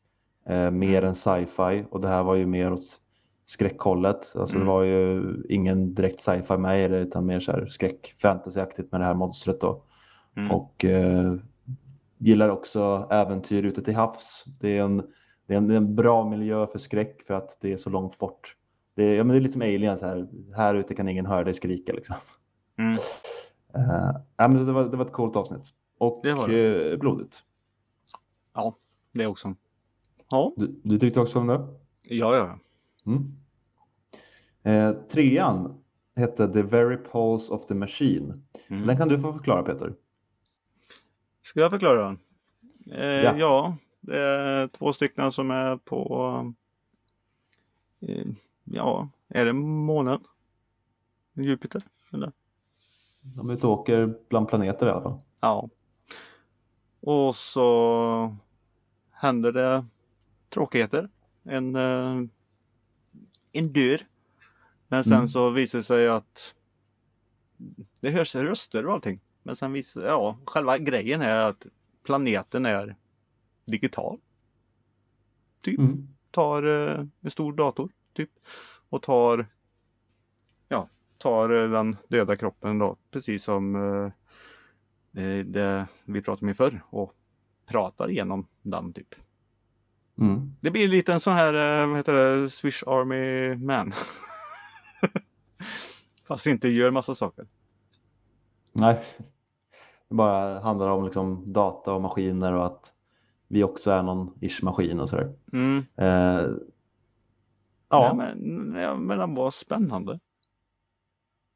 eh, 0.50 0.72
mer 0.72 1.02
än 1.02 1.16
sci-fi 1.16 1.86
och 1.91 2.02
det 2.02 2.08
här 2.08 2.24
var 2.24 2.36
ju 2.36 2.45
mer 2.45 2.74
åt 2.74 3.02
skräckhållet. 3.45 4.34
Alltså 4.36 4.56
Mm. 4.56 4.68
det 4.68 4.74
var 4.74 4.84
ju 4.84 5.36
ingen 5.50 5.93
direkt 5.93 6.22
sci-fi 6.22 6.58
med 6.58 6.86
i 6.86 6.88
det 6.88 6.98
utan 6.98 7.26
mer 7.26 7.39
så 7.39 7.52
här 7.52 7.66
skräck 7.68 8.16
fantasyaktigt 8.22 8.91
med 8.91 9.02
det 9.02 9.06
här 9.06 9.14
monstret 9.14 9.62
då. 9.62 9.84
Mm. 10.38 10.52
Och 10.52 10.86
eh, 10.86 11.34
gillar 12.18 12.50
också 12.50 13.08
äventyr 13.12 13.64
ute 13.64 13.84
till 13.84 13.95
havs. 13.95 14.45
Det 14.60 14.78
är, 14.78 14.84
en, 14.84 14.98
det, 15.48 15.54
är 15.54 15.58
en, 15.58 15.68
det 15.68 15.74
är 15.74 15.78
en 15.78 15.95
bra 15.95 16.30
miljö 16.30 16.68
för 16.68 16.80
skräck 16.80 17.22
för 17.28 17.34
att 17.34 17.58
det 17.62 17.74
är 17.74 17.78
så 17.78 17.89
långt 17.89 18.18
bort. 18.18 18.56
Det 18.95 19.04
är, 19.04 19.18
ja, 19.18 19.24
men 19.24 19.34
det 19.34 19.39
är 19.39 19.41
lite 19.41 19.54
som 19.54 19.62
aliens 19.62 20.02
här. 20.02 20.28
Här 20.56 20.76
ute 20.76 20.95
kan 20.95 21.08
ingen 21.10 21.26
höra 21.26 21.43
dig 21.43 21.54
skrika 21.54 21.93
liksom. 21.93 22.16
Mm. 22.78 22.91
Uh, 23.78 24.18
ja, 24.38 24.48
men 24.48 24.66
det, 24.66 24.72
var, 24.72 24.84
det 24.84 24.98
var 24.98 25.06
ett 25.06 25.12
coolt 25.12 25.36
avsnitt. 25.36 25.74
Och 25.98 26.20
Det 26.24 26.34
var 26.34 26.50
eh, 26.50 26.98
blodigt. 26.98 27.43
Ja, 28.54 28.76
det 29.14 29.28
också. 29.28 29.56
Ja, 30.30 30.53
Du, 30.57 30.80
du 30.84 30.99
tyckte 30.99 31.19
också 31.19 31.39
om 31.39 31.47
det? 31.47 31.67
ja, 32.03 32.36
ja. 32.36 32.59
Mm. 33.05 33.34
Eh, 34.63 35.01
trean 35.07 35.84
hette 36.15 36.47
The 36.53 36.61
Very 36.61 36.97
Pulse 36.97 37.53
of 37.53 37.65
the 37.65 37.73
Machine. 37.73 38.43
Mm. 38.67 38.88
Den 38.88 38.97
kan 38.97 39.07
du 39.07 39.19
få 39.21 39.34
förklara 39.34 39.63
Peter. 39.63 39.93
Ska 41.41 41.59
jag 41.59 41.71
förklara 41.71 42.03
den? 42.05 42.19
Eh, 42.99 43.05
Ja. 43.23 43.38
ja. 43.38 43.78
det 44.01 44.17
är 44.19 44.67
två 44.67 44.93
stycken 44.93 45.32
som 45.32 45.51
är 45.51 45.78
på... 45.78 46.53
Eh, 47.99 48.25
ja, 48.63 49.09
är 49.28 49.45
det 49.45 49.53
månen? 49.53 50.19
Jupiter? 51.34 51.82
Eller? 52.13 52.32
De 53.21 53.49
är 53.49 53.53
ute 53.53 53.67
och 53.67 53.73
åker 53.80 54.13
bland 54.30 54.47
planeter 54.47 54.88
i 54.88 54.89
alla 54.89 55.01
fall. 55.01 55.19
Ja. 55.39 55.69
Och 56.99 57.36
så 57.36 58.36
händer 59.11 59.51
det 59.51 59.86
tråkigheter. 60.50 61.10
En, 61.43 61.76
eh, 61.76 62.22
en 63.52 63.74
dör. 63.74 64.08
Men 64.88 65.04
sen 65.04 65.14
Mm. 65.14 65.28
så 65.28 65.50
visar 65.50 65.80
det 65.80 65.84
sig 65.84 66.08
att 66.08 66.56
det 68.00 68.12
hörs 68.12 68.36
röster 68.36 68.86
och 68.86 68.93
allting. 68.93 69.20
Men 69.43 69.56
sen 69.56 69.74
visar 69.74 70.02
ja, 70.06 70.38
själva 70.45 70.78
grejen 70.78 71.22
är 71.22 71.36
att 71.38 71.66
planeten 72.04 72.66
är 72.66 72.95
digital. 73.66 74.20
Typ 75.62 75.80
Mm. 75.80 76.08
tar 76.32 76.64
eh, 76.64 77.06
en 77.22 77.32
stor 77.32 77.54
dator 77.54 77.89
typ 78.14 78.30
och 78.89 79.02
tar 79.04 79.48
ja, 80.68 80.89
tar 81.18 81.50
eh, 81.64 81.70
den 81.72 81.95
döda 82.08 82.36
kroppen 82.36 82.80
då 82.80 82.98
precis 83.12 83.43
som 83.43 83.76
eh, 83.76 84.12
det 85.45 85.88
vi 86.06 86.22
pratade 86.22 86.45
om 86.45 86.50
i 86.50 86.54
förr 86.54 86.82
och 86.89 87.14
pratar 87.66 88.10
igenom 88.10 88.48
den 88.62 88.93
typ. 88.93 89.16
Mm. 90.20 90.51
Det 90.61 90.72
blir 90.72 90.88
lite 90.88 91.13
en 91.13 91.20
sån 91.20 91.34
här, 91.34 91.82
eh, 91.82 91.88
vad 91.88 91.97
heter 91.97 92.13
det, 92.13 92.49
Swish 92.49 92.84
Army 92.88 93.55
Man. 93.55 93.93
Fast 96.28 96.47
inte 96.47 96.68
gör 96.68 96.91
massa 96.91 97.15
saker. 97.15 97.47
Nej, 98.72 99.03
det 100.09 100.15
bara 100.15 100.59
handlar 100.59 100.89
om 100.89 101.05
liksom 101.05 101.53
data 101.53 101.93
och 101.93 102.01
maskiner 102.01 102.53
och 102.53 102.65
att 102.65 102.93
vi 103.47 103.63
också 103.63 103.91
är 103.91 104.03
någon 104.03 104.34
ish 104.41 104.63
maskin 104.63 104.99
och 104.99 105.09
sådär. 105.09 105.34
Mm. 105.53 105.86
Eh, 105.95 106.49
Ja. 107.89 108.05
ja, 108.05 108.13
men, 108.13 108.38
men 109.07 109.20
den 109.20 109.36
var 109.36 109.51
spännande. 109.51 110.20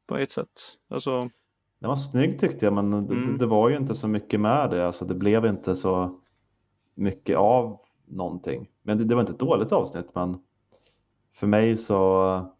På 0.06 0.16
ett 0.16 0.30
sätt. 0.30 0.60
Alltså, 0.90 1.30
den 1.78 1.88
var 1.88 1.96
snygg 1.96 2.40
tyckte 2.40 2.66
jag 2.66 2.72
men 2.72 2.90
det, 2.90 3.14
Mm. 3.14 3.38
det 3.38 3.46
var 3.46 3.68
ju 3.68 3.76
inte 3.76 3.94
så 3.94 4.08
mycket 4.08 4.40
med 4.40 4.70
det. 4.70 4.86
Alltså, 4.86 5.04
det 5.04 5.14
blev 5.14 5.46
inte 5.46 5.76
så 5.76 6.20
mycket 6.94 7.36
av 7.36 7.80
någonting. 8.12 8.70
Men 8.82 8.98
det, 8.98 9.04
det 9.04 9.14
var 9.14 9.22
inte 9.22 9.32
ett 9.32 9.38
dåligt 9.38 9.72
avsnitt 9.72 10.14
men 10.14 10.38
för 11.34 11.46
mig 11.46 11.76
så 11.76 12.52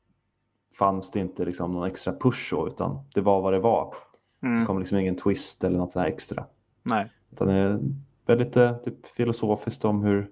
fanns 0.78 1.10
det 1.10 1.20
inte 1.20 1.44
liksom 1.44 1.72
någon 1.72 1.86
extra 1.88 2.12
push 2.12 2.48
så, 2.50 2.66
utan 2.66 2.98
det 3.14 3.20
var 3.20 3.42
vad 3.42 3.52
det 3.52 3.58
var. 3.60 3.94
Det 4.40 4.46
mm, 4.46 4.66
kom 4.66 4.78
liksom 4.78 4.98
ingen 4.98 5.16
twist 5.16 5.64
eller 5.64 5.78
något 5.78 5.92
sånt 5.92 6.02
här 6.04 6.12
extra. 6.12 6.46
nej. 6.82 7.10
Utan 7.32 7.48
det 7.48 7.54
är 7.54 7.80
väldigt 8.26 8.56
eh, 8.56 8.76
typ, 8.76 9.06
filosofiskt 9.06 9.84
om 9.84 10.02
hur 10.02 10.30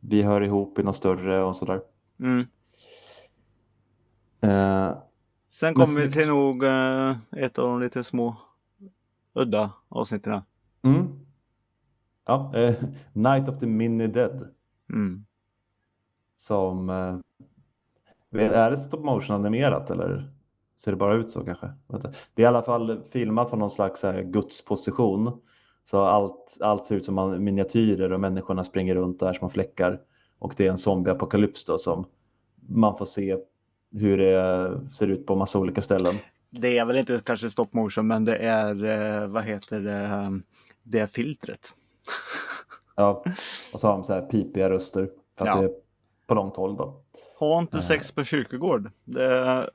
vi 0.00 0.22
hör 0.22 0.40
ihop 0.40 0.78
i 0.78 0.82
något 0.82 0.96
större 0.96 1.42
och 1.42 1.56
sådär. 1.56 1.80
Mm. 2.20 2.46
Eh, 4.40 4.96
Sen 5.50 5.74
kommer 5.74 6.00
vi 6.00 6.12
till 6.12 6.28
nog 6.28 6.64
eh, 6.64 7.16
ett 7.30 7.58
av 7.58 7.68
de 7.68 7.80
lite 7.80 8.04
små 8.04 8.36
udda 9.32 9.72
avsnitten. 9.88 10.40
mm. 10.82 11.21
Ja, 12.26 12.52
eh, 12.56 12.74
Night 13.12 13.48
of 13.48 13.58
the 13.58 13.66
Mini 13.66 14.06
Dead 14.06 14.48
Mm. 14.92 15.24
som 16.36 16.90
eh, 16.90 17.16
är 18.52 18.70
det 18.70 18.78
stop 18.78 19.00
motion 19.02 19.36
animerat 19.36 19.90
eller 19.90 20.32
ser 20.76 20.90
det 20.92 20.96
bara 20.96 21.14
ut 21.14 21.30
så 21.30 21.44
kanske? 21.44 21.72
Det 22.34 22.42
är 22.42 22.44
i 22.44 22.44
alla 22.44 22.62
fall 22.62 23.00
filmat 23.10 23.50
från 23.50 23.58
någon 23.58 23.70
slags 23.70 24.02
här, 24.02 24.22
gudsposition. 24.22 25.40
Så 25.84 25.98
allt, 25.98 26.58
allt 26.60 26.84
ser 26.84 26.96
ut 26.96 27.04
som 27.04 27.44
miniatyrer 27.44 28.12
och 28.12 28.20
människorna 28.20 28.64
springer 28.64 28.94
runt 28.94 29.22
och 29.22 29.28
är 29.28 29.32
små 29.32 29.48
fläckar. 29.48 30.00
Och 30.38 30.54
det 30.56 30.66
är 30.66 30.70
en 30.70 30.78
zombieapokalyps 30.78 31.64
då 31.64 31.78
som 31.78 32.06
man 32.68 32.98
får 32.98 33.04
se 33.04 33.36
hur 33.92 34.18
det 34.18 34.80
ser 34.90 35.08
ut 35.08 35.26
på 35.26 35.36
massa 35.36 35.58
olika 35.58 35.82
ställen. 35.82 36.14
Det 36.50 36.78
är 36.78 36.84
väl 36.84 36.96
inte 36.96 37.20
kanske 37.24 37.50
stop 37.50 37.68
motion 37.70 38.06
men 38.06 38.24
det 38.24 38.36
är, 38.36 38.84
eh, 38.84 39.26
vad 39.26 39.44
heter 39.44 39.80
det, 39.80 40.04
eh, 40.04 40.30
det 40.82 41.06
filtret. 41.06 41.74
Ja, 42.96 43.24
och 43.72 43.80
så 43.80 43.86
har 43.86 43.94
de 43.94 44.04
så 44.04 44.12
här 44.12 44.22
pipiga 44.22 44.70
röster 44.70 45.10
för 45.38 45.46
att 45.46 45.54
Ja. 45.56 45.60
det 45.60 45.66
är 45.66 45.72
på 46.26 46.34
långt 46.34 46.56
håll 46.56 46.76
då. 46.76 47.00
Ha 47.38 47.58
inte 47.58 47.76
Eh. 47.76 47.82
sex 47.82 48.12
på 48.12 48.24
kyrkogård. 48.24 48.90
Det, 49.04 49.70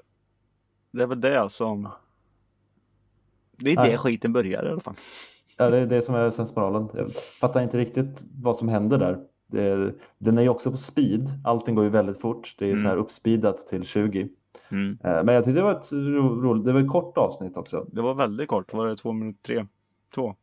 det 0.91 1.03
är 1.03 1.07
väl 1.07 1.21
det 1.21 1.49
som... 1.49 1.89
Det 3.57 3.71
är 3.71 3.75
Nej. 3.75 3.91
det 3.91 3.97
skiten 3.97 4.33
börjar 4.33 4.65
i 4.65 4.69
alla 4.69 4.81
fall. 4.81 4.95
Ja, 5.57 5.69
det 5.69 5.77
är 5.77 5.85
det 5.85 6.01
som 6.01 6.15
är 6.15 6.29
sensmoralen. 6.29 6.89
Jag 6.93 7.13
fattar 7.15 7.61
inte 7.63 7.77
riktigt 7.77 8.23
vad 8.41 8.55
som 8.55 8.67
händer 8.69 8.97
där. 8.97 9.19
Det, 9.47 9.93
den 10.17 10.37
är 10.37 10.41
ju 10.41 10.49
också 10.49 10.71
på 10.71 10.77
speed. 10.77 11.29
Allting 11.43 11.75
går 11.75 11.83
ju 11.83 11.89
väldigt 11.89 12.21
fort. 12.21 12.55
Det 12.59 12.65
är 12.65 12.69
Mm. 12.69 12.81
så 12.81 12.87
här 12.87 12.97
uppspeedat 12.97 13.67
till 13.67 13.83
20. 13.85 14.29
Mm. 14.71 14.97
Eh, 15.03 15.23
Men 15.23 15.35
jag 15.35 15.45
tyckte 15.45 15.59
det 15.59 15.63
var 15.63 15.71
ett 15.71 15.91
ro, 15.91 16.41
roligt, 16.41 16.65
det 16.65 16.73
var 16.73 16.79
ett 16.79 16.89
kort 16.89 17.17
avsnitt 17.17 17.57
också. 17.57 17.85
Det 17.91 18.01
var 18.01 18.13
väldigt 18.13 18.47
kort. 18.49 18.73
Var 18.73 18.87
det 18.87 18.95
två 18.97 19.11
minuter? 19.11 19.39
Tre? 19.43 19.65
Två? 20.15 20.35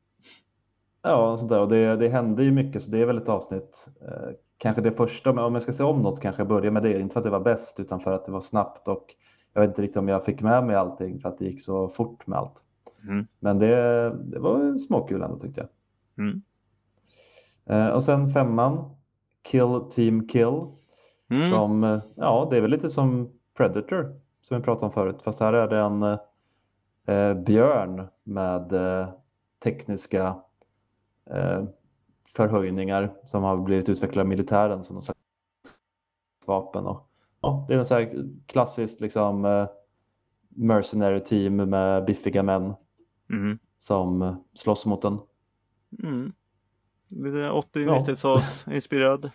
Ja, 1.07 1.32
och 1.32 1.38
sånt 1.38 1.50
där. 1.50 1.61
Och 1.61 1.68
det, 1.68 1.96
det 1.96 2.09
hände 2.09 2.44
ju 2.44 2.52
mycket 2.52 2.82
så 2.82 2.90
det 2.90 2.98
är 2.98 3.07
väl 3.07 3.18
ett 3.18 3.28
avsnitt. 3.28 3.86
Eh, 4.00 4.34
kanske 4.59 4.82
det 4.82 4.92
första, 4.92 5.32
men 5.32 5.44
om 5.44 5.55
jag 5.55 5.62
ska 5.62 5.72
se 5.72 5.84
om 5.84 6.02
något 6.02 6.20
kanske 6.20 6.40
jag 6.40 6.48
börjar 6.48 6.70
med 6.70 6.82
det. 6.82 7.00
Inte 7.00 7.12
för 7.12 7.20
att 7.20 7.24
det 7.24 7.30
var 7.30 7.40
bäst 7.40 7.80
utan 7.80 8.00
för 8.00 8.12
att 8.12 8.26
det 8.26 8.32
var 8.32 8.40
snabbt 8.40 8.88
och 8.88 9.14
jag 9.52 9.61
vet 9.61 9.68
inte 9.70 9.82
riktigt 9.82 9.96
om 9.96 10.09
jag 10.09 10.24
fick 10.24 10.42
med 10.42 10.66
mig 10.66 10.76
allting 10.76 11.20
för 11.20 11.28
att 11.28 11.38
det 11.38 11.44
gick 11.44 11.61
så 11.61 11.88
fort 11.88 12.26
med 12.26 12.38
allt. 12.38 12.64
Mm. 13.09 13.26
Men 13.38 13.59
det, 13.59 14.11
det 14.11 14.38
var 14.38 14.78
småkul 14.78 15.22
ändå 15.22 15.38
tyckte 15.38 15.61
jag. 15.61 15.68
Mm. 16.26 16.42
Eh, 17.66 17.94
och 17.94 18.02
sen 18.02 18.28
femman, 18.28 18.90
Kill 19.42 19.80
Team 19.90 20.28
Kill. 20.28 20.61
Mm. 21.30 21.50
Som, 21.50 21.84
eh, 21.84 22.00
ja, 22.14 22.48
det 22.50 22.57
är 22.57 22.61
väl 22.61 22.70
lite 22.70 22.90
som 22.90 23.30
Predator 23.57 24.20
som 24.42 24.57
vi 24.57 24.64
pratade 24.64 24.86
om 24.86 24.92
förut. 24.92 25.22
Fast 25.22 25.40
här 25.40 25.52
är 25.52 25.68
det 25.68 25.78
en 25.78 26.02
eh, 27.07 27.42
björn 27.42 28.07
med 28.22 28.72
tekniska 29.62 30.36
förhöjningar 32.36 33.14
som 33.24 33.42
har 33.42 33.56
blivit 33.56 33.88
utvecklade 33.88 34.20
av 34.20 34.28
militären 34.28 34.84
som 34.84 34.94
någon 34.94 35.02
slags 35.02 35.20
vapen. 36.46 36.86
Och, 36.86 37.08
ja, 37.40 37.64
det 37.68 37.74
är 37.74 37.78
en 37.78 37.84
så 37.86 37.94
här 37.94 38.28
klassiskt 38.46 39.00
liksom, 39.00 39.44
eh, 39.44 39.66
mercenary 40.48 41.20
team 41.20 41.56
med 41.56 42.04
biffiga 42.04 42.42
män 42.42 42.74
Mm. 43.30 43.58
som 43.78 44.22
eh, 44.22 44.36
slåss 44.54 44.86
mot 44.86 45.04
en. 45.04 45.18
Mm. 46.02 46.32
Lite 47.08 47.38
Ja. 47.38 47.52
80-90-tals 47.72 48.64
inspirerad. 48.70 49.30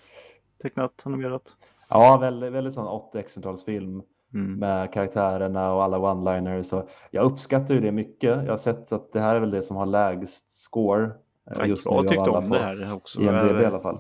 Tecknat, 0.61 1.01
animerat. 1.03 1.43
Ja, 1.89 2.17
väldigt, 2.17 2.51
väldigt 2.51 2.73
sån 2.73 2.87
80-talsfilm. 3.13 4.01
Mm. 4.33 4.59
med 4.59 4.93
karaktärerna 4.93 5.73
och 5.73 5.83
alla 5.83 5.97
one-liners. 5.97 6.87
Jag 7.11 7.25
uppskattar 7.25 7.73
ju 7.73 7.81
det 7.81 7.91
mycket. 7.91 8.43
Jag 8.43 8.49
har 8.49 8.57
sett 8.57 8.91
att 8.91 9.11
det 9.13 9.19
här 9.19 9.35
är 9.35 9.39
väl 9.39 9.49
det 9.51 9.63
som 9.63 9.77
har 9.77 9.85
lägst 9.85 10.49
score 10.49 11.03
eh, 11.05 11.11
Ja, 11.57 11.65
just 11.65 11.85
nu 11.89 11.95
jag 11.95 12.05
av 12.05 12.09
tyckte 12.09 12.29
om 12.29 12.49
det 12.49 12.57
här 12.59 12.95
också. 12.95 13.21
IMDb 13.21 13.61
i 13.61 13.65
alla 13.65 13.79
fall. 13.79 13.99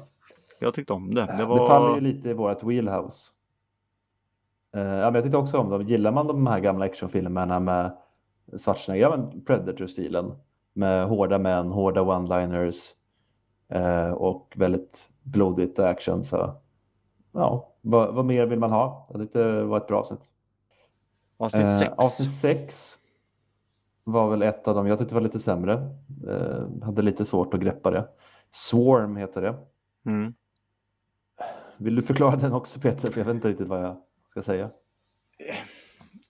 Jag 0.59 0.73
tyckte 0.73 0.93
om 0.93 1.13
det. 1.13 1.25
Det 1.25 1.35
Det, 1.37 1.45
var... 1.45 1.67
faller 1.67 1.95
ju 1.95 2.01
lite 2.01 2.29
i 2.29 2.33
vårt 2.33 2.63
wheelhouse. 2.63 3.31
Eh, 4.75 4.81
ja, 4.81 5.05
men 5.05 5.15
jag 5.15 5.23
tyckte 5.23 5.37
också 5.37 5.57
om 5.57 5.69
dem. 5.69 5.81
Gillar 5.81 6.11
man 6.11 6.27
de 6.27 6.47
här 6.47 6.59
gamla 6.59 6.85
actionfilmerna 6.85 7.59
med 7.59 7.97
Schwarzenegger, 8.57 9.09
ja 9.09 9.31
Predator-stilen 9.45 10.31
med 10.73 11.07
hårda 11.07 11.39
män, 11.39 11.71
hårda 11.71 12.01
one-liners 12.01 12.93
eh, 13.69 14.11
och 14.11 14.53
väldigt 14.55 15.09
blodigt 15.23 15.79
action 15.79 16.23
så 16.23 16.55
ja, 17.31 17.73
vad, 17.81 18.13
vad 18.13 18.25
mer 18.25 18.45
vill 18.45 18.59
man 18.59 18.71
ha? 18.71 19.07
Jag 19.11 19.21
tyckte 19.21 19.43
det 19.43 19.63
var 19.63 19.77
ett 19.77 19.87
bra 19.87 19.99
avsnitt. 19.99 20.23
Avsnitt 21.37 21.63
Eh, 21.63 21.77
6. 21.77 21.91
avsnitt 21.97 22.33
6 22.33 22.97
var 24.11 24.29
väl 24.29 24.41
ett 24.41 24.67
av 24.67 24.75
dem 24.75 24.87
jag 24.87 24.99
tyckte 24.99 25.15
var 25.15 25.21
lite 25.21 25.39
sämre. 25.39 25.73
Eh, 26.27 26.83
hade 26.83 27.01
lite 27.01 27.25
svårt 27.25 27.53
att 27.53 27.59
greppa 27.59 27.91
det. 27.91 28.07
Swarm 28.51 29.15
heter 29.15 29.41
det. 29.41 29.55
Mm. 30.05 30.33
Vill 31.77 31.95
du 31.95 32.01
förklara 32.01 32.35
den 32.35 32.53
också 32.53 32.79
Peter? 32.79 33.11
För 33.11 33.19
jag 33.19 33.25
vet 33.25 33.35
inte 33.35 33.49
riktigt 33.49 33.67
vad 33.67 33.83
jag 33.83 33.97
ska 34.27 34.41
säga. 34.41 34.69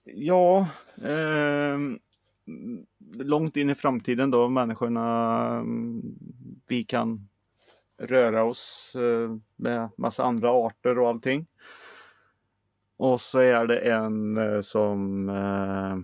Ja, 0.04 0.68
ehm, 1.04 1.98
långt 3.14 3.56
in 3.56 3.70
i 3.70 3.74
framtiden 3.74 4.30
då 4.30 4.48
människorna, 4.48 5.46
mm, 5.54 6.02
vi 6.68 6.84
kan 6.84 7.28
röra 7.98 8.44
oss 8.44 8.92
eh, 8.94 9.36
med 9.56 9.88
massa 9.96 10.24
andra 10.24 10.50
arter 10.50 10.98
och 10.98 11.08
allting. 11.08 11.46
Och 12.96 13.20
så 13.20 13.38
är 13.38 13.66
det 13.66 13.78
en 13.78 14.36
eh, 14.36 14.60
som, 14.60 15.28
eh, 15.28 15.96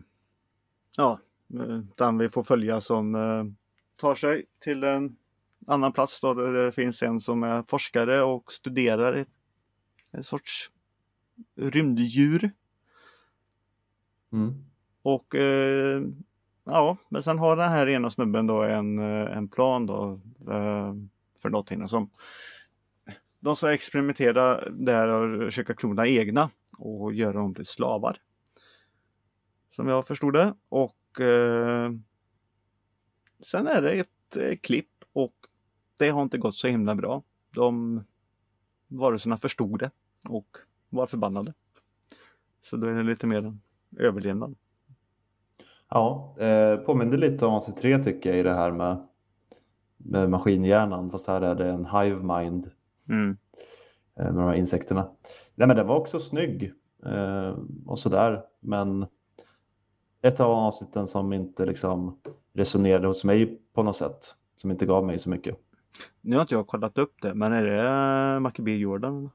ja, 0.97 1.19
eh, 1.55 1.79
den 1.97 2.19
vi 2.19 2.29
får 2.29 2.43
följa 2.43 2.81
som 2.81 3.15
eh, 3.15 3.45
tar 3.97 4.15
sig 4.15 4.45
till 4.61 4.85
en 4.85 5.17
annan 5.67 5.93
plats 5.93 6.21
då 6.21 6.35
där 6.35 6.53
det 6.53 6.73
finns 6.73 7.03
en 7.03 7.21
som 7.21 7.43
är 7.43 7.65
forskare 7.69 8.23
och 8.23 8.53
studerar 8.53 9.27
en 10.11 10.25
sorts 10.25 10.71
rymddjur. 11.57 12.51
Mm. 14.33 14.55
Och 15.03 15.35
eh, 15.35 16.03
ja, 16.65 16.97
men 17.09 17.23
sen 17.23 17.39
har 17.39 17.57
den 17.57 17.71
här 17.71 17.89
ena 17.89 18.11
snubben 18.11 18.47
då 18.47 18.63
en, 18.63 18.99
eh, 18.99 19.37
en 19.37 19.49
plan 19.49 19.87
då 19.87 20.21
eh, 20.51 20.95
för 21.43 21.51
någonting 21.51 21.89
som 21.89 22.11
de 23.41 23.57
ska 23.57 23.73
experimentera 23.73 24.71
där 24.71 25.09
och 25.09 25.47
försöka 25.47 25.75
klona 25.75 26.07
egna 26.07 26.51
och 26.79 27.15
göra 27.15 27.33
dem 27.33 27.55
till 27.55 27.67
slavar. 27.67 28.21
Som 29.71 29.89
jag 29.89 30.07
förstod 30.07 30.33
det. 30.33 30.55
Och 30.69 30.97
eh, 31.21 31.91
sen 33.41 33.67
är 33.67 33.83
det 33.83 33.93
ett 33.93 34.37
eh, 34.37 34.57
klipp 34.57 34.91
och 35.13 35.35
det 35.99 36.09
har 36.11 36.23
inte 36.23 36.39
gått 36.39 36.57
så 36.57 36.69
himla 36.69 36.95
bra. 36.95 37.23
De 37.55 38.05
varelserna 38.89 39.37
förstod 39.39 39.79
det 39.79 39.91
och 40.29 40.57
var 40.89 41.07
förbannade. 41.07 41.55
Så 42.63 42.77
då 42.77 42.87
är 42.87 42.95
det 42.95 43.03
lite 43.03 43.27
mer 43.27 43.57
överlevnad. 43.99 44.55
Ja, 45.89 46.37
eh, 46.39 46.77
påminner 46.77 47.17
lite 47.19 47.47
om 47.47 47.55
avsnitt 47.55 47.77
3 47.77 47.99
tycker 48.05 48.31
jag 48.31 48.39
i 48.39 48.43
det 48.43 48.55
här 48.55 48.71
med, 48.71 49.07
med 49.97 50.31
maskinhjärnan. 50.31 51.11
Fast 51.11 51.27
här 51.27 51.41
är 51.41 51.55
det 51.55 51.69
en 51.71 51.87
hive 51.87 52.39
mind 52.39 52.71
Mm. 53.09 53.37
eh, 54.17 54.25
med 54.25 54.35
de 54.35 54.45
här 54.45 54.55
insekterna. 54.55 55.11
Nej, 55.55 55.69
men 55.69 55.77
den 55.77 55.87
var 55.87 55.97
också 55.97 56.19
snygg 56.21 56.73
eh, 57.07 57.59
och 57.87 57.99
sådär. 57.99 58.45
Men 58.61 59.07
ett 60.23 60.41
av 60.41 60.51
avsnitten 60.51 61.07
som 61.07 61.33
inte 61.33 61.67
liksom 61.67 62.19
resonerade 62.53 63.07
hos 63.07 63.25
mig 63.25 63.61
på 63.73 63.83
något 63.83 63.97
sätt. 63.97 64.37
Som 64.57 64.71
inte 64.71 64.87
gav 64.87 65.05
mig 65.05 65.19
så 65.19 65.31
mycket. 65.31 65.59
Nu 66.21 66.37
har 66.37 66.43
inte 66.43 66.55
jag 66.55 66.67
kollat 66.67 66.99
upp 66.99 67.23
det, 67.23 67.35
men 67.35 67.53
är 67.53 67.63
det 67.63 68.41
Mackie 68.41 68.65
B 68.65 68.77
Jordan? 68.77 69.31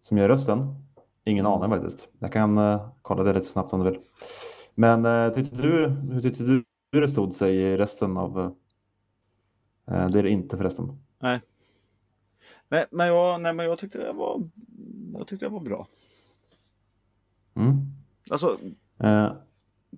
Som 0.00 0.18
gör 0.18 0.28
rösten? 0.28 0.74
Ingen 1.24 1.46
Mm. 1.46 1.62
aning 1.62 1.70
faktiskt. 1.70 2.08
Jag 2.18 2.32
kan 2.32 2.58
uh, 2.58 2.88
kolla 3.02 3.22
det 3.22 3.32
lite 3.32 3.46
snabbt 3.46 3.72
om 3.72 3.80
du 3.84 3.90
vill. 3.90 4.00
Men 4.74 5.06
uh, 5.06 5.32
tyckte 5.32 5.56
du, 5.56 5.88
hur 5.88 6.20
tyckte 6.20 6.42
du 6.42 6.64
det 7.00 7.08
stod 7.08 7.32
sig 7.34 7.56
i 7.56 7.76
resten 7.76 8.16
av... 8.16 8.38
Uh, 8.38 10.06
det 10.06 10.18
är 10.18 10.22
det 10.22 10.30
inte 10.30 10.56
förresten. 10.56 11.02
Nej. 11.18 11.40
Nej, 12.68 12.86
men 12.90 13.06
jag, 13.06 13.40
nej, 13.40 13.54
men 13.54 13.66
jag 13.66 13.78
tyckte 13.78 13.98
det 13.98 14.12
var, 14.12 14.42
jag 15.14 15.26
tyckte 15.26 15.46
det 15.46 15.50
var 15.50 15.60
bra. 15.60 15.86
Mm. 17.54 17.76
Alltså, 18.30 18.58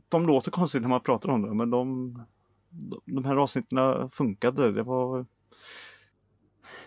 de 0.09 0.27
låter 0.27 0.51
konstigt 0.51 0.83
när 0.83 0.89
man 0.89 1.01
pratar 1.01 1.29
om 1.29 1.43
det, 1.43 1.55
men 1.55 1.71
de, 1.71 2.15
de, 3.05 3.25
här 3.25 3.37
avsnitten 3.37 4.11
funkade. 4.11 4.73
Det 4.73 4.83
var, 4.83 5.27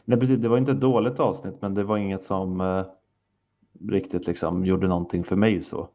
nej, 0.06 0.20
precis, 0.20 0.40
det 0.40 0.50
var 0.50 0.58
inte 0.58 0.72
ett 0.72 0.82
dåligt 0.82 1.20
avsnitt 1.20 1.62
men 1.62 1.74
det 1.74 1.84
var 1.84 1.98
inget 1.98 2.24
som 2.24 2.62
eh, 2.62 2.86
riktigt 3.90 4.28
liksom 4.28 4.66
gjorde 4.66 4.88
någonting 4.88 5.24
för 5.24 5.36
mig 5.36 5.62
så. 5.62 5.90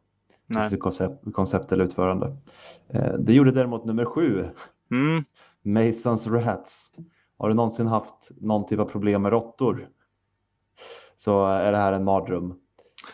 nej. 0.46 0.62
Alltså 0.62 0.76
koncept, 0.76 1.32
koncept 1.32 1.72
eller 1.72 1.84
utförande. 1.84 2.36
Eh, 2.88 3.14
det 3.18 3.32
gjorde 3.32 3.52
däremot 3.52 3.84
nummer 3.84 4.04
sju, 4.04 4.44
Mm, 4.92 5.24
Masons 5.62 6.26
Rats. 6.26 6.92
Har 7.38 7.48
du 7.48 7.54
någonsin 7.54 7.86
haft 7.86 8.30
någon 8.40 8.66
typ 8.66 8.78
av 8.78 8.84
problem 8.84 9.22
med 9.22 9.32
råttor? 9.32 9.88
Så 11.16 11.46
är 11.46 11.72
det 11.72 11.78
här 11.78 11.92
en 11.92 12.04
mardröm. 12.04 12.54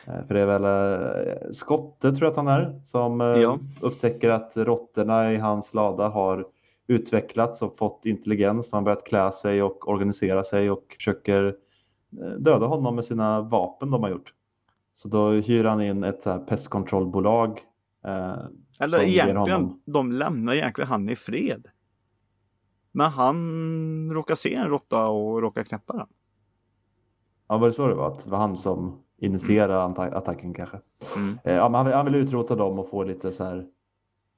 Eh, 0.07 0.26
För 0.26 0.34
det 0.34 0.41
är 0.41 0.47
väl 0.59 0.64
eh, 0.64 1.51
Skotte 1.53 2.12
tror 2.12 2.22
jag 2.24 2.30
att 2.30 2.36
han 2.36 2.49
är 2.49 2.80
som 2.82 3.20
eh, 3.20 3.26
Ja. 3.26 3.59
upptäcker 3.80 4.30
att 4.30 4.57
råttorna 4.57 5.32
i 5.32 5.36
hans 5.36 5.74
lada 5.74 6.09
har 6.09 6.47
utvecklats 6.86 7.62
och 7.62 7.76
fått 7.76 8.05
intelligens. 8.05 8.72
Han 8.72 8.78
har 8.78 8.84
börjat 8.84 9.05
klä 9.07 9.32
sig 9.32 9.62
och 9.62 9.89
organisera 9.89 10.45
sig 10.45 10.70
och 10.70 10.95
försöker 10.97 11.57
döda 12.39 12.66
honom 12.66 12.95
med 12.95 13.05
sina 13.05 13.41
vapen 13.41 13.91
de 13.91 14.03
har 14.03 14.11
gjort. 14.11 14.34
Så 14.93 15.09
då 15.09 15.30
hyr 15.30 15.64
han 15.64 15.82
in 15.82 16.05
ett 16.05 16.22
så 16.22 16.30
här 16.30 16.39
pestkontrollbolag. 16.39 17.61
Eh, 18.05 18.36
eller 18.80 19.03
egentligen, 19.03 19.36
honom- 19.36 19.82
de 19.84 20.12
lämnar 20.12 20.55
egentligen 20.55 20.89
han 20.89 21.09
i 21.09 21.16
fred. 21.16 21.66
Men 22.93 23.11
han 23.11 24.11
råkar 24.14 24.34
se 24.34 24.55
en 24.55 24.68
råtta 24.68 25.07
och 25.07 25.43
råkar 25.43 25.64
knäppa 25.64 25.93
den. 25.93 26.07
Ja, 27.49 27.59
var 27.59 27.66
det 27.66 27.72
så 27.72 27.86
det 27.89 27.95
var? 27.95 28.07
Att 28.09 28.24
det 28.24 28.30
var 28.30 28.39
han 28.39 28.59
som 28.59 29.03
initierade 29.18 29.74
anta- 29.74 30.14
attacken 30.14 30.54
kanske? 30.54 30.78
Mm. 31.16 31.38
Eh, 31.44 31.54
Ja, 31.54 31.68
men 31.68 31.74
han, 31.74 31.86
vill, 31.86 31.94
han 31.94 32.04
vill 32.04 32.14
utrota 32.14 32.54
dem 32.56 32.78
och 32.78 32.88
få 32.90 33.02
lite 33.04 33.32
så 33.32 33.44
här 33.44 33.66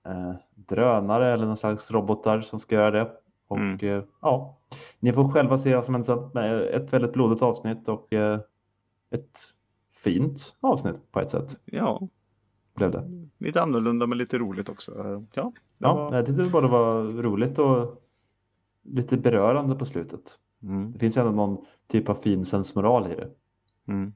eh, 0.07 0.33
drönare 0.55 1.33
eller 1.33 1.47
någon 1.47 1.57
slags 1.57 1.91
robotar 1.91 2.41
som 2.41 2.61
ska 2.61 2.74
göra 2.74 2.91
det. 2.91 3.11
Och 3.49 3.57
Mm. 3.57 3.78
eh, 3.83 4.05
ja, 4.20 4.59
ni 5.01 5.12
får 5.12 5.28
själva 5.28 5.59
se 5.59 5.74
vad 5.76 5.85
som 5.85 5.95
händer 5.95 6.07
sen. 6.07 6.31
Men 6.35 6.61
Ett 6.62 6.93
väldigt 6.93 7.12
blodigt 7.12 7.43
avsnitt 7.43 7.89
och 7.89 8.12
eh, 8.12 8.41
ett 9.11 9.39
fint 9.93 10.57
avsnitt 10.61 11.12
på 11.12 11.20
ett 11.20 11.31
sätt 11.31 11.61
Ja, 11.64 12.09
blev 12.74 12.91
det. 12.91 13.26
lite 13.39 13.62
annorlunda 13.62 14.07
men 14.07 14.18
lite 14.18 14.39
roligt 14.39 14.68
också. 14.68 14.93
Ja, 14.97 15.05
det 15.05 15.51
Ja, 15.78 15.95
var... 15.95 16.16
jag 16.16 16.26
tyckte 16.26 16.43
det 16.43 16.51
både 16.51 16.68
var 16.68 17.03
roligt 17.22 17.59
och 17.59 18.03
lite 18.83 19.16
berörande 19.16 19.74
på 19.74 19.85
slutet. 19.85 20.39
Mm. 20.62 20.93
Det 20.93 20.99
finns 20.99 21.16
ändå 21.16 21.33
någon 21.33 21.64
typ 21.87 22.09
av 22.09 22.14
fin 22.14 22.45
sensmoral 22.45 23.12
i 23.12 23.14
det. 23.16 23.28
Mm. 23.89 24.12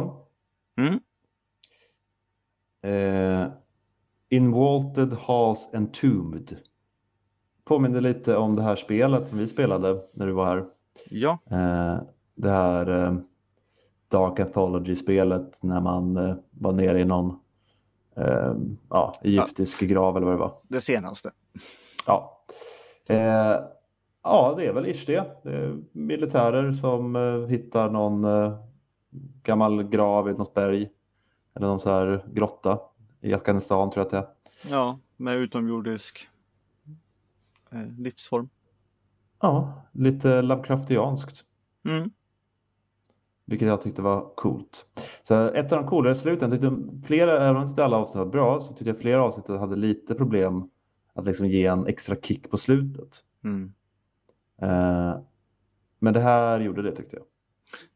2018. 0.00 0.24
Mm. 0.76 1.00
Eh, 2.82 3.52
Invaulted 4.28 5.12
Halls 5.12 5.68
Entombed. 5.72 6.56
Påminner 7.64 8.00
lite 8.00 8.36
om 8.36 8.56
det 8.56 8.62
här 8.62 8.76
spelet 8.76 9.28
som 9.28 9.38
vi 9.38 9.46
spelade 9.46 10.00
när 10.12 10.26
du 10.26 10.32
var 10.32 10.46
här. 10.46 10.64
Ja. 11.10 11.38
Eh, 11.50 11.96
det 12.34 12.50
här 12.50 13.04
eh, 13.04 13.16
Dark 14.08 14.40
Anthology-spelet 14.40 15.62
när 15.62 15.80
man 15.80 16.16
eh, 16.16 16.34
var 16.50 16.72
nere 16.72 17.00
i 17.00 17.04
någon 17.04 17.38
eh, 18.16 18.54
ja, 18.90 19.14
egyptisk 19.22 19.82
ja. 19.82 19.86
grav 19.86 20.16
eller 20.16 20.26
vad 20.26 20.34
det 20.34 20.40
var. 20.40 20.52
Det 20.68 20.80
senaste. 20.80 21.30
Ja. 22.06 22.44
Eh, 23.08 23.56
ja, 24.22 24.54
det 24.56 24.66
är 24.66 24.72
väl 24.72 24.86
ish 24.86 25.06
det. 25.06 25.24
det 25.42 25.76
militärer 25.92 26.72
som 26.72 27.16
eh, 27.16 27.46
hittar 27.46 27.90
någon 27.90 28.24
gammal 29.42 29.82
grav 29.82 30.28
i 30.28 30.32
något 30.32 30.54
berg. 30.54 30.90
Eller 31.54 31.66
någon 31.66 31.80
så 31.80 31.90
här 31.90 32.24
grotta 32.32 32.78
i 33.20 33.34
Afghanistan 33.34 33.90
tror 33.90 34.00
jag 34.00 34.06
att 34.06 34.10
det 34.10 34.18
är. 34.18 34.74
Ja, 34.74 34.98
med 35.16 35.36
utomjordisk 35.36 36.28
eh, 37.70 37.86
livsform. 37.98 38.48
Ja, 39.40 39.82
lite 39.92 40.42
Lovecraftianskt. 40.42 41.44
Mm. 41.84 42.10
Vilket 43.44 43.68
jag 43.68 43.80
tyckte 43.80 44.02
var 44.02 44.34
coolt. 44.34 44.86
Så 45.22 45.48
ett 45.48 45.72
av 45.72 45.82
de 45.82 45.88
coolare 45.88 46.14
sluten, 46.14 46.50
tyckte 46.50 46.76
flera, 47.06 47.36
även 47.36 47.56
om 47.56 47.56
jag 47.56 47.68
tyckte 47.68 47.84
alla 47.84 47.96
avsnitt 47.96 48.16
var 48.16 48.26
bra, 48.26 48.60
så 48.60 48.74
tyckte 48.74 48.90
jag 48.90 49.00
flera 49.00 49.22
avsnitt 49.22 49.46
hade 49.46 49.76
lite 49.76 50.14
problem 50.14 50.70
att 51.14 51.24
liksom 51.24 51.46
ge 51.46 51.66
en 51.66 51.86
extra 51.86 52.16
kick 52.16 52.50
på 52.50 52.56
slutet. 52.56 53.24
Mm. 53.44 53.72
Eh, 54.62 55.16
men 55.98 56.14
det 56.14 56.20
här 56.20 56.60
gjorde 56.60 56.82
det 56.82 56.96
tyckte 56.96 57.16
jag. 57.16 57.24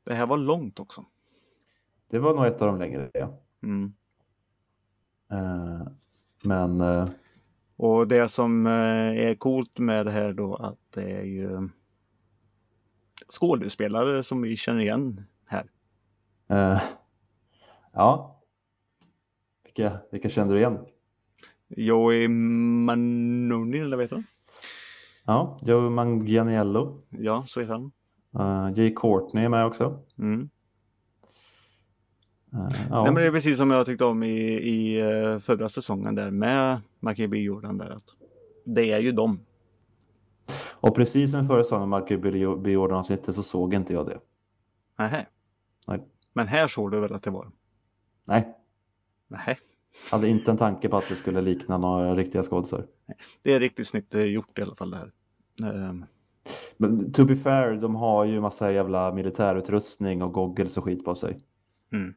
Det 0.04 0.14
här 0.14 0.26
var 0.26 0.36
långt 0.38 0.80
också. 0.80 1.04
Det 2.10 2.18
var 2.18 2.34
nog 2.34 2.46
ett 2.46 2.62
av 2.62 2.68
de 2.68 2.78
längre. 2.78 3.10
Ja. 3.14 3.40
Mm. 3.62 3.92
Eh, 5.30 5.86
men 6.42 6.80
eh, 6.80 7.08
Och 7.76 8.08
det 8.08 8.28
som 8.28 8.66
eh, 8.66 8.72
är 9.28 9.34
coolt 9.34 9.78
med 9.78 10.06
det 10.06 10.12
här 10.12 10.32
då 10.32 10.54
att 10.56 10.78
det 10.90 11.10
är 11.12 11.22
ju 11.24 11.68
skådespelare 13.28 14.22
som 14.22 14.42
vi 14.42 14.56
känner 14.56 14.80
igen 14.80 15.24
här. 15.46 15.70
eh, 16.48 16.82
ja. 17.92 18.40
Vilka, 19.64 19.98
vilka 20.12 20.28
kände 20.30 20.54
du 20.54 20.60
igen? 20.60 20.78
Joey 21.68 22.28
Manoni, 22.28 23.78
eller 23.78 23.96
vad 23.96 24.04
heter 24.04 24.16
han? 24.16 24.24
Ja, 25.24 25.58
Joe 25.62 25.90
Manganiello. 25.90 27.02
Ja, 27.10 27.44
så 27.46 27.60
heter 27.60 27.72
han. 27.72 27.92
Uh, 28.38 28.72
Jay 28.74 28.94
Courtney 28.94 29.44
är 29.44 29.48
med 29.48 29.66
också. 29.66 29.98
Mm. 30.18 30.48
Eh, 32.52 32.86
ja. 32.90 33.02
Nej, 33.02 33.12
men 33.12 33.14
det 33.14 33.26
är 33.26 33.30
precis 33.32 33.56
som 33.56 33.70
jag 33.70 33.86
tyckte 33.86 34.04
om 34.04 34.22
i, 34.22 34.38
i 34.52 35.00
eh, 35.00 35.38
förra 35.38 35.68
säsongen 35.68 36.14
där 36.14 36.30
med 36.30 36.80
Mackie 37.00 37.28
B. 37.28 37.38
Jordan 37.38 37.78
där. 37.78 37.90
Att 37.90 38.04
det 38.64 38.92
är 38.92 38.98
ju 38.98 39.12
dem. 39.12 39.40
Och 40.80 40.94
precis 40.96 41.30
som 41.30 41.46
förra 41.46 41.64
säsongen 41.64 41.88
Marcus 41.88 42.20
B. 42.62 42.70
Jordan-avsnittet 42.70 43.34
så 43.34 43.42
såg 43.42 43.74
inte 43.74 43.92
jag 43.92 44.06
det. 44.06 44.20
Nähä. 44.98 45.26
Nej. 45.86 46.00
Men 46.32 46.48
här 46.48 46.66
såg 46.66 46.90
du 46.90 47.00
väl 47.00 47.12
att 47.12 47.22
det 47.22 47.30
var? 47.30 47.50
Nej, 48.24 48.54
Nähä. 49.28 49.56
hade 50.10 50.28
inte 50.28 50.50
en 50.50 50.56
tanke 50.56 50.88
på 50.88 50.96
att 50.96 51.08
det 51.08 51.16
skulle 51.16 51.40
likna 51.40 51.78
några 51.78 52.14
riktiga 52.14 52.42
skådisar. 52.42 52.86
Det 53.42 53.52
är 53.54 53.60
riktigt 53.60 53.88
snyggt 53.88 54.14
eh, 54.14 54.20
gjort 54.20 54.58
i 54.58 54.62
alla 54.62 54.74
fall 54.74 54.90
det 54.90 54.96
här. 54.96 55.12
Ehm, 55.72 56.04
Men 56.76 57.12
to 57.12 57.24
be 57.24 57.36
fair, 57.36 57.72
de 57.74 57.94
har 57.94 58.24
ju 58.24 58.40
massa 58.40 58.72
jävla 58.72 59.12
militärutrustning 59.12 60.22
och 60.22 60.32
goggles 60.32 60.76
och 60.78 60.84
skit 60.84 61.04
på 61.04 61.14
sig. 61.14 61.38
Mm. 61.92 62.14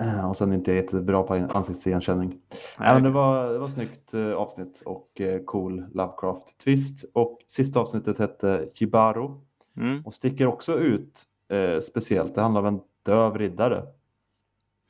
Eh, 0.00 0.30
Och 0.30 0.36
sen 0.36 0.52
inte 0.52 0.72
jättebra 0.72 1.22
på 1.22 1.34
ansiktsigenkänning. 1.34 2.38
nej, 2.78 2.94
men 2.94 3.02
det, 3.02 3.10
var, 3.10 3.52
det 3.52 3.58
var 3.58 3.68
snyggt 3.68 4.14
eh, 4.14 4.32
avsnitt 4.32 4.82
och 4.86 5.20
eh, 5.20 5.42
cool 5.44 5.84
Lovecraft-twist. 5.94 7.04
Och 7.12 7.38
sista 7.46 7.80
avsnittet 7.80 8.18
hette 8.18 8.68
Jibaro 8.74 9.40
mm. 9.76 10.06
och 10.06 10.14
sticker 10.14 10.46
också 10.46 10.78
ut 10.78 11.22
eh, 11.48 11.80
speciellt. 11.80 12.34
Det 12.34 12.40
handlar 12.40 12.60
om 12.60 12.66
en 12.66 12.80
döv 13.02 13.38
riddare 13.38 13.82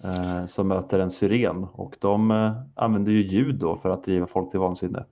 eh, 0.04 0.46
som 0.46 0.68
möter 0.68 1.00
en 1.00 1.10
syren 1.10 1.66
och 1.72 1.96
de 2.00 2.30
eh, 2.30 2.52
använder 2.74 3.12
ju 3.12 3.22
ljud 3.22 3.54
då 3.54 3.76
för 3.76 3.90
att 3.90 4.04
driva 4.04 4.26
folk 4.26 4.50
till 4.50 4.60
vansinne. 4.60 5.04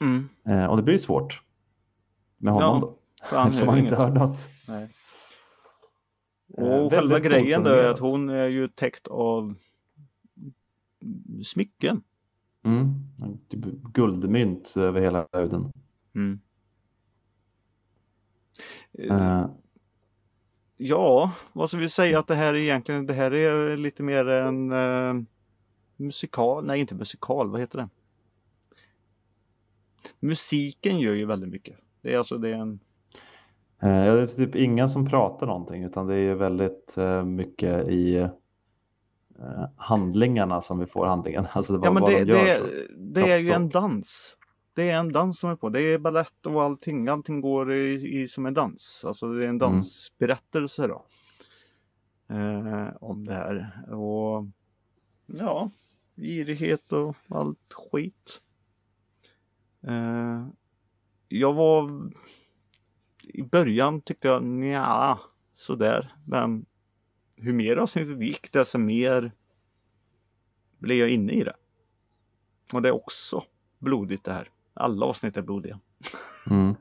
Mm. 0.00 0.28
Och 0.70 0.76
det 0.76 0.82
blir 0.82 0.94
ju 0.94 0.98
svårt 0.98 1.42
med 2.38 2.52
honom 2.52 2.80
Ja, 2.80 2.80
då. 2.80 2.98
Han 3.36 3.48
Eftersom 3.48 3.68
han 3.68 3.78
inte 3.78 3.96
hör 3.96 4.10
något. 4.10 4.50
Nej. 4.68 4.88
Eh, 6.58 6.64
Och 6.64 6.90
själva 6.92 7.14
väldigt 7.14 7.30
grejen 7.30 7.64
då 7.64 7.70
är 7.70 7.84
att 7.84 7.98
hon 7.98 8.28
är 8.28 8.48
ju 8.48 8.68
täckt 8.68 9.06
av 9.08 9.54
smycken. 11.44 12.02
Mm. 12.64 12.94
Typ 13.48 13.64
guldmynt 13.92 14.74
över 14.76 15.00
hela 15.00 15.28
huden. 15.32 15.72
Mm. 16.14 16.40
Eh, 18.92 19.40
Eh, 19.40 19.46
Ja, 20.80 21.32
vad 21.52 21.68
ska 21.68 21.78
vi 21.78 21.88
säga 21.88 22.18
att 22.18 22.26
det 22.26 22.34
här 22.34 22.54
är 22.54 22.58
egentligen, 22.58 23.06
det 23.06 23.14
här 23.14 23.30
är 23.34 23.76
lite 23.76 24.02
mer 24.02 24.28
en 24.28 24.72
eh, 24.72 25.14
musikal, 25.96 26.66
nej 26.66 26.80
inte 26.80 26.94
musikal, 26.94 27.50
vad 27.50 27.60
heter 27.60 27.78
det? 27.78 27.88
Musiken 30.20 31.00
gör 31.00 31.14
ju 31.14 31.24
väldigt 31.26 31.50
mycket. 31.50 31.78
Det 32.02 32.14
är 32.14 32.18
alltså 32.18 32.38
det 32.38 32.50
är 32.50 32.54
en, 32.54 32.80
Eh, 33.82 34.06
ja, 34.06 34.14
det 34.14 34.22
är 34.22 34.26
typ 34.26 34.56
ingen 34.56 34.88
som 34.88 35.06
pratar 35.06 35.46
någonting 35.46 35.84
utan 35.84 36.06
det 36.06 36.14
är 36.14 36.34
väldigt 36.34 36.96
eh, 36.96 37.24
mycket 37.24 37.88
i 37.88 38.16
eh, 38.16 38.30
handlingarna 39.76 40.60
som 40.60 40.78
vi 40.78 40.86
får 40.86 41.06
handlingen. 41.06 41.46
Alltså 41.52 41.76
det, 41.76 41.86
ja 41.86 41.92
men 41.92 42.02
det, 42.02 42.24
de 42.24 42.32
gör. 42.32 42.60
det, 42.96 43.20
det 43.20 43.32
är 43.32 43.38
ju 43.38 43.50
en 43.50 43.68
dans. 43.68 44.36
det 44.74 44.90
är 44.90 44.98
en 44.98 45.12
dans 45.12 45.38
som 45.38 45.50
är 45.50 45.56
på. 45.56 45.68
Det 45.68 45.80
är 45.80 45.98
ballett 45.98 46.46
och 46.46 46.62
allting. 46.62 47.08
Allting 47.08 47.40
går 47.40 47.72
i, 47.72 48.20
i 48.22 48.28
som 48.28 48.46
en 48.46 48.54
dans. 48.54 49.04
Alltså 49.06 49.32
det 49.32 49.44
är 49.44 49.48
en 49.48 49.58
dansberättelse 49.58 50.86
då. 50.86 51.04
Eh, 52.34 52.88
om 53.00 53.24
det 53.26 53.34
här. 53.34 53.84
Och 53.94 54.46
ja, 55.26 55.70
girighet 56.16 56.92
och 56.92 57.16
allt 57.28 57.72
skit. 57.72 58.40
Eh, 59.86 60.46
jag 61.28 61.52
var 61.52 62.10
i 63.22 63.42
början 63.42 64.00
tyckte 64.00 64.28
jag 64.28 64.42
nja, 64.42 65.18
sådär. 65.56 66.14
Men 66.24 66.66
hur 67.36 67.52
mer 67.52 67.76
avsnittet 67.76 68.20
gick 68.22 68.52
desto 68.52 68.78
mer 68.78 69.32
blev 70.78 70.98
jag 70.98 71.10
inne 71.10 71.32
i 71.32 71.44
det. 71.44 71.54
Och 72.72 72.82
det 72.82 72.88
är 72.88 72.94
också 72.94 73.42
blodigt 73.78 74.24
det 74.24 74.32
här. 74.32 74.50
Alla 74.74 75.06
avsnitt 75.06 75.36
är 75.36 75.42
blodiga. 75.42 75.80
Mm. 76.50 76.74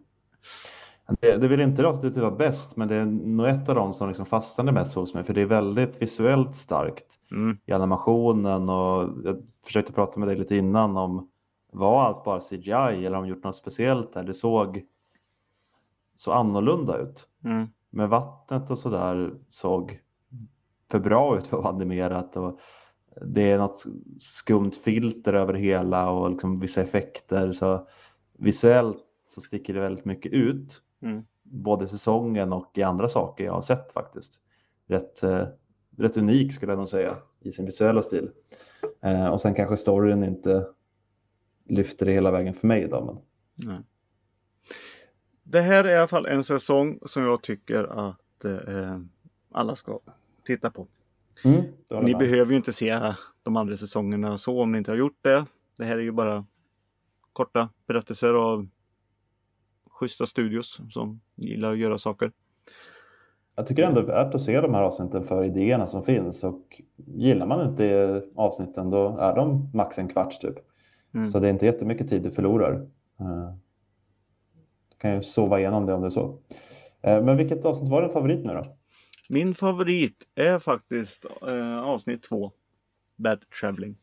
Det, 1.20 1.38
det 1.38 1.48
vill 1.48 1.60
inte 1.62 1.82
det 1.82 1.88
avsnittet 1.88 2.18
vara 2.18 2.36
bäst, 2.36 2.76
men 2.76 2.88
det 2.88 2.95
är 2.95 3.06
nog 3.06 3.48
ett 3.48 3.70
av 3.70 3.76
dem 3.76 3.93
som 3.93 4.08
liksom 4.08 4.26
fastnade 4.26 4.72
mest 4.72 4.93
hos 4.93 5.14
mig, 5.14 5.24
för 5.24 5.34
det 5.34 5.41
är 5.41 5.45
väldigt 5.45 6.02
visuellt 6.02 6.56
starkt 6.56 7.06
Mm. 7.32 7.58
i 7.66 7.72
animationen 7.72 8.70
och 8.70 9.10
jag 9.24 9.43
försökte 9.66 9.93
prata 9.93 10.20
med 10.20 10.30
dig 10.30 10.38
lite 10.38 10.56
innan 10.56 10.98
om 10.98 11.30
var 11.78 12.03
allt 12.03 12.23
bara 12.23 12.39
CGI 12.39 12.71
eller 12.71 13.15
har 13.15 13.23
de 13.23 13.28
gjort 13.28 13.43
något 13.43 13.55
speciellt 13.55 14.13
där? 14.13 14.23
Det 14.23 14.34
såg 14.34 14.86
så 16.15 16.32
annorlunda 16.32 16.97
ut. 16.97 17.28
Mm. 17.43 17.67
Men 17.89 18.09
vattnet 18.09 18.71
och 18.71 18.80
sådär 18.80 19.34
såg 19.49 19.99
för 20.91 20.99
bra 20.99 21.38
ut 21.38 21.47
för 21.47 21.57
att 21.57 21.63
vara 21.63 21.73
animerat 21.73 22.38
och 22.38 22.59
det 23.21 23.51
är 23.51 23.57
något 23.57 23.86
skumt 24.19 24.71
filter 24.71 25.34
över 25.34 25.53
hela 25.53 26.09
och 26.09 26.30
liksom 26.30 26.55
vissa 26.55 26.82
effekter 26.82 27.53
så 27.53 27.88
visuellt 28.34 28.97
så 29.28 29.41
sticker 29.41 29.73
det 29.73 29.80
väldigt 29.80 30.05
mycket 30.05 30.32
ut. 30.32 30.82
Mm. 31.01 31.23
Både 31.43 31.88
säsongen 31.88 32.53
och 32.53 32.71
i 32.78 32.84
andra 32.84 33.09
saker 33.09 33.43
jag 33.43 33.53
har 33.53 33.61
sett 33.61 33.91
faktiskt. 33.91 34.41
Rätt, 34.88 35.23
eh, 35.23 35.43
rätt 35.97 36.17
unik 36.17 36.53
skulle 36.53 36.71
jag 36.71 36.78
nog 36.80 36.88
säga 36.88 37.17
i 37.39 37.51
sin 37.51 37.65
visuella 37.65 38.01
stil. 38.01 38.30
Eh, 39.01 39.28
och 39.28 39.41
sen 39.41 39.53
kanske 39.53 39.78
storyn 39.78 40.23
inte 40.23 40.67
lyfter 41.70 42.05
det 42.05 42.11
hela 42.11 42.32
vägen 42.32 42.53
för 42.53 42.68
mig 42.68 42.88
då. 42.88 43.05
Men... 43.05 43.18
Nej. 43.74 43.82
Det 45.43 45.61
här 45.61 45.84
är 45.84 45.89
i 45.89 45.95
alla 45.95 46.07
fall 46.07 46.26
en 46.26 46.43
säsong 46.43 46.99
som 47.05 47.24
jag 47.24 47.41
tycker 47.41 47.84
att 47.84 48.45
eh, 48.45 48.99
alla 49.51 49.76
ska 49.76 49.99
titta 50.45 50.70
på. 50.72 50.88
Mm, 51.43 51.61
Ni 51.89 52.11
med. 52.11 52.18
behöver 52.18 52.51
ju 52.51 52.57
inte 52.57 52.74
se 52.74 53.13
de 53.43 53.57
andra 53.57 53.78
säsongerna 53.78 54.38
så 54.38 54.61
om 54.61 54.72
ni 54.72 54.78
inte 54.78 54.91
har 54.91 54.97
gjort 54.97 55.18
det. 55.22 55.45
Det 55.78 55.86
här 55.86 55.97
är 55.97 56.01
ju 56.01 56.11
bara 56.11 56.45
korta 57.34 57.70
berättelser 57.88 58.34
av 58.34 58.68
schyssta 59.89 60.26
studios 60.26 60.82
som 60.89 61.22
gillar 61.36 61.72
att 61.72 61.78
göra 61.78 61.97
saker. 61.97 62.32
Jag 63.55 63.68
tycker 63.68 63.84
ändå 63.84 64.01
det 64.01 64.13
är 64.13 64.24
värt 64.26 64.36
att 64.36 64.41
se 64.41 64.61
de 64.61 64.74
här 64.74 64.82
avsnitten 64.82 65.24
för 65.24 65.43
idéerna 65.43 65.88
som 65.88 66.03
finns 66.03 66.43
och 66.43 66.82
gillar 66.95 67.45
man 67.45 67.70
inte 67.70 68.24
avsnitten 68.36 68.89
då 68.89 69.18
är 69.18 69.36
de 69.36 69.72
max 69.74 69.97
en 69.99 70.07
kvart 70.07 70.41
typ. 70.41 70.55
Mm. 71.14 71.28
Så 71.30 71.39
det 71.39 71.47
är 71.47 71.51
inte 71.51 71.66
jättemycket 71.66 72.10
tid 72.10 72.22
du 72.22 72.32
förlorar. 72.32 72.74
Eh, 73.20 73.53
Du 74.89 74.95
kan 74.97 75.14
ju 75.16 75.24
sova 75.24 75.60
igenom 75.60 75.86
det 75.86 75.93
om 75.93 76.01
det 76.01 76.08
är 76.08 76.10
så. 76.10 76.38
Eh, 77.01 77.24
Men 77.24 77.38
vilket 77.38 77.66
avsnitt 77.66 77.89
var 77.91 78.01
din 78.01 78.12
favorit 78.12 78.45
nu 78.45 78.53
då? 78.53 78.66
Min 79.30 79.55
favorit 79.55 80.28
är 80.36 80.60
faktiskt 80.60 81.26
eh, 81.49 81.84
avsnitt 81.84 82.24
två. 82.24 82.51
Bad 83.16 83.39
Traveling. 83.62 83.95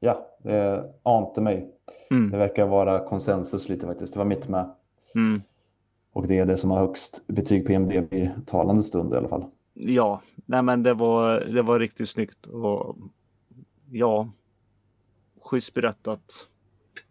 Ja, 0.00 0.26
det 0.42 0.84
ante 1.02 1.40
mig. 1.40 1.72
Det 2.08 2.14
Mm. 2.14 2.30
verkar 2.30 2.66
vara 2.66 3.08
konsensus 3.08 3.68
lite 3.68 3.86
faktiskt. 3.86 4.12
Det 4.12 4.18
var 4.18 4.26
mitt 4.26 4.48
med. 4.48 4.74
Mm. 5.14 5.40
Och 6.12 6.26
det 6.26 6.38
är 6.38 6.46
det 6.46 6.56
som 6.56 6.70
har 6.70 6.78
högst 6.78 7.26
betyg 7.26 7.66
på 7.66 7.72
IMDB 7.72 8.12
i 8.14 8.30
talande 8.46 8.82
stund 8.82 9.14
i 9.14 9.16
alla 9.16 9.28
fall. 9.28 9.44
Ja, 9.74 10.20
nej 10.46 10.62
men 10.62 10.82
det 10.82 10.94
var, 10.94 11.40
det 11.40 11.62
var 11.62 11.78
riktigt 11.80 12.08
snyggt 12.08 12.46
och 12.46 12.96
ja, 13.90 14.28
schysst 15.46 15.74
berättat 15.74 16.48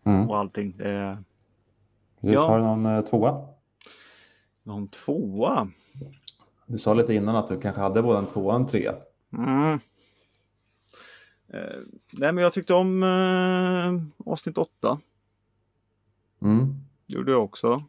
Mm. 0.04 0.30
och 0.30 0.38
allting. 0.38 0.78
Det 0.78 1.24
Precis, 2.22 2.36
Ja. 2.36 2.48
Har 2.48 2.58
du 2.58 2.64
någon 2.64 2.86
eh, 2.86 3.02
tvåa? 3.02 3.48
någon 4.64 4.88
tvåa. 4.88 5.68
Du 6.66 6.78
sa 6.78 6.94
lite 6.94 7.14
innan 7.14 7.36
att 7.36 7.48
du 7.48 7.60
kanske 7.62 7.82
hade 7.82 8.02
både 8.02 8.18
en 8.20 8.26
tvåa 8.26 8.54
och 8.54 8.60
en 8.60 8.68
trea. 8.68 8.96
Mm. 9.34 9.80
Eh, 11.48 11.80
nej 12.12 12.32
men 12.34 12.38
jag 12.38 12.54
tyckte 12.54 12.74
om 12.74 13.04
eh, 13.04 14.28
avsnitt 14.32 14.58
åtta. 14.58 15.00
Mm. 16.42 16.76
Gjorde 17.08 17.32
jag 17.32 17.44
också. 17.44 17.84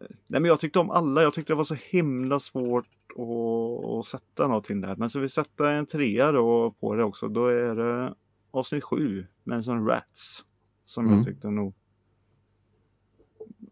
Eh, 0.00 0.06
Nej 0.26 0.40
men 0.40 0.44
jag 0.44 0.60
tyckte 0.60 0.78
om 0.78 0.90
alla. 0.90 1.22
Jag 1.22 1.34
tyckte 1.34 1.52
det 1.52 1.56
var 1.56 1.64
så 1.64 1.76
himla 1.90 2.40
svårt 2.40 2.86
att, 3.16 3.84
att 3.88 4.06
sätta 4.06 4.46
någonting 4.46 4.80
där. 4.80 4.96
Men 4.96 5.10
så 5.10 5.18
vi 5.20 5.28
sätta 5.28 5.70
en 5.70 5.86
trea 5.86 6.32
då 6.32 6.70
på 6.70 6.94
det 6.94 7.04
också. 7.04 7.28
Då 7.28 7.46
är 7.46 7.74
det 7.74 8.14
avsnitt 8.58 8.84
sju. 8.84 9.26
med 9.44 9.56
en 9.56 9.64
sån 9.64 9.86
Rats. 9.86 10.44
Som 10.84 11.06
Mm. 11.06 11.16
jag 11.18 11.26
tyckte 11.26 11.50
nog. 11.50 11.74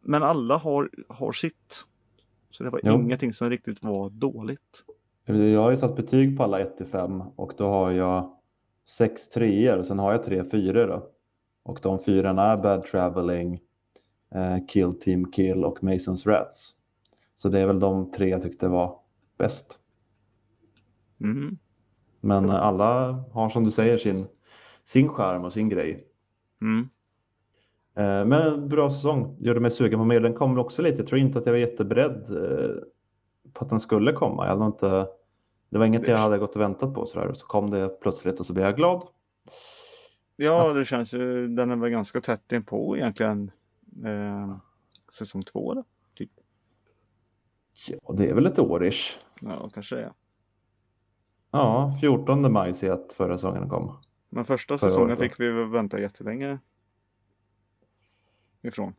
Men 0.02 0.22
alla 0.22 0.56
har, 0.56 0.90
har 1.08 1.32
sitt. 1.32 1.84
Så 2.50 2.64
det 2.64 2.70
var 2.70 2.80
Jo. 2.82 2.92
ingenting 2.94 3.32
som 3.32 3.50
riktigt 3.50 3.82
var 3.82 4.10
dåligt. 4.10 4.84
Jag 5.24 5.60
har 5.62 5.70
ju 5.70 5.76
satt 5.76 5.96
betyg 5.96 6.36
på 6.36 6.42
alla 6.42 6.60
1 6.60 6.76
till 6.76 6.86
5 6.86 7.20
och 7.36 7.52
då 7.56 7.68
har 7.68 7.90
jag 7.90 8.36
sex 8.88 9.28
treor 9.28 9.78
och 9.78 9.86
sen 9.86 9.98
har 9.98 10.12
jag 10.12 10.24
tre 10.24 10.44
fyror 10.44 10.86
då. 10.88 11.10
Och 11.62 11.78
de 11.82 11.98
fyrorna 11.98 12.42
är 12.42 12.56
Bad 12.56 12.84
Traveling, 12.84 13.60
eh, 14.34 14.66
Kill 14.68 15.00
Team 15.00 15.32
Kill 15.32 15.64
och 15.64 15.82
Masons 15.84 16.26
Rats. 16.26 16.74
Så 17.36 17.48
det 17.48 17.60
är 17.60 17.66
väl 17.66 17.80
de 17.80 18.10
tre 18.10 18.28
jag 18.28 18.42
tyckte 18.42 18.68
var 18.68 18.98
bäst. 19.38 19.80
Mm. 21.20 21.58
Men 22.20 22.50
alla 22.50 23.12
har 23.32 23.48
som 23.50 23.64
du 23.64 23.70
säger 23.70 23.98
sin, 23.98 24.26
sin 24.86 25.08
charm 25.08 25.44
och 25.44 25.52
sin 25.52 25.68
grej. 25.68 26.06
Mm. 26.60 26.88
Eh, 27.94 28.26
Men 28.26 28.32
en 28.32 28.68
bra 28.68 28.90
säsong. 28.90 29.36
Gjorde 29.38 29.60
mig 29.60 29.70
sugen 29.70 29.98
på 29.98 30.04
mer. 30.04 30.20
Den 30.20 30.34
kom 30.34 30.50
väl 30.50 30.60
också 30.60 30.82
lite. 30.82 30.98
Jag 30.98 31.06
tror 31.06 31.20
inte 31.20 31.38
att 31.38 31.46
jag 31.46 31.52
var 31.52 31.58
jätteberedd 31.58 32.30
eh, 32.30 32.76
på 33.52 33.64
att 33.64 33.70
den 33.70 33.80
skulle 33.80 34.12
komma. 34.12 34.44
Jag 34.44 34.50
hade 34.52 34.66
inte, 34.66 35.08
det 35.70 35.78
var 35.78 35.86
inget 35.86 36.08
jag 36.08 36.16
hade 36.16 36.38
gått 36.38 36.56
och 36.56 36.60
väntat 36.62 36.94
på 36.94 37.06
sådär. 37.06 37.32
Så 37.32 37.46
kom 37.46 37.70
det 37.70 37.88
plötsligt 38.00 38.40
och 38.40 38.46
så 38.46 38.52
blev 38.52 38.66
jag 38.66 38.76
glad. 38.76 39.08
Ja, 40.36 40.72
det 40.72 40.84
känns 40.84 41.12
ju. 41.12 41.48
Den 41.48 41.70
är 41.70 41.76
väl 41.76 41.90
ganska 41.90 42.20
tätt 42.20 42.52
inpå 42.52 42.96
egentligen. 42.96 43.50
Eh, 44.04 44.56
säsong 45.18 45.42
två 45.42 45.74
då? 45.74 45.84
Typ. 46.14 46.30
Ja, 47.88 48.14
det 48.16 48.30
är 48.30 48.34
väl 48.34 48.46
ett 48.46 48.58
årish. 48.58 49.18
Ja, 49.40 49.70
kanske 49.74 49.96
det 49.96 50.02
är. 50.02 50.12
Ja, 51.50 51.98
14 52.00 52.52
maj 52.52 52.74
ser 52.74 52.86
jag 52.86 53.00
att 53.00 53.12
förra 53.12 53.36
säsongen 53.38 53.68
kom. 53.68 53.96
Men 54.28 54.44
första 54.44 54.78
säsongen 54.78 55.16
fick 55.16 55.40
vi 55.40 55.50
vänta 55.64 56.00
jättelänge 56.00 56.58
ifrån. 58.62 58.94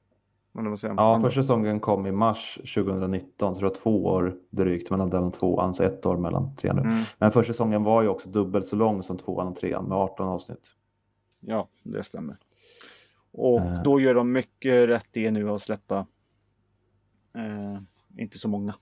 Eller 0.60 0.70
vad 0.70 0.80
säger 0.80 0.94
man? 0.94 1.06
Ja, 1.06 1.22
första 1.22 1.42
säsongen 1.42 1.80
kom 1.80 2.06
i 2.08 2.12
mars 2.12 2.56
2019 2.76 3.56
så 3.56 3.62
det 3.62 3.68
var 3.68 3.76
två 3.76 4.06
år 4.06 4.38
drygt 4.50 4.90
mellan 4.92 5.10
den 5.10 5.24
och 5.24 5.34
tvåan, 5.34 5.74
så 5.74 5.84
ett 5.84 6.06
år 6.06 6.18
mellan 6.18 6.56
trean 6.56 6.76
nu. 6.76 6.82
Mm. 6.82 7.04
Men 7.18 7.32
första 7.32 7.54
säsongen 7.54 7.84
var 7.84 8.02
ju 8.02 8.08
också 8.08 8.30
dubbelt 8.30 8.66
så 8.68 8.76
lång 8.76 9.04
som 9.04 9.18
tvåan 9.18 9.48
och 9.48 9.56
trean 9.56 9.86
med 9.86 9.98
18 9.98 10.28
avsnitt. 10.28 10.76
Ja, 11.40 11.68
det 11.84 12.04
stämmer. 12.04 12.38
Och 13.32 13.60
Eh. 13.60 13.84
då 13.84 14.00
gör 14.00 14.16
de 14.16 14.32
mycket 14.32 14.90
rätt 14.90 15.18
i 15.18 15.32
nu 15.32 15.50
att 15.50 15.62
släppa 15.62 16.08
eh, 17.36 17.82
inte 18.18 18.38
så 18.38 18.48
många. 18.48 18.76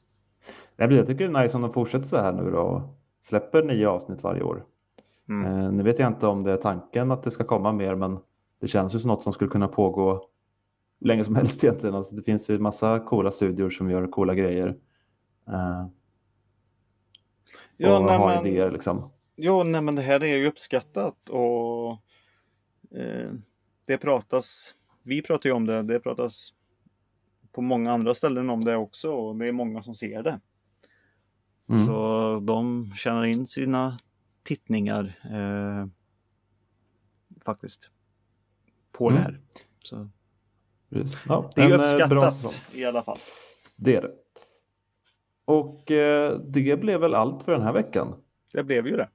Jag 0.75 0.89
blir- 0.89 0.97
jag 0.97 1.07
tycker 1.07 1.29
det 1.29 1.39
är 1.39 1.43
nice 1.43 1.57
om 1.57 1.61
de 1.61 1.73
fortsätter 1.73 2.05
så 2.07 2.17
här 2.17 2.33
nu 2.33 2.51
då 2.51 2.89
släpper 3.21 3.63
nio 3.63 3.87
avsnitt 3.89 4.23
varje 4.23 4.43
år. 4.43 4.65
Mm. 5.29 5.45
Eh, 5.65 5.71
nu 5.71 5.83
vet 5.83 5.99
jag 5.99 6.07
inte 6.07 6.27
om 6.27 6.43
det 6.43 6.51
är 6.51 6.57
tanken 6.57 7.11
att 7.11 7.23
det 7.23 7.31
ska 7.31 7.43
komma 7.43 7.71
mer, 7.71 7.95
men 7.95 8.19
det 8.59 8.67
känns 8.67 8.95
ju 8.95 8.99
som 8.99 9.07
något 9.07 9.23
som 9.23 9.33
skulle 9.33 9.49
kunna 9.51 9.67
pågå 9.67 10.29
länge 10.99 11.23
som 11.23 11.35
helst 11.35 11.63
egentligen. 11.63 11.95
Alltså, 11.95 12.15
det 12.15 12.23
finns 12.23 12.49
ju 12.49 12.59
massa 12.59 12.99
coola 12.99 13.31
studior 13.31 13.69
som 13.69 13.89
gör 13.89 14.07
coola 14.07 14.33
grejer. 14.35 14.67
Eh, 15.47 15.85
Ja, 17.77 17.97
och 17.99 18.05
nej, 18.05 18.17
har 18.17 18.27
men- 18.27 18.45
idéer 18.45 18.71
liksom. 18.71 19.09
Ja, 19.35 19.63
nej 19.63 19.81
men 19.81 19.95
det 19.95 20.01
här 20.01 20.23
är 20.23 20.37
ju 20.37 20.47
uppskattat 20.47 21.29
och 21.29 21.91
eh, 22.99 23.31
det 23.85 23.97
pratas, 23.97 24.75
vi 25.03 25.21
pratar 25.21 25.49
ju 25.49 25.55
om 25.55 25.65
det, 25.65 25.83
det 25.83 25.99
pratas 25.99 26.53
på 27.51 27.61
många 27.61 27.91
andra 27.91 28.13
ställen 28.15 28.49
om 28.49 28.63
det 28.63 28.75
också 28.75 29.11
och 29.11 29.35
det 29.35 29.47
är 29.47 29.51
många 29.51 29.81
som 29.81 29.93
ser 29.93 30.23
det. 30.23 30.39
Mm. 31.69 31.85
Så 31.85 32.39
de 32.39 32.91
tjänar 32.95 33.25
in 33.25 33.47
sina 33.47 33.97
tittningar 34.45 35.19
eh, 35.31 35.87
faktiskt 37.45 37.89
på 38.91 39.09
Mm. 39.09 39.17
det 39.17 39.23
här. 39.23 39.39
Så. 39.83 40.09
Ja, 41.27 41.49
det 41.55 41.61
är 41.61 41.71
eh, 41.71 41.79
uppskattat 41.79 42.61
i 42.73 42.85
alla 42.85 43.03
fall. 43.03 43.17
Det 43.75 43.95
är 43.95 44.01
det. 44.01 44.11
Och 45.45 45.91
eh, 45.91 46.39
det 46.39 46.79
blev 46.79 46.99
väl 46.99 47.15
allt 47.15 47.43
för 47.43 47.51
den 47.51 47.61
här 47.61 47.73
veckan. 47.73 48.15
Det 48.53 48.63
blev 48.63 48.87
ju 48.87 48.97
det. 48.97 49.09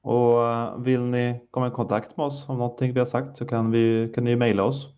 Och 0.00 0.46
eh, 0.52 0.78
vill 0.78 1.00
ni 1.02 1.46
komma 1.50 1.68
i 1.68 1.70
kontakt 1.70 2.16
med 2.16 2.26
oss 2.26 2.48
om 2.48 2.58
någonting 2.58 2.92
vi 2.92 2.98
har 2.98 3.06
sagt 3.06 3.36
så 3.36 3.46
kan, 3.46 3.70
vi, 3.70 4.12
kan 4.14 4.24
ni 4.24 4.36
mejla 4.36 4.64
oss 4.64 4.88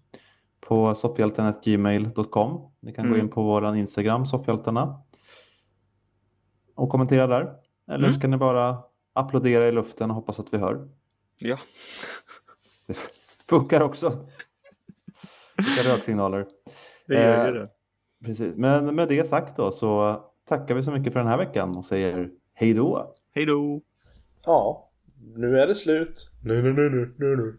på 0.61 0.95
soffhjältarna.gmail.com. 0.95 2.70
Ni 2.80 2.93
kan 2.93 3.05
gå 3.09 3.14
Mm. 3.14 3.26
in 3.26 3.32
på 3.32 3.43
vår 3.43 3.76
Instagram, 3.76 4.26
soffhjältarna. 4.26 5.03
Och 6.74 6.89
kommentera 6.89 7.26
där. 7.26 7.55
Eller 7.89 8.05
Mm. 8.05 8.12
så 8.14 8.20
kan 8.20 8.30
ni 8.30 8.37
bara 8.37 8.78
applådera 9.17 9.69
i 9.69 9.73
luften 9.73 10.11
och 10.11 10.17
hoppas 10.17 10.41
att 10.41 10.55
vi 10.55 10.59
hör. 10.59 10.89
Ja. 11.39 11.59
Funkar 13.49 13.81
också. 13.81 14.27
Skicka 15.57 15.95
röksignaler. 15.95 16.47
Det 17.07 17.14
gör 17.14 17.47
Eh, 17.49 17.55
det. 17.55 17.69
Precis. 18.25 18.57
Men 18.57 18.95
med 18.95 19.09
det 19.09 19.29
sagt 19.29 19.57
då 19.57 19.71
så 19.71 20.21
tackar 20.49 20.75
vi 20.75 20.83
så 20.83 20.91
mycket 20.91 21.12
för 21.12 21.21
den 21.21 21.29
här 21.29 21.39
veckan 21.39 21.77
och 21.77 21.85
säger 21.85 22.31
hej 22.55 22.75
då. 22.75 23.14
Hej 23.35 23.47
då! 23.47 23.81
Ja, 24.47 24.91
nu 25.35 25.59
är 25.59 25.67
det 25.67 25.75
slut. 25.75 26.31
Nu, 26.45 26.62
nu, 26.62 26.73
nu, 26.73 26.91
nu, 26.91 27.14
nu, 27.17 27.37
nu. 27.37 27.59